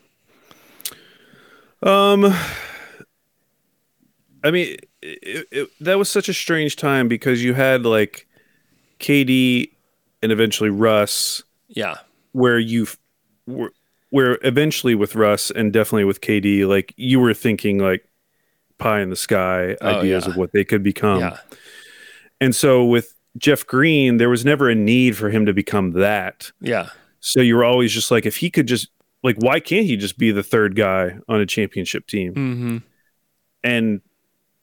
Um, 1.83 2.35
I 4.45 4.51
mean, 4.51 4.77
it, 5.03 5.47
it, 5.51 5.71
that 5.81 5.99
was 5.99 6.09
such 6.11 6.29
a 6.29 6.35
strange 6.35 6.77
time 6.77 7.09
because 7.09 7.43
you 7.43 7.55
had 7.55 7.85
like 7.85 8.27
KD 9.01 9.71
and 10.23 10.33
eventually 10.33 10.71
Russ, 10.71 11.43
yeah 11.69 11.97
where 12.33 12.59
you 12.59 12.87
were 13.47 13.73
where 14.11 14.39
eventually 14.43 14.95
with 14.95 15.15
Russ 15.15 15.51
and 15.51 15.73
definitely 15.73 16.05
with 16.05 16.21
KD, 16.21 16.67
like 16.67 16.95
you 16.97 17.21
were 17.21 17.35
thinking 17.35 17.79
like 17.79 18.07
pie 18.79 19.01
in 19.01 19.11
the 19.11 19.17
sky 19.17 19.77
Oh, 19.81 19.99
ideas 20.01 20.25
yeah. 20.25 20.31
of 20.31 20.37
what 20.37 20.53
they 20.53 20.65
could 20.65 20.83
become. 20.83 21.21
yeah 21.21 21.39
And 22.41 22.55
so 22.55 22.85
with 22.85 23.15
Jeff 23.37 23.67
Green, 23.67 24.17
there 24.17 24.31
was 24.31 24.45
never 24.45 24.69
a 24.71 24.75
need 24.75 25.17
for 25.17 25.31
him 25.31 25.47
to 25.47 25.53
become 25.53 25.93
that. 25.93 26.51
yeah 26.61 26.89
So 27.21 27.41
you 27.41 27.57
were 27.57 27.65
always 27.65 27.93
just 27.93 28.11
like, 28.11 28.25
if 28.25 28.37
he 28.39 28.51
could 28.51 28.67
just 28.67 28.89
like, 29.23 29.37
why 29.39 29.61
can't 29.61 29.87
he 29.87 29.97
just 29.97 30.19
be 30.19 30.31
the 30.31 30.43
third 30.43 30.77
guy 30.77 31.19
on 31.29 31.41
a 31.41 31.47
championship 31.47 32.07
team? 32.07 32.35
mm-hmm 32.35 32.77
and 33.65 34.01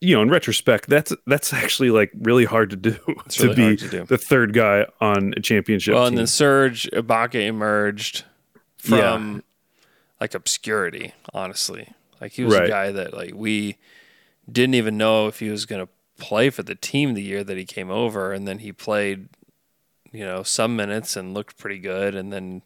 you 0.01 0.15
know 0.15 0.21
in 0.21 0.29
retrospect 0.29 0.87
that's 0.87 1.13
that's 1.27 1.53
actually 1.53 1.89
like 1.89 2.11
really 2.21 2.45
hard 2.45 2.69
to 2.69 2.75
do 2.75 2.95
It's 3.25 3.35
to 3.37 3.47
really 3.49 3.71
be 3.71 3.77
to 3.77 3.89
do. 3.89 4.03
the 4.05 4.17
third 4.17 4.53
guy 4.53 4.85
on 5.01 5.33
a 5.35 5.41
championship 5.41 5.93
well 5.93 6.03
team. 6.05 6.09
and 6.09 6.17
then 6.19 6.27
serge 6.27 6.89
ibaka 6.91 7.45
emerged 7.45 8.23
from 8.77 9.43
like 10.21 10.33
obscurity 10.33 11.13
honestly 11.33 11.89
like 12.21 12.33
he 12.33 12.43
was 12.43 12.55
a 12.55 12.67
guy 12.67 12.91
that 12.91 13.13
like 13.13 13.33
we 13.35 13.77
didn't 14.49 14.75
even 14.75 14.97
know 14.97 15.27
if 15.27 15.39
he 15.39 15.49
was 15.49 15.65
going 15.65 15.85
to 15.85 15.91
play 16.17 16.49
for 16.49 16.63
the 16.63 16.75
team 16.75 17.13
the 17.13 17.21
year 17.21 17.43
that 17.43 17.57
he 17.57 17.65
came 17.65 17.89
over 17.89 18.31
and 18.31 18.47
then 18.47 18.59
he 18.59 18.71
played 18.71 19.27
you 20.13 20.23
know 20.23 20.41
some 20.43 20.75
minutes 20.75 21.17
and 21.17 21.33
looked 21.33 21.57
pretty 21.57 21.79
good 21.79 22.15
and 22.15 22.31
then 22.31 22.61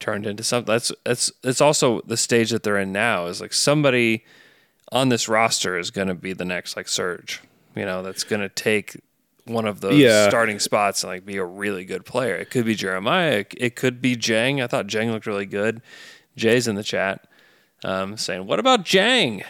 turned 0.00 0.26
into 0.26 0.42
something 0.42 0.72
that's 0.72 0.90
that's 1.04 1.30
it's 1.44 1.60
also 1.60 2.00
the 2.06 2.16
stage 2.16 2.50
that 2.50 2.62
they're 2.62 2.78
in 2.78 2.90
now 2.92 3.26
is 3.26 3.40
like 3.40 3.52
somebody 3.52 4.24
on 4.90 5.08
this 5.10 5.28
roster 5.28 5.78
is 5.78 5.90
going 5.90 6.08
to 6.08 6.14
be 6.14 6.32
the 6.32 6.44
next 6.44 6.76
like 6.76 6.88
Serge 6.88 7.40
you 7.76 7.84
know 7.84 8.02
that's 8.02 8.24
going 8.24 8.40
to 8.40 8.48
take 8.48 9.00
one 9.44 9.66
of 9.66 9.80
those 9.80 9.98
Yeah. 9.98 10.28
starting 10.28 10.58
spots 10.58 11.02
and 11.04 11.12
like 11.12 11.24
be 11.24 11.36
a 11.36 11.44
really 11.44 11.84
good 11.84 12.04
player 12.04 12.34
it 12.34 12.50
could 12.50 12.64
be 12.64 12.74
jeremiah 12.74 13.44
it, 13.56 13.76
could 13.76 14.00
be 14.02 14.16
Dieng 14.16 14.62
i 14.62 14.66
thought 14.66 14.86
Dieng 14.86 15.10
looked 15.12 15.26
really 15.26 15.46
good 15.46 15.80
jay's 16.36 16.66
in 16.66 16.74
the 16.76 16.82
chat 16.84 17.26
um, 17.84 18.16
saying 18.16 18.46
what 18.46 18.58
about 18.58 18.84
Dieng 18.84 19.44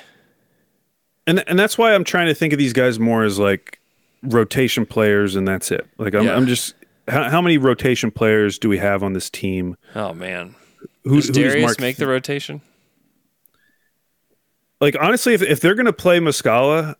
and 1.26 1.44
and 1.48 1.59
that's 1.59 1.76
why 1.78 1.94
I'm 1.94 2.05
trying 2.05 2.26
to 2.26 2.34
think 2.34 2.53
of 2.53 2.59
these 2.59 2.72
guys 2.72 2.98
more 2.98 3.22
as 3.22 3.38
like 3.38 3.78
rotation 4.22 4.84
players, 4.86 5.36
and 5.36 5.46
that's 5.46 5.70
it. 5.70 5.86
Like 5.98 6.14
I'm, 6.14 6.24
Yeah. 6.24 6.34
I'm 6.36 6.46
just 6.46 6.74
how, 7.11 7.28
how 7.30 7.40
many 7.42 7.58
rotation 7.58 8.11
players 8.11 8.58
do 8.58 8.68
we 8.68 8.78
have 8.78 9.02
on 9.02 9.12
this 9.12 9.28
team? 9.30 9.76
oh 9.94 10.12
man 10.14 10.54
Who, 11.04 11.16
does 11.16 11.26
who's 11.26 11.36
darius 11.36 11.62
marked- 11.62 11.80
make 11.80 11.96
the 11.96 12.06
rotation 12.06 12.62
like 14.80 14.96
honestly, 14.98 15.34
if 15.34 15.42
if 15.42 15.61
they're 15.61 15.74
gonna 15.74 15.92
play 15.92 16.20
Muscala, 16.20 16.94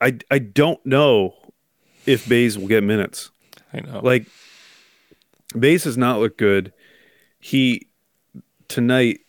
I 0.00 0.18
I 0.30 0.38
don't 0.38 0.84
know 0.84 1.34
if 2.04 2.28
Bays 2.28 2.58
will 2.58 2.68
get 2.68 2.84
minutes. 2.84 3.30
i 3.72 3.80
know 3.80 4.00
Like 4.02 4.26
Bays 5.58 5.84
has 5.84 5.96
not 5.96 6.20
looked 6.20 6.36
good. 6.36 6.72
He 7.40 7.86
tonight 8.68 9.20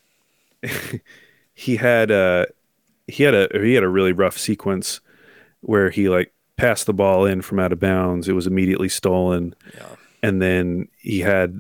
he 1.54 1.78
had 1.78 2.12
a 2.12 2.48
he 3.08 3.24
had 3.24 3.34
a 3.34 3.48
he 3.62 3.76
had 3.76 3.84
a 3.84 3.90
really 3.90 4.12
rough 4.12 4.38
sequence 4.38 5.00
where 5.62 5.90
he 5.90 6.10
like 6.10 6.34
passed 6.58 6.88
the 6.88 6.94
ball 6.94 7.26
in 7.26 7.42
from 7.42 7.60
out 7.60 7.72
of 7.72 7.80
bounds. 7.80 8.28
It 8.28 8.34
was 8.34 8.46
immediately 8.48 8.90
stolen. 8.90 9.56
Yeah. 9.74 9.96
And 10.24 10.42
then 10.42 10.88
he 10.98 11.20
had 11.20 11.60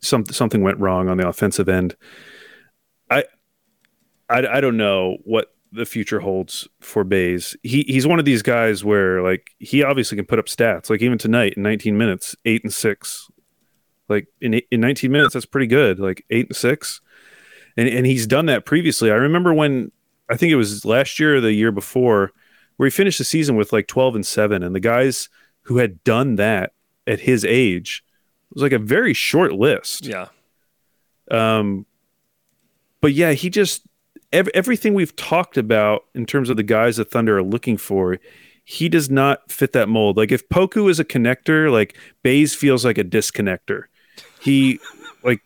some 0.00 0.24
something 0.26 0.62
went 0.62 0.78
wrong 0.78 1.08
on 1.08 1.16
the 1.16 1.28
offensive 1.28 1.68
end. 1.68 1.96
I 3.10 3.24
I, 4.28 4.46
I 4.46 4.60
don't 4.60 4.76
know 4.76 5.18
what 5.24 5.54
the 5.72 5.86
future 5.86 6.20
holds 6.20 6.68
for 6.80 7.04
Bays. 7.04 7.56
He 7.62 7.82
he's 7.82 8.06
one 8.06 8.18
of 8.18 8.24
these 8.24 8.42
guys 8.42 8.84
where 8.84 9.22
like 9.22 9.50
he 9.58 9.82
obviously 9.82 10.16
can 10.16 10.26
put 10.26 10.38
up 10.38 10.46
stats. 10.46 10.90
Like 10.90 11.02
even 11.02 11.18
tonight 11.18 11.54
in 11.56 11.62
19 11.62 11.96
minutes, 11.96 12.36
eight 12.44 12.62
and 12.64 12.72
six. 12.72 13.28
Like 14.08 14.26
in 14.40 14.54
in 14.70 14.80
19 14.80 15.10
minutes, 15.10 15.34
that's 15.34 15.46
pretty 15.46 15.66
good. 15.66 15.98
Like 15.98 16.24
eight 16.30 16.46
and 16.46 16.56
six, 16.56 17.00
and 17.76 17.88
and 17.88 18.06
he's 18.06 18.26
done 18.26 18.46
that 18.46 18.64
previously. 18.64 19.10
I 19.10 19.16
remember 19.16 19.52
when 19.52 19.92
I 20.30 20.36
think 20.36 20.50
it 20.52 20.56
was 20.56 20.84
last 20.84 21.18
year 21.18 21.36
or 21.36 21.40
the 21.40 21.52
year 21.52 21.72
before, 21.72 22.32
where 22.76 22.86
he 22.86 22.90
finished 22.90 23.18
the 23.18 23.24
season 23.24 23.56
with 23.56 23.72
like 23.72 23.86
12 23.86 24.16
and 24.16 24.26
seven, 24.26 24.62
and 24.62 24.74
the 24.74 24.80
guys 24.80 25.28
who 25.62 25.76
had 25.76 26.02
done 26.04 26.36
that 26.36 26.72
at 27.08 27.20
his 27.20 27.44
age 27.44 28.04
it 28.50 28.54
was 28.54 28.62
like 28.62 28.72
a 28.72 28.78
very 28.78 29.12
short 29.14 29.52
list. 29.52 30.06
yeah 30.06 30.28
Um, 31.30 31.84
but 33.00 33.12
yeah, 33.12 33.32
he 33.32 33.50
just 33.50 33.82
ev- 34.32 34.48
everything 34.54 34.94
we've 34.94 35.14
talked 35.16 35.56
about 35.56 36.04
in 36.14 36.26
terms 36.26 36.50
of 36.50 36.56
the 36.56 36.62
guys 36.62 36.96
that 36.96 37.10
Thunder 37.10 37.38
are 37.38 37.42
looking 37.42 37.76
for, 37.76 38.18
he 38.64 38.88
does 38.88 39.08
not 39.10 39.50
fit 39.50 39.72
that 39.72 39.88
mold. 39.88 40.16
Like 40.16 40.32
if 40.32 40.48
Poku 40.48 40.88
is 40.90 40.98
a 41.00 41.04
connector, 41.04 41.70
like 41.70 41.96
Bays 42.22 42.54
feels 42.54 42.84
like 42.84 42.98
a 42.98 43.04
disconnector. 43.04 43.84
He 44.40 44.80
like 45.24 45.40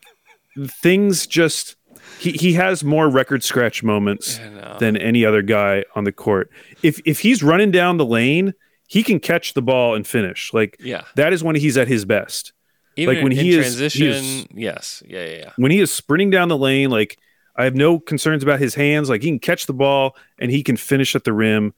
things 0.83 1.27
just 1.27 1.77
he 2.19 2.33
he 2.33 2.53
has 2.55 2.85
more 2.85 3.09
record 3.09 3.43
scratch 3.43 3.83
moments 3.83 4.39
than 4.79 4.97
any 4.97 5.25
other 5.25 5.43
guy 5.43 5.85
on 5.95 6.05
the 6.05 6.13
court. 6.13 6.51
If 6.83 7.01
if 7.05 7.21
he's 7.21 7.43
running 7.43 7.71
down 7.71 7.97
the 7.97 8.07
lane, 8.07 8.55
he 8.93 9.03
can 9.03 9.19
catch 9.21 9.55
the 9.55 9.63
ball 9.63 9.95
and 9.95 10.07
finish. 10.07 10.53
Like 10.53 10.77
yeah 10.79 11.03
that 11.17 11.33
is 11.33 11.43
when 11.43 11.57
he's 11.57 11.77
at 11.79 11.89
his 11.89 12.05
best 12.05 12.53
even 12.97 13.15
like, 13.15 13.23
when 13.23 13.33
he 13.33 13.51
is- 13.51 13.55
he 13.57 13.61
transition 13.63 14.07
is- 14.09 14.47
yes 14.55 15.03
yeah 15.07 15.25
yeah 15.25 15.37
yeah 15.45 15.53
when 15.57 15.71
he 15.71 15.81
is 15.81 15.91
sprinting 15.93 16.31
down 16.31 16.49
the 16.49 16.59
lane, 16.59 16.91
like 16.91 17.19
I 17.57 17.65
have 17.65 17.75
no 17.75 17.99
concerns 18.01 18.43
about 18.43 18.61
his 18.61 18.75
hands. 18.75 19.09
Like 19.11 19.23
he 19.23 19.29
can 19.29 19.39
catch 19.39 19.67
the 19.67 19.75
ball 19.75 20.17
and 20.39 20.51
he 20.51 20.63
can 20.63 20.77
finish 20.77 21.15
at 21.15 21.25
the 21.25 21.33
rim 21.33 21.75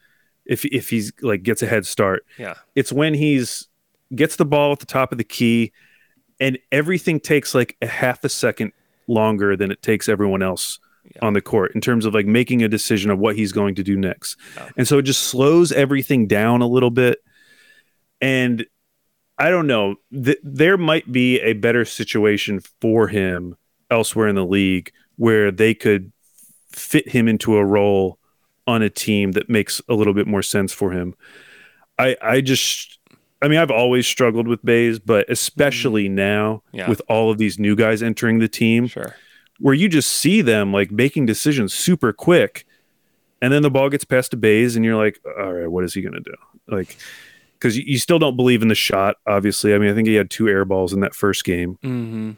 if 0.47 0.65
if 0.67 0.91
he's 0.91 1.13
like 1.23 1.43
gets 1.43 1.63
a 1.63 1.67
head 1.67 1.87
start. 1.87 2.25
yeah 2.39 2.55
It's 2.75 2.93
when 2.93 3.15
he's 3.15 3.69
gets 4.15 4.37
the 4.37 4.45
ball 4.45 4.73
at 4.73 4.79
the 4.81 4.87
top 4.87 5.11
of 5.13 5.19
the 5.19 5.25
key 5.25 5.73
and 6.41 6.59
everything 6.73 7.19
takes 7.21 7.55
like 7.55 7.77
a 7.83 7.87
half 7.87 8.23
a 8.25 8.29
second 8.29 8.73
longer 9.09 9.57
than 9.57 9.71
it 9.71 9.83
takes 9.83 10.09
everyone 10.09 10.43
else 10.43 10.79
on 11.23 11.33
the 11.33 11.41
court 11.41 11.75
in 11.75 11.81
terms 11.81 12.05
of 12.05 12.15
like 12.15 12.27
making 12.27 12.63
a 12.63 12.69
decision 12.69 13.11
of 13.11 13.19
what 13.19 13.37
he's 13.37 13.53
going 13.53 13.75
to 13.77 13.83
do 13.83 13.97
next. 13.97 14.37
And 14.77 14.87
so 14.87 14.99
it 14.99 15.03
just 15.03 15.23
slows 15.23 15.73
everything 15.73 16.27
down 16.27 16.63
a 16.63 16.67
little 16.67 16.91
bit. 16.91 17.19
And 18.21 18.67
I 19.39 19.51
don't 19.51 19.67
know. 19.67 19.97
Th- 20.13 20.39
there 20.43 20.77
might 20.77 21.11
be 21.11 21.41
a 21.41 21.55
better 21.55 21.85
situation 21.85 22.61
for 22.81 23.09
him 23.09 23.57
elsewhere 23.91 24.29
in 24.29 24.35
the 24.35 24.47
league 24.47 24.93
where 25.17 25.51
they 25.51 25.75
could 25.75 26.13
fit 26.71 27.09
him 27.09 27.29
into 27.29 27.57
a 27.57 27.65
role 27.65 28.19
on 28.67 28.83
a 28.83 28.91
team 28.91 29.33
that 29.33 29.49
makes 29.49 29.81
a 29.89 29.95
little 29.95 30.15
bit 30.15 30.27
more 30.27 30.43
sense 30.43 30.73
for 30.73 30.91
him. 30.93 31.15
I 31.99 32.17
I 32.23 32.41
just 32.41 32.99
I 33.43 33.49
mean 33.49 33.59
I've 33.59 33.71
always 33.71 34.07
struggled 34.07 34.49
with 34.49 34.65
Bays, 34.65 34.99
but 34.99 35.29
especially 35.29 36.07
mm-hmm. 36.07 36.15
now 36.15 36.63
Yeah. 36.73 36.89
with 36.89 37.03
all 37.09 37.31
of 37.31 37.39
these 37.39 37.59
new 37.59 37.77
guys 37.77 38.03
entering 38.03 38.39
the 38.39 38.49
team 38.49 38.87
sure 38.87 39.15
where 39.61 39.75
you 39.75 39.89
just 39.89 40.11
see 40.11 40.43
them 40.43 40.73
like 40.73 40.91
making 40.91 41.27
decisions 41.27 41.73
super 41.73 42.13
quick 42.13 42.67
and 43.43 43.53
then 43.53 43.63
the 43.63 43.71
ball 43.71 43.89
gets 43.91 44.05
past 44.05 44.31
to 44.33 44.37
Bays 44.37 44.75
and 44.77 44.85
you're 44.85 44.97
like 44.97 45.19
all 45.39 45.53
right 45.53 45.71
what 45.71 45.85
is 45.85 45.95
he 45.95 46.03
going 46.03 46.15
to 46.15 46.21
do 46.21 46.35
like 46.69 46.97
because 47.59 47.77
you, 47.77 47.85
you 47.87 47.99
still 47.99 48.19
don't 48.19 48.37
believe 48.37 48.61
in 48.61 48.69
the 48.69 48.75
shot. 48.75 49.17
Obviously, 49.27 49.75
I 49.75 49.79
mean, 49.79 49.91
I 49.91 49.95
think 49.95 50.07
he 50.07 50.15
had 50.17 50.29
two 50.29 50.49
air 50.49 50.67
balls 50.67 50.93
in 50.93 51.01
that 51.01 51.15
first 51.15 51.45
game, 51.45 51.79
Mm-hmm. 51.83 52.33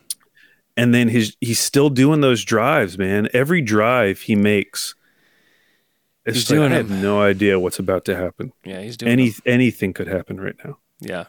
and 0.77 0.95
then 0.95 1.09
his 1.09 1.37
he's 1.41 1.59
still 1.59 1.91
doing 1.91 2.21
those 2.21 2.45
drives, 2.45 2.97
man. 2.97 3.29
Every 3.33 3.61
drive 3.61 4.21
he 4.21 4.37
makes, 4.37 4.95
it's 6.25 6.37
He's 6.37 6.51
like, 6.51 6.59
doing 6.59 6.73
I 6.73 6.77
have 6.77 6.91
no 6.91 7.21
idea 7.21 7.59
what's 7.59 7.81
about 7.81 8.05
to 8.05 8.15
happen. 8.15 8.53
Yeah, 8.65 8.81
he's 8.83 8.97
doing 8.97 9.11
Any 9.11 9.31
them. 9.31 9.43
anything 9.47 9.93
could 9.95 10.07
happen 10.07 10.39
right 10.41 10.55
now. 10.65 10.79
Yeah. 11.01 11.25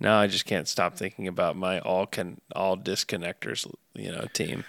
Now 0.00 0.18
I 0.18 0.28
just 0.28 0.46
can't 0.46 0.68
stop 0.68 0.96
thinking 0.96 1.26
about 1.28 1.56
my 1.56 1.78
all 1.80 2.06
can 2.06 2.40
all 2.54 2.76
disconnectors, 2.76 3.70
you 3.94 4.12
know, 4.12 4.26
team. 4.32 4.64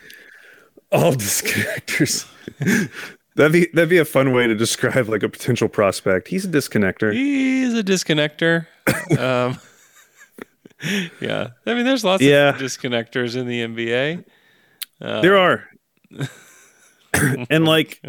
All 0.91 1.13
disconnectors. 1.13 2.25
that'd 3.35 3.51
be 3.51 3.67
that'd 3.73 3.89
be 3.89 3.97
a 3.97 4.05
fun 4.05 4.33
way 4.33 4.47
to 4.47 4.55
describe 4.55 5.09
like 5.09 5.23
a 5.23 5.29
potential 5.29 5.67
prospect. 5.67 6.27
He's 6.27 6.45
a 6.45 6.47
disconnector. 6.47 7.13
He's 7.13 7.73
a 7.73 7.83
disconnector. 7.83 8.67
um, 9.19 9.59
yeah, 11.19 11.49
I 11.65 11.73
mean, 11.73 11.85
there's 11.85 12.03
lots 12.03 12.23
Yeah. 12.23 12.49
of 12.49 12.55
disconnectors 12.55 13.35
in 13.35 13.47
the 13.47 13.61
NBA. 13.61 14.23
Uh, 15.01 15.21
there 15.21 15.37
are, 15.37 15.65
and 17.49 17.65
like, 17.65 18.01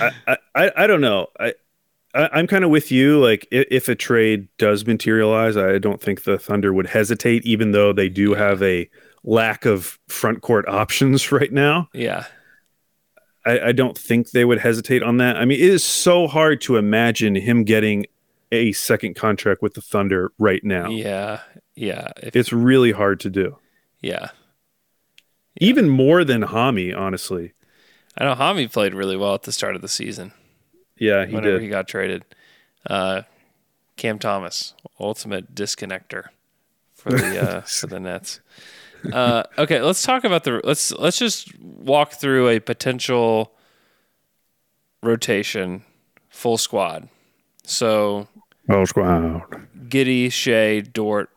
I, 0.00 0.36
I- 0.54 0.72
I 0.76 0.86
don't 0.86 1.00
know. 1.00 1.26
I, 1.38 1.54
I 2.14 2.28
I'm 2.32 2.46
kind 2.46 2.64
of 2.64 2.70
with 2.70 2.90
you. 2.90 3.20
Like, 3.22 3.46
if, 3.50 3.66
if 3.70 3.88
a 3.88 3.94
trade 3.94 4.48
does 4.58 4.86
materialize, 4.86 5.56
I 5.56 5.78
don't 5.78 6.00
think 6.00 6.24
the 6.24 6.38
Thunder 6.38 6.72
would 6.72 6.86
hesitate, 6.86 7.44
even 7.44 7.72
though 7.72 7.92
they 7.92 8.08
do 8.08 8.34
have 8.34 8.62
a 8.62 8.88
lack 9.24 9.64
of 9.64 9.98
front 10.08 10.42
court 10.42 10.68
options 10.68 11.32
right 11.32 11.52
now. 11.52 11.88
yeah, 11.92 12.26
I, 13.44 13.60
I 13.68 13.72
don't 13.72 13.96
think 13.98 14.30
they 14.30 14.44
would 14.44 14.58
hesitate 14.60 15.02
on 15.02 15.16
that. 15.18 15.36
I 15.36 15.44
mean, 15.44 15.58
it 15.60 15.68
is 15.68 15.84
so 15.84 16.26
hard 16.26 16.60
to 16.62 16.76
imagine 16.76 17.34
him 17.34 17.64
getting 17.64 18.06
a 18.52 18.72
second 18.72 19.16
contract 19.16 19.62
with 19.62 19.74
the 19.74 19.80
Thunder 19.80 20.32
right 20.38 20.62
now. 20.62 20.88
yeah, 20.88 21.40
yeah. 21.74 22.12
If, 22.22 22.36
It's 22.36 22.52
really 22.52 22.92
hard 22.92 23.18
to 23.20 23.30
do. 23.30 23.58
yeah, 24.00 24.28
Even 25.60 25.88
more 25.88 26.24
than 26.24 26.42
Hami, 26.42 26.96
honestly. 26.96 27.52
I 28.16 28.24
know 28.24 28.34
Hami 28.34 28.70
played 28.72 28.94
really 28.94 29.16
well 29.16 29.34
at 29.34 29.42
the 29.42 29.50
start 29.52 29.74
of 29.74 29.82
the 29.82 29.88
season. 29.88 30.32
Yeah, 30.96 31.26
he 31.26 31.34
whenever 31.34 31.54
did. 31.58 31.62
he 31.62 31.68
got 31.68 31.88
traded. 31.88 32.24
Uh, 32.88 33.22
Cam 33.96 34.18
Thomas, 34.20 34.74
ultimate 35.00 35.54
disconnector 35.54 36.26
for 36.94 37.10
the 37.10 37.42
uh, 37.42 37.60
for 37.66 37.88
the 37.88 37.98
Nets. 37.98 38.40
Uh, 39.12 39.42
okay, 39.58 39.80
let's 39.82 40.02
talk 40.02 40.24
about 40.24 40.44
the 40.44 40.60
let's 40.64 40.92
let's 40.92 41.18
just 41.18 41.58
walk 41.60 42.12
through 42.12 42.48
a 42.48 42.60
potential 42.60 43.52
rotation, 45.02 45.84
full 46.28 46.58
squad. 46.58 47.08
So 47.64 48.28
full 48.68 48.86
squad. 48.86 49.42
Giddey, 49.88 50.32
Shai, 50.32 50.80
Dort, 50.80 51.30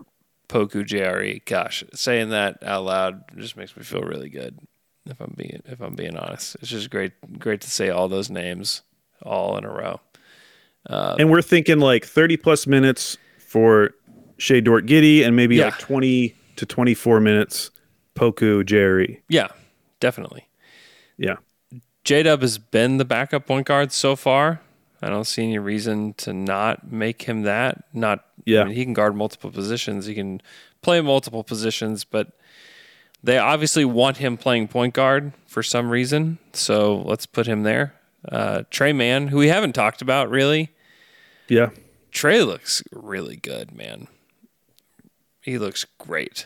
Poku, 0.49 0.83
JRE. 0.85 1.43
Gosh, 1.45 1.83
saying 1.93 2.29
that 2.29 2.63
out 2.63 2.83
loud 2.85 3.23
just 3.37 3.57
makes 3.57 3.75
me 3.75 3.83
feel 3.83 4.01
really 4.01 4.29
good. 4.29 4.57
If 5.05 5.19
I'm 5.21 5.33
being 5.37 5.61
if 5.65 5.79
I'm 5.81 5.95
being 5.95 6.17
honest, 6.17 6.55
it's 6.55 6.69
just 6.69 6.89
great 6.89 7.13
great 7.39 7.61
to 7.61 7.69
say 7.69 7.89
all 7.89 8.07
those 8.09 8.29
names 8.29 8.81
all 9.23 9.57
in 9.57 9.63
a 9.65 9.71
row. 9.71 9.99
and 10.89 11.29
we're 11.31 11.41
thinking 11.41 11.79
like 11.79 12.05
30 12.05 12.37
plus 12.37 12.67
minutes 12.67 13.17
for 13.39 13.91
Shai 14.37 14.59
Dort 14.59 14.85
Giddey 14.85 15.25
and 15.25 15.35
maybe 15.35 15.55
Yeah. 15.57 15.65
like 15.65 15.79
20 15.79 16.35
to 16.57 16.65
24 16.65 17.19
minutes 17.19 17.71
Poku 18.15 18.65
Jerry. 18.65 19.21
Yeah, 19.29 19.47
definitely. 19.99 20.47
Yeah. 21.17 21.37
J 22.03 22.23
Dub 22.23 22.41
has 22.41 22.57
been 22.57 22.97
the 22.97 23.05
backup 23.05 23.45
point 23.45 23.67
guard 23.67 23.91
so 23.91 24.15
far. 24.15 24.61
I 25.01 25.09
don't 25.09 25.25
see 25.25 25.43
any 25.43 25.59
reason 25.59 26.13
to 26.15 26.33
not 26.33 26.91
make 26.91 27.23
him 27.23 27.43
that. 27.43 27.83
Not 27.93 28.25
Yeah. 28.45 28.61
I 28.61 28.63
mean, 28.65 28.75
he 28.75 28.83
can 28.83 28.93
guard 28.93 29.15
multiple 29.15 29.51
positions. 29.51 30.05
He 30.05 30.15
can 30.15 30.41
play 30.81 31.01
multiple 31.01 31.43
positions, 31.43 32.03
but 32.03 32.31
they 33.23 33.37
obviously 33.37 33.85
want 33.85 34.17
him 34.17 34.37
playing 34.37 34.69
point 34.69 34.93
guard 34.93 35.33
for 35.45 35.61
some 35.61 35.89
reason. 35.89 36.37
So 36.53 36.95
let's 36.95 37.25
put 37.25 37.45
him 37.45 37.63
there. 37.63 37.93
Uh, 38.27 38.63
Tre 38.71 38.93
Mann, 38.93 39.27
who 39.27 39.37
we 39.37 39.49
haven't 39.49 39.73
talked 39.73 40.01
about 40.01 40.29
really. 40.29 40.69
Yeah. 41.47 41.69
Tre 42.11 42.41
looks 42.41 42.81
really 42.91 43.35
good, 43.35 43.75
man. 43.75 44.07
He 45.47 45.57
looks 45.57 45.85
great. 45.97 46.45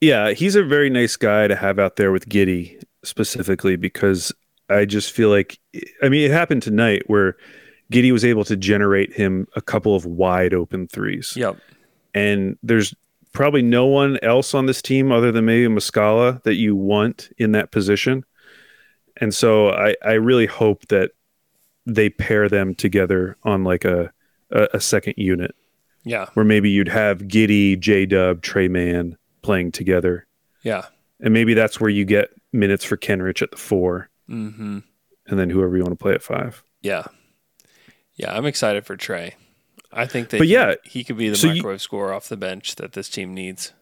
Yeah, 0.00 0.32
he's 0.32 0.56
a 0.56 0.64
very 0.64 0.90
nice 0.90 1.14
guy 1.14 1.46
to 1.46 1.54
have 1.54 1.78
out 1.78 1.94
there 1.94 2.10
with 2.10 2.28
Giddey 2.28 2.82
specifically 3.04 3.76
because 3.76 4.32
I 4.68 4.84
just 4.84 5.12
feel 5.12 5.30
like 5.30 5.56
I 6.02 6.08
mean 6.08 6.28
it 6.28 6.32
happened 6.32 6.64
tonight 6.64 7.04
where 7.06 7.36
Giddey 7.92 8.10
was 8.10 8.24
able 8.24 8.42
to 8.46 8.56
generate 8.56 9.12
him 9.12 9.46
a 9.54 9.60
couple 9.60 9.94
of 9.94 10.04
wide 10.04 10.54
open 10.54 10.88
threes. 10.88 11.34
Yep. 11.36 11.56
And 12.14 12.58
there's 12.64 12.92
probably 13.32 13.62
no 13.62 13.86
one 13.86 14.18
else 14.24 14.52
on 14.52 14.66
this 14.66 14.82
team 14.82 15.12
other 15.12 15.30
than 15.30 15.44
maybe 15.44 15.72
Muscala 15.72 16.42
that 16.42 16.56
you 16.56 16.74
want 16.74 17.30
in 17.38 17.52
that 17.52 17.70
position. 17.70 18.24
And 19.18 19.32
so 19.32 19.70
I, 19.70 19.94
I 20.04 20.14
really 20.14 20.46
hope 20.46 20.88
that 20.88 21.12
they 21.86 22.10
pair 22.10 22.48
them 22.48 22.74
together 22.74 23.36
on 23.44 23.62
like 23.62 23.84
a, 23.84 24.10
a, 24.50 24.66
a 24.74 24.80
second 24.80 25.14
unit 25.16 25.54
Yeah. 26.06 26.26
where 26.34 26.44
maybe 26.46 26.70
you'd 26.70 26.88
have 26.88 27.18
Giddey, 27.22 27.78
J 27.78 28.06
Dub, 28.06 28.40
Tre 28.40 28.68
Mann 28.68 29.18
playing 29.42 29.72
together. 29.72 30.26
Yeah. 30.62 30.86
And 31.20 31.34
maybe 31.34 31.52
that's 31.52 31.78
where 31.80 31.90
you 31.90 32.04
get 32.06 32.30
minutes 32.52 32.84
for 32.84 32.96
Kenrich 32.96 33.42
at 33.42 33.50
the 33.50 33.56
four, 33.58 34.08
Mm-hmm. 34.30 34.78
and 35.26 35.38
then 35.38 35.50
whoever 35.50 35.76
you 35.76 35.82
want 35.82 35.98
to 35.98 36.02
play 36.02 36.12
at 36.14 36.22
five. 36.22 36.62
Yeah. 36.80 37.04
Yeah, 38.14 38.34
I'm 38.36 38.46
excited 38.46 38.86
for 38.86 38.96
Tre. 38.96 39.34
I 39.92 40.06
think 40.06 40.30
that 40.30 40.38
But 40.38 40.46
he- 40.46 40.52
yeah, 40.54 40.74
he, 40.84 41.04
could 41.04 41.16
be 41.16 41.28
the 41.28 41.36
so 41.36 41.48
you- 41.48 41.54
microwave 41.56 41.82
scorer 41.82 42.12
off 42.12 42.28
the 42.28 42.36
bench 42.36 42.76
that 42.76 42.92
this 42.92 43.08
team 43.08 43.34
needs. 43.34 43.72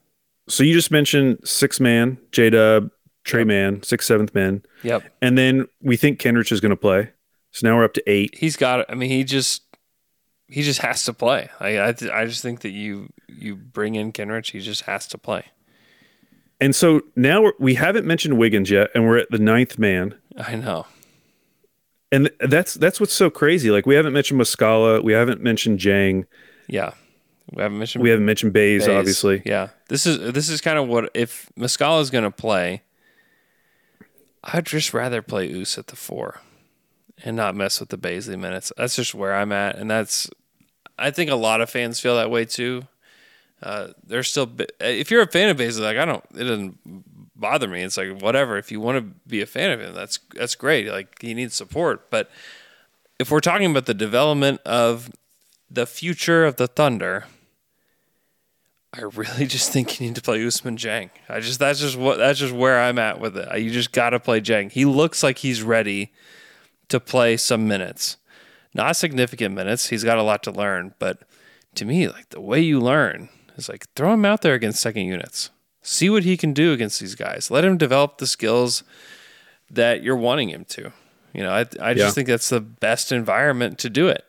So 0.49 0.63
you 0.63 0.75
just 0.75 0.91
mentioned 0.91 1.39
six 1.45 1.81
man, 1.81 2.19
J 2.33 2.51
Dub, 2.51 2.91
Tre 3.25 3.45
Mann, 3.45 3.83
six 3.83 4.07
seventh 4.07 4.35
man, 4.35 4.63
Yep. 4.83 5.03
and 5.23 5.39
then 5.39 5.67
we 5.81 5.97
think 5.97 6.21
Kenrich 6.21 6.53
is 6.53 6.61
going 6.61 6.71
to 6.71 6.77
play. 6.77 7.11
So 7.53 7.67
now 7.67 7.77
we're 7.77 7.85
up 7.85 7.95
to 7.95 8.03
eight. 8.07 8.37
He's 8.37 8.57
got 8.57 8.81
it. 8.81 8.87
I 8.89 8.95
mean, 8.95 9.09
he 9.11 9.25
just 9.25 9.63
he 10.49 10.63
just 10.63 10.81
has 10.81 11.05
to 11.05 11.13
play. 11.13 11.49
I 11.61 11.89
I, 11.89 11.93
th- 11.93 12.11
I 12.11 12.27
just 12.27 12.43
think 12.43 12.61
that 12.61 12.71
you 12.71 13.11
you 13.29 13.57
bring 13.57 13.95
in 13.95 14.13
Kenrich, 14.13 14.51
he 14.53 14.61
just 14.61 14.83
has 14.83 15.07
to 15.09 15.19
play. 15.19 15.47
And 16.61 16.75
so 16.75 17.03
now 17.17 17.43
we're, 17.43 17.53
we 17.59 17.75
haven't 17.75 18.07
mentioned 18.07 18.39
Wiggins 18.39 18.71
yet, 18.71 18.91
and 18.95 19.05
we're 19.07 19.19
at 19.19 19.31
the 19.31 19.39
ninth 19.39 19.79
man. 19.79 20.15
I 20.39 20.55
know. 20.57 20.87
And 22.13 22.27
th- 22.27 22.51
that's 22.51 22.75
that's 22.75 23.01
what's 23.01 23.13
so 23.13 23.29
crazy. 23.31 23.71
Like 23.71 23.87
we 23.87 23.95
haven't 23.97 24.13
mentioned 24.13 24.41
Muscala, 24.41 25.03
we 25.03 25.13
haven't 25.13 25.43
mentioned 25.43 25.81
Dieng, 25.81 26.27
Yeah. 26.69 26.93
We 27.53 27.63
haven't 27.63 27.79
mentioned 27.79 28.03
we 28.03 28.11
haven't 28.11 28.25
mentioned 28.25 28.53
Bays, 28.53 28.87
Bays. 28.87 28.97
obviously. 28.97 29.43
Yeah. 29.45 29.69
This 29.89 30.07
is 30.07 30.33
this 30.33 30.49
is 30.49 30.61
kind 30.61 30.79
of 30.79 30.89
what 30.89 31.11
if 31.15 31.51
Muscala 31.59 32.01
is 32.01 32.11
going 32.11 32.25
to 32.25 32.31
play, 32.31 32.83
I'd 34.43 34.65
just 34.67 34.95
rather 34.95 35.21
play 35.23 35.51
Oos 35.53 35.77
at 35.77 35.89
the 35.89 35.97
four 35.97 36.41
and 37.23 37.37
not 37.37 37.55
mess 37.55 37.81
with 37.81 37.91
the 37.91 37.99
Bazley 37.99 38.39
minutes. 38.39 38.73
That's 38.77 38.97
just 38.97 39.15
where 39.15 39.35
I'm 39.35 39.53
at, 39.53 39.77
and 39.77 39.91
that's 39.91 40.29
I 40.99 41.11
think 41.11 41.31
a 41.31 41.37
lot 41.37 41.61
of 41.61 41.71
fans 41.71 42.01
feel 42.01 42.17
that 42.17 42.31
way 42.31 42.45
too. 42.45 42.83
Uh, 43.63 43.89
they're 44.07 44.23
still 44.23 44.51
if 44.81 45.11
you're 45.11 45.23
a 45.23 45.27
fan 45.27 45.49
of 45.49 45.57
Bazley, 45.57 45.81
like 45.81 45.97
I 45.97 46.05
don't, 46.05 46.25
it 46.35 46.45
doesn't 46.45 46.79
bother 47.37 47.69
me. 47.69 47.83
It's 47.83 47.97
like 47.97 48.21
whatever. 48.21 48.57
If 48.57 48.71
you 48.71 48.81
want 48.81 48.99
to 48.99 49.03
be 49.29 49.41
a 49.41 49.47
fan 49.47 49.71
of 49.71 49.81
him, 49.81 49.95
that's 49.95 50.19
that's 50.35 50.55
great. 50.55 50.89
Like 50.89 51.21
he 51.21 51.35
needs 51.35 51.55
support, 51.55 52.11
but 52.11 52.31
if 53.19 53.31
we're 53.31 53.41
talking 53.41 53.71
about 53.71 53.87
the 53.87 53.95
development 53.95 54.61
of 54.65 55.11
the 55.71 55.87
future 55.87 56.45
of 56.45 56.57
the 56.57 56.67
Thunder, 56.67 57.27
I 58.93 59.03
really 59.03 59.47
just 59.47 59.73
think 59.73 60.01
you 60.01 60.07
need 60.07 60.17
to 60.17 60.23
play 60.23 60.41
Ousmane 60.41 60.77
Dieng. 60.77 61.11
I 61.29 61.41
just 61.41 61.59
that's 61.59 61.81
just 61.81 61.97
what 61.97 62.19
that's 62.19 62.39
just 62.39 62.53
where 62.53 62.81
I'm 62.81 62.99
at 62.99 63.21
with 63.21 63.37
it. 63.37 63.61
You 63.61 63.71
just 63.71 63.93
got 63.93 64.11
to 64.11 64.21
play 64.21 64.41
Dieng. 64.41 64.71
He 64.71 64.85
looks 64.85 65.23
like 65.23 65.39
he's 65.39 65.63
ready 65.63 66.13
to 66.95 67.01
play 67.01 67.37
some 67.37 67.67
minutes, 67.69 68.17
not 68.73 68.97
significant 68.97 69.55
minutes. 69.55 69.89
He's 69.89 70.05
got 70.05 70.19
a 70.19 70.23
lot 70.23 70.43
to 70.45 70.51
learn, 70.51 70.95
but 70.99 71.23
to 71.75 71.85
me, 71.85 72.09
like 72.09 72.31
the 72.31 72.41
way 72.41 72.61
you 72.61 72.81
learn 72.81 73.29
is 73.57 73.69
like 73.69 73.87
throw 73.95 74.15
him 74.15 74.25
out 74.25 74.43
there 74.43 74.55
against 74.55 74.81
second 74.81 75.07
units. 75.07 75.51
See 75.83 76.09
what 76.09 76.25
he 76.25 76.37
can 76.37 76.53
do 76.55 76.73
against 76.73 77.01
these 77.01 77.15
guys. 77.15 77.51
Let 77.51 77.65
him 77.65 77.77
develop 77.77 78.19
the 78.19 78.27
skills 78.27 78.83
that 79.71 80.03
you're 80.03 80.17
wanting 80.17 80.49
him 80.51 80.65
to. 80.67 80.93
You 81.33 81.43
know, 81.43 81.51
I 81.53 81.61
I 81.81 81.95
just 81.95 81.99
Yeah. 81.99 82.11
think 82.13 82.29
that's 82.29 82.49
the 82.49 82.61
best 82.61 83.13
environment 83.13 83.79
to 83.81 83.91
do 83.91 84.09
it. 84.09 84.25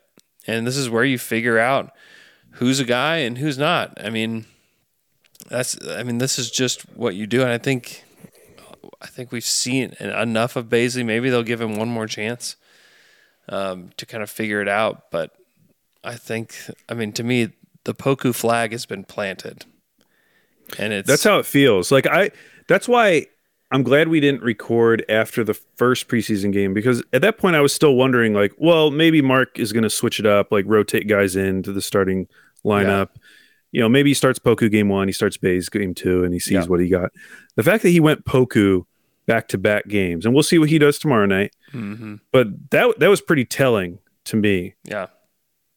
And 0.48 0.66
this 0.68 0.76
is 0.78 0.90
where 0.90 1.06
you 1.06 1.18
figure 1.18 1.58
out 1.60 1.92
who's 2.60 2.80
a 2.80 2.86
guy 2.86 3.18
and 3.18 3.38
who's 3.38 3.58
not. 3.58 3.98
I 4.04 4.10
mean, 4.10 4.46
that's 5.50 5.78
I 5.88 6.04
mean, 6.04 6.18
this 6.18 6.38
is 6.40 6.50
just 6.52 6.82
what 6.98 7.16
you 7.16 7.28
do, 7.28 7.42
and 7.42 7.52
I 7.52 7.58
think 7.58 8.04
I 9.06 9.08
think 9.08 9.32
we've 9.32 9.44
seen 9.46 9.94
enough 10.00 10.56
of 10.56 10.66
Bazley. 10.66 11.06
Maybe 11.06 11.30
they'll 11.30 11.44
give 11.44 11.62
him 11.62 11.76
one 11.76 11.90
more 11.90 12.08
chance 12.08 12.56
um, 13.48 13.92
to 13.98 14.06
kind 14.08 14.24
of 14.24 14.32
figure 14.32 14.60
it 14.62 14.68
out. 14.68 15.12
But 15.12 15.32
I 16.04 16.16
think, 16.16 16.56
I 16.90 16.96
mean, 16.96 17.12
to 17.14 17.24
me, 17.24 17.52
the 17.84 17.94
Poku 17.94 18.34
flag 18.34 18.72
has 18.72 18.88
been 18.88 19.04
planted, 19.04 19.66
and 20.80 20.92
it's 20.92 21.08
That's 21.08 21.24
how 21.24 21.38
it 21.38 21.46
feels. 21.46 21.92
Like 21.92 22.08
I 22.08 22.32
that's 22.68 22.88
why 22.88 23.28
I'm 23.70 23.84
glad 23.84 24.08
we 24.08 24.20
didn't 24.20 24.42
record 24.42 25.06
after 25.08 25.44
the 25.44 25.54
first 25.54 26.08
preseason 26.08 26.52
game 26.52 26.74
because 26.74 27.04
at 27.14 27.22
that 27.22 27.38
point 27.38 27.56
I 27.56 27.62
was 27.62 27.74
still 27.74 27.94
wondering, 27.94 28.34
like, 28.34 28.54
well, 28.58 28.90
maybe 28.90 29.22
Mark 29.22 29.60
is 29.60 29.72
going 29.72 29.84
to 29.84 29.90
switch 29.90 30.20
it 30.20 30.26
up, 30.26 30.52
like 30.52 30.66
rotate 30.68 31.08
guys 31.08 31.36
into 31.36 31.72
the 31.72 31.82
starting 31.82 32.28
lineup. 32.66 33.10
You 33.72 33.82
know, 33.82 33.90
maybe 33.90 34.10
he 34.10 34.14
starts 34.16 34.40
Poku 34.40 34.72
game 34.72 34.90
one, 34.90 35.08
he 35.08 35.12
starts 35.12 35.38
Bays 35.38 35.70
game 35.70 35.94
two, 35.94 36.24
and 36.24 36.34
he 36.34 36.40
sees 36.40 36.54
Yeah. 36.54 36.66
what 36.66 36.80
he 36.80 36.90
got. 36.90 37.12
The 37.56 37.64
fact 37.64 37.84
that 37.84 37.90
he 37.90 38.00
went 38.00 38.26
Poku 38.26 38.86
back 39.26 39.48
to 39.50 39.58
back 39.58 39.88
games, 39.88 40.26
and 40.26 40.34
we'll 40.34 40.44
see 40.44 40.58
what 40.60 40.70
he 40.70 40.78
does 40.80 41.00
tomorrow 41.00 41.26
night. 41.26 41.54
hmm 41.72 42.16
But 42.32 42.48
that 42.72 43.00
that 43.00 43.08
was 43.10 43.22
pretty 43.22 43.46
telling 43.46 44.00
to 44.26 44.36
me. 44.36 44.76
Yeah. 44.84 45.08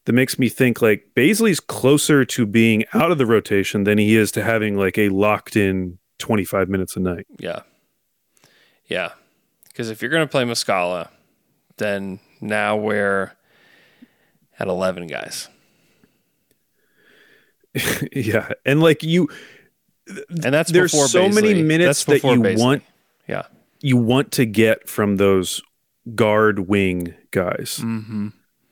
That 0.05 0.15
makes 0.15 0.39
me 0.39 0.49
think 0.49 0.81
like 0.81 1.11
Bazley's 1.15 1.61
closer 1.61 2.25
to 2.25 2.47
being 2.47 2.85
out 2.95 3.11
of 3.11 3.19
the 3.19 3.27
rotation 3.27 3.85
than 3.85 3.99
he 3.99 4.17
is 4.17 4.33
to 4.33 4.43
having 4.43 4.77
like 4.77 4.97
a 4.97 5.11
locked 5.11 5.55
in 5.55 5.99
25 6.19 6.69
minutes 6.71 6.97
a 6.97 7.01
night. 7.01 7.27
Yeah. 7.39 7.61
Yeah. 8.87 9.11
Because 9.69 9.91
if 9.91 10.01
you're 10.01 10.11
going 10.11 10.27
to 10.27 10.31
play 10.31 10.45
Muscala, 10.45 11.09
then 11.77 12.21
now 12.41 12.77
we're 12.77 13.33
at 14.59 14.67
11 14.67 15.09
guys. 15.09 15.49
yeah, 18.13 18.49
and 18.65 18.81
like 18.81 19.03
you, 19.03 19.29
And 20.43 20.55
that's 20.55 20.71
there's 20.73 20.91
before 20.91 21.07
so 21.07 21.29
many 21.29 21.63
minutes 21.63 22.05
That's 22.05 22.23
that 22.23 22.29
you 22.29 22.41
Bazley. 22.41 22.59
want 22.59 22.83
Yeah. 23.29 23.43
you 23.81 23.97
want 23.97 24.33
to 24.33 24.45
get 24.47 24.89
from 24.89 25.17
those 25.17 25.63
guard 26.15 26.61
wing 26.69 27.15
guys. 27.31 27.79
Mm-hmm. 27.83 28.29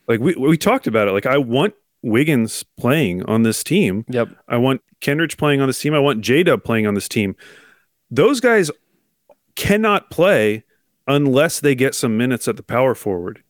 Like 0.08 0.20
we 0.20 0.34
we 0.34 0.56
talked 0.56 0.86
about 0.86 1.08
it. 1.08 1.12
Like 1.12 1.26
I 1.26 1.38
want 1.38 1.74
Wiggins 2.02 2.62
playing 2.78 3.22
on 3.24 3.42
this 3.42 3.62
team. 3.64 4.04
Yep. 4.08 4.28
I 4.48 4.56
want 4.56 4.80
Kenrich 5.00 5.36
playing 5.36 5.60
on 5.60 5.66
this 5.68 5.78
team. 5.80 5.92
I 5.94 5.98
want 5.98 6.20
J 6.22 6.42
Dub 6.42 6.62
playing 6.64 6.86
on 6.86 6.94
this 6.94 7.08
team. 7.08 7.34
Those 8.10 8.40
guys 8.40 8.70
cannot 9.56 10.10
play 10.10 10.64
unless 11.08 11.60
they 11.60 11.74
get 11.74 11.94
some 11.94 12.16
minutes 12.16 12.48
at 12.48 12.56
the 12.56 12.62
power 12.62 12.94
forward 12.94 13.42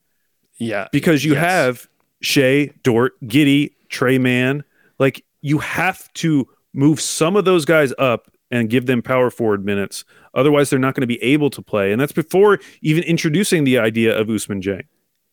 Yeah. 0.58 0.88
because 0.92 1.24
you 1.24 1.32
Yes. 1.34 1.40
have 1.42 1.88
Shai, 2.22 2.70
Dort, 2.82 3.20
Giddey, 3.22 3.72
Tre 3.88 4.18
Mann. 4.18 4.64
Like 4.98 5.24
you 5.42 5.58
have 5.58 6.12
to 6.14 6.48
move 6.72 7.00
some 7.00 7.36
of 7.36 7.44
those 7.44 7.64
guys 7.64 7.92
up 7.98 8.30
and 8.50 8.70
give 8.70 8.86
them 8.86 9.02
power 9.02 9.30
forward 9.30 9.64
minutes. 9.64 10.04
Otherwise, 10.34 10.70
they're 10.70 10.78
not 10.78 10.94
going 10.94 11.02
to 11.02 11.06
be 11.06 11.22
able 11.22 11.50
to 11.50 11.62
play. 11.62 11.92
And 11.92 12.00
that's 12.00 12.12
before 12.12 12.60
even 12.80 13.02
introducing 13.04 13.64
the 13.64 13.78
idea 13.78 14.16
of 14.16 14.28
Ousmane 14.28 14.62
Dieng. 14.62 14.84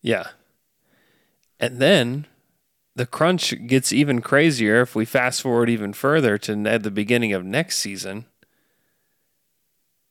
Yeah. 0.02 0.28
And 1.60 1.78
then 1.78 2.26
the 2.96 3.06
crunch 3.06 3.54
gets 3.66 3.92
even 3.92 4.20
crazier 4.20 4.80
if 4.80 4.94
we 4.94 5.04
fast 5.04 5.42
forward 5.42 5.70
even 5.70 5.92
further 5.92 6.38
to 6.38 6.52
at 6.66 6.82
the 6.82 6.90
beginning 6.90 7.32
of 7.32 7.44
next 7.44 7.78
season. 7.78 8.26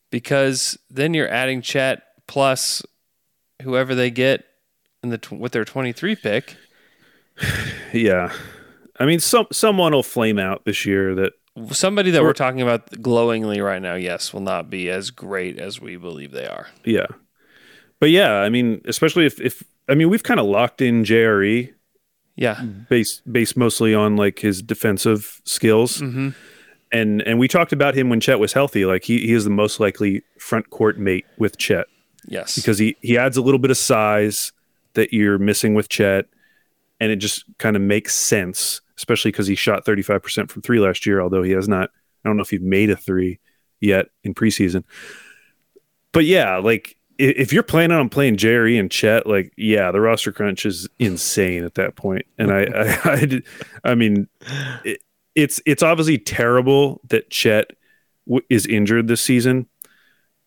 Because 0.09 0.77
then 0.89 1.13
you're 1.13 1.29
adding 1.29 1.61
Chet 1.61 2.03
plus 2.27 2.83
whoever 3.61 3.95
they 3.95 4.11
get 4.11 4.45
in 5.01 5.09
the 5.09 5.19
with 5.31 5.51
their 5.51 5.65
23 5.65 6.15
pick. 6.15 6.57
Yeah. 7.93 8.33
I 8.99 9.05
mean, 9.05 9.19
some 9.19 9.45
someone 9.51 9.93
will 9.93 10.01
flame 10.01 10.39
out 10.39 10.65
this 10.65 10.83
year 10.83 11.13
that 11.13 11.33
Somebody 11.71 12.11
that 12.11 12.21
Or- 12.21 12.25
we're 12.25 12.33
talking 12.33 12.61
about 12.61 13.01
glowingly 13.01 13.61
right 13.61 13.81
now, 13.81 13.95
yes, 13.95 14.33
will 14.33 14.41
not 14.41 14.69
be 14.69 14.89
as 14.89 15.11
great 15.11 15.59
as 15.59 15.79
we 15.79 15.97
believe 15.97 16.31
they 16.31 16.47
are. 16.47 16.67
Yeah. 16.83 17.05
But 17.99 18.09
yeah, 18.09 18.33
I 18.39 18.49
mean, 18.49 18.81
especially 18.85 19.25
if, 19.25 19.39
if 19.39 19.63
I 19.87 19.95
mean, 19.95 20.09
we've 20.09 20.23
kind 20.23 20.39
of 20.39 20.45
locked 20.47 20.81
in 20.81 21.03
JRE 21.03 21.71
Yeah. 22.35 22.61
based 22.89 23.21
based 23.31 23.55
mostly 23.55 23.93
on 23.93 24.15
like 24.15 24.39
his 24.39 24.61
defensive 24.61 25.41
skills. 25.45 25.99
Mm-hmm. 26.01 26.29
And 26.91 27.21
and 27.23 27.39
we 27.39 27.47
talked 27.47 27.71
about 27.71 27.95
him 27.95 28.09
when 28.09 28.19
Chet 28.19 28.39
was 28.39 28.53
healthy. 28.53 28.85
Like 28.85 29.03
he, 29.03 29.19
he 29.25 29.33
is 29.33 29.43
the 29.43 29.49
most 29.51 29.79
likely 29.79 30.23
front 30.39 30.69
court 30.71 30.97
mate 30.97 31.25
with 31.37 31.57
Chet 31.57 31.85
Yes. 32.27 32.55
because 32.55 32.77
he, 32.79 32.95
he 33.01 33.17
adds 33.17 33.37
a 33.37 33.41
little 33.41 33.59
bit 33.59 33.71
of 33.71 33.77
size 33.77 34.51
that 34.93 35.13
you're 35.13 35.37
missing 35.39 35.73
with 35.75 35.87
Chet. 35.89 36.25
And 36.99 37.11
it 37.11 37.17
just 37.17 37.45
kind 37.57 37.75
of 37.75 37.81
makes 37.81 38.15
sense, 38.15 38.79
especially 38.97 39.31
because 39.31 39.47
he 39.47 39.55
shot 39.55 39.85
35% 39.85 40.49
from 40.49 40.61
three 40.61 40.79
last 40.79 41.05
year, 41.05 41.21
although 41.21 41.43
he 41.43 41.51
has 41.51 41.67
not, 41.67 41.89
I 42.23 42.29
don't 42.29 42.37
know 42.37 42.43
if 42.43 42.49
he 42.49 42.57
made 42.59 42.89
a 42.89 42.95
three 42.95 43.39
yet 43.81 44.07
in 44.23 44.33
preseason. 44.33 44.83
But 46.11 46.25
yeah, 46.25 46.57
like 46.57 46.95
if 47.17 47.51
you're 47.53 47.63
planning 47.63 47.97
on 47.97 48.09
playing 48.09 48.37
Jerry 48.37 48.77
and 48.77 48.89
Chet, 48.89 49.25
like 49.27 49.51
yeah, 49.57 49.91
the 49.91 50.01
roster 50.01 50.31
crunch 50.31 50.65
is 50.65 50.87
insane 50.99 51.63
at 51.63 51.75
that 51.75 51.95
point. 51.95 52.25
And 52.37 52.51
I, 52.51 52.63
I, 52.63 52.99
I, 53.13 53.25
did- 53.25 53.45
I 53.83 53.95
mean, 53.95 54.27
it, 54.83 55.01
it's 55.35 55.61
it's 55.65 55.81
obviously 55.83 56.17
terrible 56.17 57.01
that 57.09 57.29
Chet 57.29 57.71
w- 58.27 58.45
is 58.49 58.65
injured 58.67 59.07
this 59.07 59.21
season, 59.21 59.67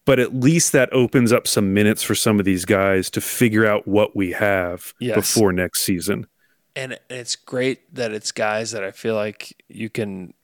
but 0.04 0.18
at 0.20 0.34
least 0.34 0.70
that 0.72 0.92
opens 0.92 1.32
up 1.32 1.48
some 1.48 1.74
minutes 1.74 2.02
for 2.04 2.14
some 2.14 2.38
of 2.38 2.44
these 2.44 2.64
guys 2.64 3.10
to 3.10 3.20
figure 3.20 3.66
out 3.66 3.88
what 3.88 4.14
we 4.14 4.30
have 4.32 4.92
Yes. 5.00 5.16
before 5.16 5.52
next 5.52 5.82
season. 5.82 6.26
And 6.76 6.98
it's 7.10 7.34
great 7.36 7.92
that 7.94 8.12
it's 8.12 8.30
guys 8.32 8.70
that 8.72 8.84
I 8.84 8.90
feel 8.92 9.14
like 9.14 9.56
you 9.68 9.88
can. 9.90 10.34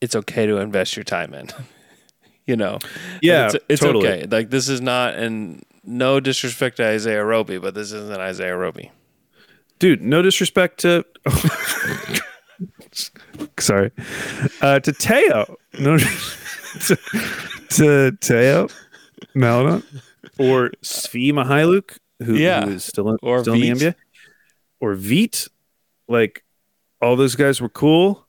It's 0.00 0.14
okay 0.14 0.46
to 0.46 0.58
invest 0.58 0.94
your 0.96 1.04
time 1.04 1.34
in. 1.34 1.48
you 2.46 2.54
know. 2.56 2.78
Yeah, 3.22 3.46
it's, 3.46 3.56
it's 3.68 3.80
totally. 3.80 4.06
okay. 4.08 4.26
Like 4.26 4.50
this 4.50 4.68
is 4.68 4.80
not, 4.80 5.14
and 5.14 5.64
no 5.84 6.20
disrespect 6.20 6.76
to 6.76 6.86
Isaiah 6.86 7.24
Roby, 7.24 7.58
but 7.58 7.74
this 7.74 7.92
isn't 7.92 8.20
Isaiah 8.20 8.56
Roby. 8.56 8.90
dude 9.78 10.02
no 10.02 10.20
disrespect 10.20 10.80
to 10.80 11.02
sorry 13.58 13.90
uh 14.60 14.78
to 14.80 14.92
teo 14.92 15.56
no 15.78 15.96
to, 16.86 16.96
to 17.70 18.12
teo 18.20 18.68
Maledon 19.34 19.82
or 20.38 20.70
svi 20.82 21.32
Mykhailiuk, 21.32 21.98
who, 22.22 22.34
Yeah. 22.36 22.64
who 22.66 22.72
is 22.72 22.84
still 22.84 23.08
in, 23.10 23.16
Or 23.22 23.40
still 23.40 23.54
in 23.54 23.60
the 23.60 23.70
nba 23.70 23.94
or 24.80 24.94
Vit. 24.94 25.46
Like 26.10 26.44
all 27.00 27.16
those 27.16 27.34
guys 27.36 27.60
were 27.60 27.68
cool 27.68 28.26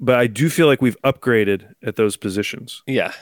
but 0.00 0.18
i 0.18 0.26
do 0.26 0.48
feel 0.50 0.66
like 0.66 0.82
we've 0.82 1.00
upgraded 1.04 1.72
at 1.82 1.94
those 1.96 2.16
positions 2.16 2.82
Yeah, 2.86 3.12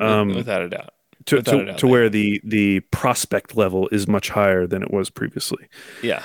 um 0.00 0.34
without 0.34 0.62
a 0.62 0.68
doubt. 0.68 0.94
to, 1.26 1.36
without 1.36 1.52
to, 1.58 1.64
doubt, 1.66 1.78
to 1.78 1.86
where 1.86 2.08
the 2.08 2.40
the 2.44 2.80
prospect 2.90 3.56
level 3.56 3.88
is 3.92 4.08
much 4.08 4.30
higher 4.30 4.66
than 4.66 4.82
it 4.82 4.90
was 4.90 5.10
previously 5.10 5.68
Yeah, 6.02 6.22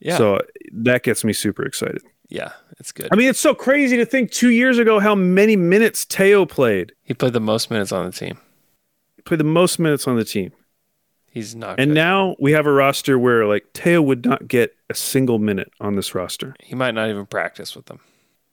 yeah, 0.00 0.16
so 0.18 0.40
that 0.72 1.02
gets 1.02 1.24
me 1.24 1.32
super 1.32 1.64
excited 1.64 2.02
yeah. 2.32 2.52
It's 2.78 2.92
good. 2.92 3.08
I 3.10 3.16
mean, 3.16 3.28
it's 3.28 3.40
so 3.40 3.56
crazy 3.56 3.96
to 3.96 4.06
think 4.06 4.30
two 4.30 4.50
years 4.50 4.78
ago 4.78 5.00
how 5.00 5.16
many 5.16 5.56
minutes 5.56 6.06
Teo 6.06 6.46
played. 6.46 6.92
he 7.02 7.12
played 7.12 7.32
the 7.32 7.40
most 7.40 7.72
minutes 7.72 7.90
on 7.90 8.06
the 8.06 8.12
team. 8.12 8.38
He 9.16 9.22
played 9.22 9.40
the 9.40 9.44
most 9.44 9.80
minutes 9.80 10.06
on 10.06 10.14
the 10.16 10.24
team. 10.24 10.52
He's 11.30 11.54
not. 11.54 11.78
And 11.78 11.90
good. 11.90 11.94
now 11.94 12.36
we 12.40 12.52
have 12.52 12.66
a 12.66 12.72
roster 12.72 13.18
where 13.18 13.46
like 13.46 13.72
Teo 13.72 14.02
would 14.02 14.24
not 14.24 14.48
get 14.48 14.74
a 14.88 14.94
single 14.94 15.38
minute 15.38 15.72
on 15.80 15.94
this 15.94 16.14
roster. 16.14 16.54
he 16.60 16.74
might 16.74 16.94
not 16.94 17.08
even 17.08 17.26
practice 17.26 17.76
with 17.76 17.86
them. 17.86 18.00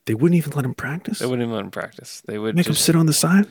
They 0.06 0.14
wouldn't 0.14 0.38
even 0.38 0.52
let 0.52 0.64
him 0.64 0.74
practice. 0.74 1.18
They 1.18 1.26
wouldn't 1.26 1.42
even 1.42 1.54
let 1.54 1.64
him 1.64 1.70
practice. 1.70 2.22
They 2.24 2.38
would 2.38 2.54
make 2.54 2.66
him 2.66 2.74
sit 2.74 2.96
on 2.96 3.06
the 3.06 3.12
side. 3.12 3.46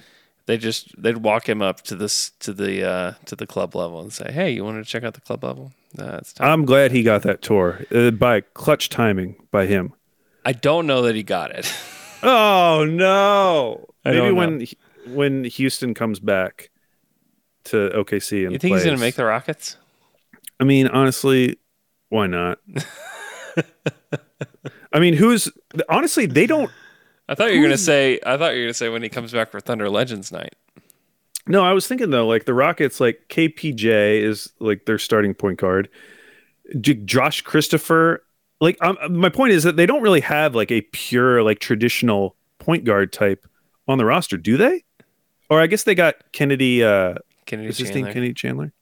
they 0.48 0.58
just 0.58 1.00
they'd 1.02 1.18
walk 1.18 1.48
him 1.48 1.62
up 1.62 1.82
to 1.82 1.96
this 1.96 2.32
to 2.40 2.54
the 2.54 2.84
uh 2.88 3.14
to 3.26 3.36
the 3.36 3.46
club 3.46 3.76
level 3.76 4.00
and 4.00 4.12
say, 4.14 4.32
"Hey, 4.32 4.52
you 4.52 4.64
want 4.64 4.84
to 4.84 4.90
check 4.90 5.04
out 5.04 5.14
the 5.14 5.22
club 5.22 5.44
level?" 5.44 5.74
Nah, 5.96 6.18
it's. 6.18 6.34
I'm 6.40 6.66
glad 6.66 6.92
he 6.92 7.04
got 7.04 7.22
that 7.24 7.42
tour 7.42 7.86
uh, 7.94 8.12
by 8.12 8.42
clutch 8.42 8.90
timing 8.90 9.36
by 9.52 9.66
him. 9.66 9.94
I 10.46 10.54
don't 10.54 10.88
know 10.88 11.02
that 11.04 11.16
he 11.16 11.24
got 11.24 11.52
it. 11.52 11.72
Oh 12.24 12.84
no! 12.84 13.86
I 14.04 14.12
Maybe 14.12 14.32
when 14.32 14.68
when 15.06 15.44
Houston 15.44 15.94
comes 15.94 16.20
back 16.20 16.72
to 17.68 17.90
OKC 17.90 18.44
and 18.44 18.54
you 18.54 18.60
think 18.60 18.76
he's 18.76 18.84
going 18.84 18.98
to 18.98 19.02
make 19.02 19.16
the 19.16 19.26
Rockets? 19.26 19.78
I 20.60 20.64
mean, 20.64 20.88
honestly, 20.88 21.58
why 22.10 22.28
not? 22.28 22.60
I 24.94 25.00
mean, 25.00 25.14
who's 25.14 25.50
honestly 25.90 26.26
they 26.26 26.48
don't 26.48 26.72
I 27.30 27.36
thought 27.36 27.52
you 27.52 27.60
were 27.60 27.68
going 27.68 27.78
to 27.78 27.78
say. 27.78 28.20
I 28.26 28.38
thought 28.38 28.54
you 28.54 28.60
were 28.60 28.66
going 28.66 28.70
to 28.70 28.74
say 28.74 28.90
when 28.90 29.04
he 29.04 29.10
comes 29.10 29.34
back 29.34 29.52
for 29.52 29.60
Thunder 29.60 29.90
Legends 29.90 30.32
night. 30.32 30.56
No, 31.46 31.64
I 31.64 31.74
was 31.74 31.88
thinking 31.88 32.10
though, 32.10 32.28
like 32.28 32.46
the 32.46 32.54
Rockets, 32.54 33.00
like 33.00 33.22
KPJ 33.30 34.22
is 34.22 34.52
like 34.60 34.86
their 34.86 34.98
starting 34.98 35.34
point 35.34 35.60
guard. 35.60 35.90
Josh 36.82 37.42
Christopher, 37.42 38.24
like 38.60 38.78
um, 38.82 38.98
my 39.10 39.30
point 39.30 39.54
is 39.54 39.64
that 39.64 39.78
they 39.78 39.86
don't 39.86 40.02
really 40.02 40.22
have 40.22 40.56
like 40.56 40.72
a 40.72 40.82
pure 40.82 41.44
like 41.44 41.60
traditional 41.60 42.36
point 42.60 42.84
guard 42.84 43.14
type 43.14 43.48
on 43.88 43.98
the 43.98 44.06
roster, 44.06 44.38
do 44.38 44.58
they? 44.58 44.84
Or 45.50 45.62
I 45.62 45.68
guess 45.68 45.84
they 45.84 45.96
got 45.96 46.16
Kennedy. 46.34 46.84
Uh, 46.84 47.16
Kennedy 47.48 47.70
is 47.70 47.78
his 47.78 47.88
name 47.90 47.96
Chandler. 47.96 48.14
Kennedy 48.14 48.34
Chandler? 48.34 48.74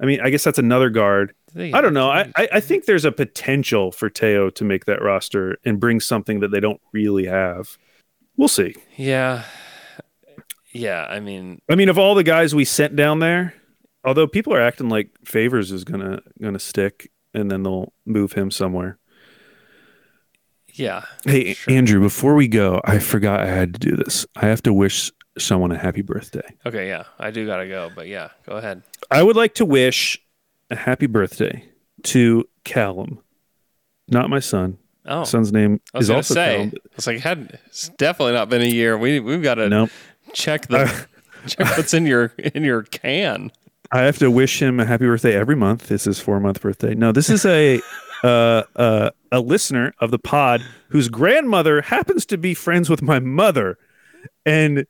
I 0.00 0.06
mean, 0.06 0.20
I 0.22 0.30
guess 0.30 0.44
that's 0.44 0.58
another 0.58 0.88
guard. 0.88 1.34
I 1.56 1.80
don't 1.80 1.92
know. 1.92 2.08
I, 2.10 2.30
I 2.36 2.48
I 2.52 2.60
think 2.60 2.84
there's 2.84 3.04
a 3.04 3.12
potential 3.12 3.90
for 3.92 4.08
Teo 4.08 4.48
to 4.50 4.64
make 4.64 4.84
that 4.84 5.02
roster 5.02 5.58
and 5.64 5.80
bring 5.80 5.98
something 6.00 6.40
that 6.40 6.52
they 6.52 6.60
don't 6.60 6.80
really 6.92 7.26
have. 7.26 7.76
We'll 8.36 8.48
see. 8.48 8.74
Yeah, 8.96 9.42
yeah. 10.72 11.06
I 11.10 11.20
mean, 11.20 11.60
I 11.68 11.74
mean, 11.74 11.88
of 11.88 11.98
all 11.98 12.14
the 12.14 12.22
guys 12.22 12.54
we 12.54 12.64
sent 12.64 12.94
down 12.96 13.18
there, 13.18 13.52
although 14.04 14.26
people 14.26 14.54
are 14.54 14.60
acting 14.62 14.88
like 14.88 15.10
Favors 15.24 15.72
is 15.72 15.84
gonna 15.84 16.22
gonna 16.40 16.58
stick, 16.60 17.10
and 17.34 17.50
then 17.50 17.62
they'll 17.64 17.92
move 18.06 18.32
him 18.32 18.50
somewhere. 18.50 18.98
yeah. 20.72 21.04
Hey, 21.24 21.52
Sure. 21.54 21.74
Andrew, 21.74 22.00
before 22.00 22.34
we 22.36 22.48
go, 22.48 22.80
I 22.84 23.00
forgot 23.00 23.40
I 23.40 23.46
had 23.46 23.74
to 23.74 23.80
do 23.80 23.96
this. 23.96 24.24
I 24.36 24.46
have 24.46 24.62
to 24.62 24.72
wish 24.72 25.10
someone 25.38 25.72
a 25.72 25.78
happy 25.78 26.02
birthday. 26.02 26.54
Okay, 26.66 26.88
yeah, 26.88 27.04
I 27.18 27.30
do 27.30 27.46
gotta 27.46 27.66
go, 27.68 27.90
but 27.94 28.08
yeah, 28.08 28.28
go 28.46 28.56
ahead. 28.56 28.82
I 29.10 29.22
would 29.22 29.36
like 29.36 29.54
to 29.54 29.64
wish 29.64 30.20
a 30.70 30.76
happy 30.76 31.06
birthday 31.06 31.64
to 32.04 32.48
Callum, 32.64 33.20
not 34.08 34.30
my 34.30 34.40
son. 34.40 34.78
Oh, 35.06 35.24
Son's 35.24 35.52
name 35.52 35.80
I 35.94 35.98
was 35.98 36.06
is 36.06 36.10
also 36.10 36.34
say, 36.34 36.54
Callum. 36.56 36.72
it's 36.96 37.06
like 37.06 37.18
had 37.20 37.58
it's 37.66 37.88
definitely 37.90 38.34
not 38.34 38.48
been 38.48 38.62
a 38.62 38.66
year. 38.68 38.98
We 38.98 39.18
we've 39.20 39.42
got 39.42 39.54
to 39.54 39.68
Nope. 39.68 39.90
check 40.34 40.66
the 40.68 41.06
check 41.46 41.66
what's 41.76 41.94
in 41.94 42.06
your 42.06 42.26
in 42.54 42.64
your 42.64 42.82
can. 42.82 43.50
I 43.92 44.02
have 44.02 44.18
to 44.18 44.30
wish 44.30 44.60
him 44.62 44.78
a 44.78 44.84
happy 44.84 45.06
birthday 45.06 45.34
every 45.34 45.56
month. 45.56 45.88
This 45.88 46.06
is 46.06 46.20
four 46.20 46.38
month 46.38 46.60
birthday. 46.60 46.94
No, 46.94 47.12
this 47.12 47.30
is 47.30 47.44
a 47.46 47.80
uh, 48.22 48.62
uh, 48.76 49.10
a 49.32 49.40
listener 49.40 49.94
of 50.00 50.10
the 50.10 50.18
pod 50.18 50.60
whose 50.90 51.08
grandmother 51.08 51.80
happens 51.80 52.26
to 52.26 52.36
be 52.38 52.52
friends 52.54 52.90
with 52.90 53.00
my 53.02 53.18
mother, 53.18 53.78
and 54.44 54.86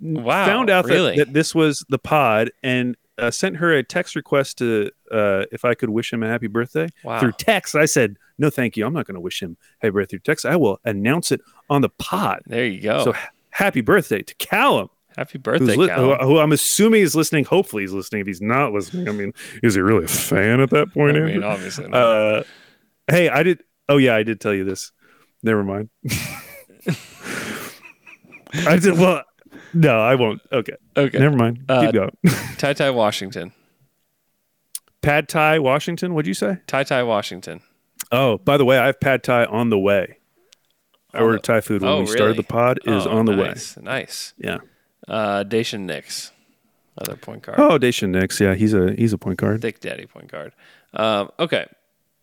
Wow, 0.00 0.46
found 0.46 0.70
out 0.70 0.84
really? 0.84 1.16
that, 1.16 1.26
that 1.28 1.32
this 1.32 1.54
was 1.54 1.84
the 1.88 1.98
pod 1.98 2.50
and 2.62 2.96
uh, 3.18 3.30
sent 3.30 3.56
her 3.56 3.72
a 3.72 3.82
text 3.82 4.14
request 4.14 4.58
to 4.58 4.90
uh, 5.10 5.44
if 5.50 5.64
I 5.64 5.74
could 5.74 5.88
wish 5.88 6.12
him 6.12 6.22
a 6.22 6.28
happy 6.28 6.48
birthday 6.48 6.88
Wow. 7.02 7.18
through 7.20 7.32
text. 7.32 7.74
I 7.74 7.86
said 7.86 8.16
no, 8.38 8.50
thank 8.50 8.76
you. 8.76 8.84
I'm 8.84 8.92
not 8.92 9.06
going 9.06 9.14
to 9.14 9.20
wish 9.20 9.42
him 9.42 9.56
happy 9.80 9.92
birthday 9.92 10.10
through 10.18 10.18
text. 10.20 10.44
I 10.44 10.56
will 10.56 10.78
announce 10.84 11.32
it 11.32 11.40
on 11.70 11.80
the 11.80 11.88
pod. 11.88 12.42
There 12.46 12.66
you 12.66 12.82
go. 12.82 13.04
So 13.04 13.14
happy 13.50 13.80
birthday 13.80 14.20
to 14.22 14.34
Callum. 14.34 14.90
Happy 15.16 15.38
birthday, 15.38 15.74
li- 15.76 15.88
Callum. 15.88 16.18
who, 16.20 16.26
who 16.26 16.38
I'm 16.40 16.52
assuming 16.52 17.00
is 17.00 17.14
listening. 17.16 17.44
Hopefully, 17.46 17.82
he's 17.84 17.92
listening. 17.94 18.20
If 18.20 18.26
he's 18.26 18.42
not 18.42 18.74
listening, 18.74 19.08
I 19.08 19.12
mean, 19.12 19.32
is 19.62 19.74
he 19.76 19.80
really 19.80 20.04
a 20.04 20.08
fan 20.08 20.60
at 20.60 20.68
that 20.68 20.92
point? 20.92 21.16
I 21.16 21.20
mean, 21.20 21.28
Andrew? 21.36 21.48
obviously 21.48 21.88
not. 21.88 21.94
uh, 21.96 22.42
hey, 23.10 23.30
I 23.30 23.42
did. 23.42 23.62
Oh 23.88 23.96
yeah, 23.96 24.14
I 24.14 24.22
did 24.24 24.42
tell 24.42 24.52
you 24.52 24.64
this. 24.64 24.92
Never 25.42 25.64
mind. 25.64 25.88
I 28.66 28.78
did. 28.78 28.98
Well, 28.98 29.22
no, 29.74 29.98
I 30.00 30.14
won't. 30.14 30.40
Okay, 30.52 30.74
okay. 30.96 31.18
never 31.18 31.36
mind. 31.36 31.64
Uh, 31.68 31.82
Keep 31.86 31.94
going. 31.94 32.10
Ty 32.58 32.72
Ty 32.74 32.90
Washington. 32.90 33.52
Pad 35.02 35.28
Thai, 35.28 35.58
Washington. 35.60 36.14
What'd 36.14 36.26
you 36.26 36.34
say? 36.34 36.58
Ty 36.66 36.82
Ty 36.84 37.04
Washington. 37.04 37.60
Oh, 38.10 38.38
by 38.38 38.56
the 38.56 38.64
way, 38.64 38.76
I 38.78 38.86
have 38.86 38.98
Pad 38.98 39.22
Thai 39.22 39.44
on 39.44 39.70
the 39.70 39.78
way. 39.78 40.18
I 41.14 41.20
ordered 41.20 41.44
Thai 41.44 41.60
food 41.60 41.82
when 41.82 41.90
Oh, 41.90 42.00
we 42.00 42.06
started 42.06 42.36
the 42.36 42.42
pod. 42.42 42.80
Is 42.84 43.06
Oh, 43.06 43.10
on 43.16 43.24
the 43.26 43.36
way. 43.36 43.48
nice, 43.48 43.76
Nice. 43.76 44.34
Yeah. 44.36 44.58
Uh, 45.06 45.44
Daishen 45.44 45.80
Nix, 45.82 46.32
other 46.98 47.14
point 47.16 47.42
guard. 47.42 47.60
Oh, 47.60 47.78
Daishen 47.78 48.08
Nix. 48.10 48.40
Yeah, 48.40 48.54
he's 48.54 48.74
a 48.74 48.92
he's 48.94 49.12
a 49.12 49.18
point 49.18 49.38
guard. 49.38 49.62
Thick 49.62 49.78
Daddy 49.78 50.06
point 50.06 50.30
guard. 50.30 50.52
Um, 50.92 51.30
okay. 51.38 51.66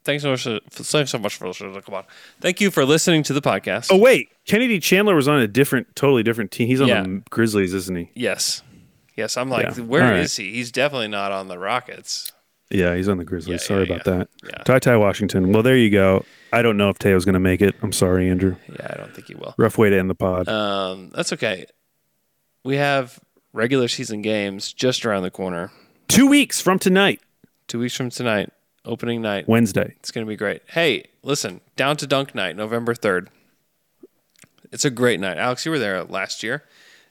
Thanks 0.06 0.24
so 0.24 0.32
much. 0.32 0.44
For, 0.44 0.60
thanks 0.70 1.12
so 1.12 1.18
much 1.18 1.36
for 1.38 1.48
listening. 1.48 1.80
Come 1.82 1.96
on. 1.96 2.04
Thank 2.42 2.60
you 2.62 2.70
for 2.72 2.84
listening 2.86 3.24
to 3.24 3.34
the 3.34 3.42
podcast. 3.42 3.88
Oh 3.92 3.98
wait, 3.98 4.30
Kennedy 4.46 4.80
Chandler 4.80 5.16
was 5.16 5.28
on 5.28 5.40
a 5.40 5.48
different, 5.48 5.96
totally 5.96 6.24
different 6.24 6.52
team. 6.52 6.68
He's 6.68 6.82
on 6.82 6.88
Yeah. 6.88 7.04
the 7.04 7.22
Grizzlies, 7.30 7.74
isn't 7.74 7.96
he? 7.96 8.10
yes. 8.16 8.62
Yes. 9.16 9.38
I'm 9.38 9.50
like, 9.50 9.78
Yeah. 9.78 9.84
where 9.84 10.04
All 10.06 10.14
is 10.20 10.38
right. 10.40 10.46
he? 10.46 10.54
He's 10.54 10.72
definitely 10.72 11.08
not 11.08 11.32
on 11.32 11.48
the 11.48 11.60
Rockets. 11.60 12.32
Yeah, 12.72 12.96
he's 12.96 13.08
on 13.08 13.18
the 13.18 13.24
Grizzlies. 13.24 13.62
Yeah, 13.62 13.68
sorry 13.68 13.84
about 13.84 14.04
that. 14.06 14.30
Yeah. 14.44 14.64
Ty 14.64 14.80
Ty 14.80 14.98
Washington. 14.98 15.52
Well, 15.52 15.62
there 15.62 15.78
you 15.78 15.92
go. 15.92 16.26
I 16.52 16.64
don't 16.64 16.78
know 16.78 16.90
if 16.90 16.98
Teo's 16.98 17.24
going 17.24 17.34
to 17.34 17.40
make 17.40 17.62
it. 17.62 17.76
I'm 17.84 17.92
sorry, 17.92 18.28
Andrew. 18.30 18.56
Yeah, 18.68 18.88
I 18.92 18.98
don't 18.98 19.14
think 19.14 19.28
he 19.28 19.36
will. 19.36 19.54
Rough 19.58 19.78
way 19.78 19.92
to 19.92 19.98
end 20.00 20.10
the 20.10 20.16
pod. 20.16 20.48
Um, 20.50 21.12
that's 21.14 21.32
okay. 21.34 21.68
We 22.64 22.78
have 22.78 23.20
regular 23.54 23.88
season 23.88 24.24
games 24.24 24.74
just 24.74 25.06
around 25.06 25.22
the 25.24 25.30
corner. 25.32 25.72
Two 26.08 26.26
weeks 26.28 26.60
from 26.60 26.80
tonight, 26.80 27.22
Two 27.68 27.80
weeks 27.80 27.96
from 27.96 28.10
tonight, 28.10 28.50
opening 28.86 29.22
night. 29.22 29.48
Wednesday. 29.48 29.94
It's 30.00 30.12
going 30.12 30.26
to 30.26 30.30
be 30.30 30.36
great. 30.36 30.62
Hey, 30.68 31.06
listen, 31.22 31.62
down 31.76 31.98
to 31.98 32.08
dunk 32.08 32.36
night, 32.36 32.56
November 32.56 32.94
3rd. 32.94 33.28
It's 34.72 34.86
a 34.86 34.90
great 34.90 35.20
night. 35.20 35.38
Alex, 35.38 35.66
you 35.66 35.72
were 35.72 35.80
there 35.80 36.04
last 36.04 36.44
year. 36.44 36.64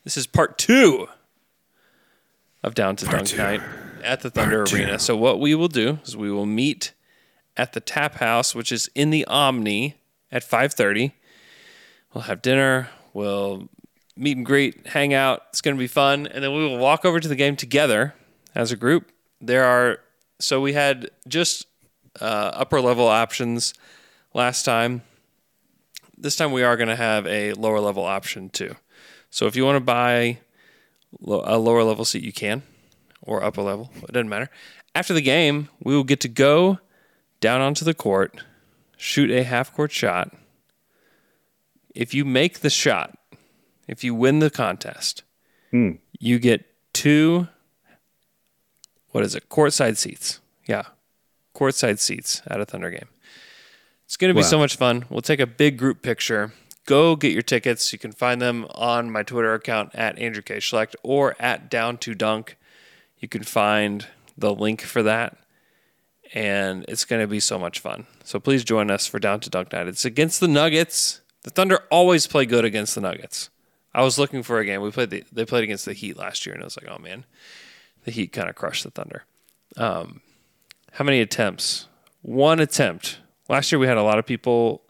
This 0.05 0.17
is 0.17 0.27
part 0.27 0.59
two 0.59 1.09
of 2.63 2.75
Down 2.75 2.97
to 2.97 3.07
Dunk 3.07 3.37
Night 3.37 3.61
at 4.03 4.21
the 4.21 4.31
Thunder 4.31 4.65
Arena. 4.65 4.99
So, 4.99 5.17
what 5.17 5.39
we 5.39 5.55
will 5.55 5.69
do 5.69 5.99
is 6.05 6.17
we 6.17 6.31
will 6.31 6.47
meet 6.47 6.93
at 7.57 7.73
the 7.73 7.81
Tap 7.81 8.17
House, 8.17 8.55
which 8.55 8.73
is 8.73 8.91
in 8.95 9.11
the 9.11 9.25
Omni 9.27 9.97
at 10.31 10.43
5.30. 10.43 11.13
We'll 12.13 12.25
have 12.25 12.43
dinner. 12.43 12.89
We'll 13.13 13.69
meet 14.17 14.37
and 14.37 14.47
greet, 14.47 14.87
hang 14.89 15.15
out. 15.15 15.43
It's 15.51 15.61
going 15.61 15.77
to 15.77 15.79
be 15.79 15.87
fun. 15.87 16.27
And 16.27 16.43
then 16.43 16.53
we 16.53 16.67
will 16.67 16.79
walk 16.79 17.05
over 17.05 17.21
to 17.21 17.29
the 17.29 17.37
game 17.37 17.57
together 17.57 18.15
as 18.55 18.73
a 18.73 18.77
group. 18.77 19.11
There 19.41 19.65
are, 19.65 19.99
so 20.43 20.61
we 20.61 20.73
had 20.73 21.11
just 21.29 21.67
uh, 22.21 22.51
upper 22.55 22.81
level 22.81 23.07
options 23.07 23.75
last 24.35 24.65
time. 24.65 25.03
This 26.17 26.37
time 26.37 26.53
we 26.53 26.63
are 26.63 26.77
going 26.77 26.89
to 26.89 26.97
have 26.97 27.27
a 27.27 27.53
lower 27.55 27.81
level 27.81 28.05
option 28.05 28.49
too. 28.51 28.77
So 29.31 29.47
if 29.47 29.57
you 29.57 29.65
want 29.65 29.77
to 29.77 29.81
buy 29.81 30.39
lo- 31.21 31.43
a 31.47 31.59
lower 31.59 31.83
level 31.85 32.05
seat, 32.05 32.23
you 32.23 32.33
can, 32.33 32.63
or 33.23 33.43
upper 33.43 33.63
level. 33.63 33.91
It 34.03 34.13
doesn't 34.13 34.29
matter. 34.29 34.51
After 34.95 35.15
the 35.15 35.23
game, 35.23 35.69
we 35.83 35.95
will 35.95 36.05
get 36.05 36.21
to 36.21 36.29
go 36.29 36.79
down 37.41 37.61
onto 37.61 37.85
the 37.85 37.95
court, 37.95 38.43
shoot 38.97 39.31
a 39.31 39.43
half 39.43 39.73
court 39.73 39.91
shot. 39.91 40.35
If 41.95 42.15
you 42.15 42.25
make 42.25 42.61
the 42.61 42.71
shot, 42.71 43.17
if 43.89 44.05
you 44.05 44.15
win 44.15 44.39
the 44.41 44.51
contest, 44.51 45.23
Hmm. 45.71 45.93
you 46.19 46.39
get 46.39 46.67
two. 46.93 47.49
What 49.13 49.25
is 49.25 49.35
it? 49.35 49.49
Courtside 49.49 49.97
seats. 49.97 50.41
Yeah, 50.67 50.85
courtside 51.55 51.99
seats 51.99 52.43
at 52.47 52.61
a 52.61 52.65
Thunder 52.67 52.91
game. 52.91 53.09
It's 54.05 54.17
going 54.17 54.29
to 54.31 54.35
be 54.35 54.43
Wow. 54.43 54.49
so 54.49 54.59
much 54.59 54.77
fun. 54.77 55.05
We'll 55.09 55.23
take 55.23 55.41
a 55.41 55.47
big 55.47 55.79
group 55.79 56.03
picture. 56.03 56.53
Go 56.85 57.15
get 57.17 57.33
your 57.33 57.43
tickets. 57.43 57.93
You 57.93 57.99
can 57.99 58.13
find 58.13 58.43
them 58.43 58.67
on 58.75 59.11
my 59.11 59.23
Twitter 59.23 59.55
account 59.55 59.95
at 59.95 60.19
Andrew 60.19 60.43
K. 60.43 60.57
Schlecht 60.59 60.95
or 61.03 61.35
at 61.39 61.71
Down 61.71 61.97
to 61.99 62.15
Dunk. 62.15 62.57
You 63.19 63.29
can 63.29 63.43
find 63.45 64.07
the 64.37 64.53
link 64.53 64.83
for 64.83 65.03
that. 65.05 65.37
And 66.35 66.85
it's 66.89 67.05
going 67.05 67.21
to 67.23 67.27
be 67.29 67.41
so 67.41 67.59
much 67.59 67.79
fun. 67.79 68.07
So 68.25 68.41
please 68.41 68.65
join 68.65 68.91
us 68.91 69.07
for 69.07 69.19
Down 69.19 69.41
to 69.41 69.51
Dunk 69.51 69.73
Night. 69.73 69.87
It's 69.87 70.05
against 70.05 70.41
the 70.41 70.49
Nuggets. 70.49 71.21
The 71.43 71.51
Thunder 71.51 71.81
always 71.91 72.27
play 72.27 72.47
good 72.47 72.65
against 72.65 72.95
the 72.95 73.01
Nuggets. 73.01 73.51
I 73.95 74.03
was 74.03 74.19
looking 74.19 74.43
for 74.43 74.59
a 74.59 74.65
game. 74.65 74.81
We 74.81 74.91
played 74.91 75.11
the, 75.11 75.25
they 75.31 75.45
played 75.45 75.65
against 75.65 75.85
the 75.85 75.93
Heat 75.93 76.17
last 76.17 76.47
year, 76.47 76.55
and 76.55 76.63
I 76.63 76.67
was 76.67 76.79
like, 76.79 76.91
oh 76.91 76.99
man, 76.99 77.25
the 78.05 78.11
Heat 78.11 78.33
kind 78.33 78.49
of 78.49 78.55
crushed 78.55 78.85
the 78.85 78.91
Thunder. 78.91 79.25
Um, 79.77 80.21
how 80.93 81.05
many 81.05 81.21
attempts? 81.21 81.89
One 82.23 82.61
attempt. 82.61 83.19
Last 83.49 83.73
year 83.73 83.79
we 83.79 83.87
had 83.87 83.97
a 83.97 84.03
lot 84.03 84.19
of 84.19 84.27
people 84.27 84.83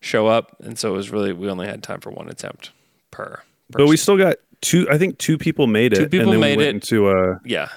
show 0.00 0.26
up, 0.26 0.56
and 0.60 0.78
so 0.78 0.94
it 0.94 0.96
was 0.96 1.10
really 1.10 1.32
we 1.32 1.48
only 1.48 1.66
had 1.66 1.82
time 1.82 2.00
for 2.00 2.10
one 2.10 2.28
attempt 2.28 2.72
per. 3.10 3.42
But 3.70 3.86
we 3.86 3.96
still 3.96 4.16
got 4.16 4.36
two. 4.60 4.88
I 4.90 4.98
think 4.98 5.18
two 5.18 5.38
people 5.38 5.66
made 5.66 5.92
it. 5.92 5.96
Two 5.96 6.08
people 6.08 6.38
made 6.38 6.58
we 6.58 6.64
it. 6.64 6.70
into 6.70 7.10
a 7.10 7.40
yeah. 7.44 7.68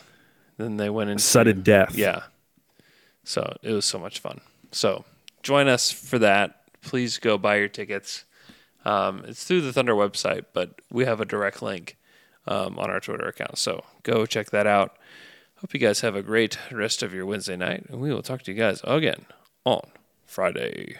Then 0.58 0.78
they 0.78 0.90
went 0.90 1.10
into 1.10 1.24
sudden 1.24 1.62
death. 1.62 1.96
Yeah. 1.96 2.24
So 3.24 3.58
it 3.62 3.72
was 3.72 3.86
so 3.86 3.98
much 3.98 4.20
fun. 4.20 4.42
So 4.72 5.06
join 5.42 5.68
us 5.68 5.92
for 5.92 6.20
that. 6.20 6.62
Please 6.82 7.18
go 7.18 7.38
buy 7.38 7.58
your 7.58 7.70
tickets. 7.70 8.26
Um, 8.86 9.24
it's 9.28 9.46
through 9.46 9.62
the 9.62 9.72
Thunder 9.72 9.94
website, 9.94 10.46
but 10.54 10.82
we 10.92 11.06
have 11.06 11.22
a 11.22 11.26
direct 11.26 11.62
link 11.62 11.98
um, 12.48 12.78
on 12.80 12.90
our 12.90 13.00
Twitter 13.00 13.28
account. 13.28 13.58
So 13.58 13.84
go 14.04 14.26
check 14.26 14.52
that 14.52 14.68
out. 14.68 14.98
Hope 15.58 15.74
you 15.74 15.80
guys 15.80 16.02
have 16.02 16.16
a 16.16 16.22
great 16.22 16.58
rest 16.72 17.02
of 17.04 17.14
your 17.14 17.26
Wednesday 17.26 17.56
night, 17.56 17.86
and 17.88 18.02
we 18.02 18.14
will 18.14 18.22
talk 18.22 18.42
to 18.44 18.52
you 18.52 18.58
guys 18.58 18.82
again 18.84 19.26
on 19.64 19.82
Friday. 20.26 20.98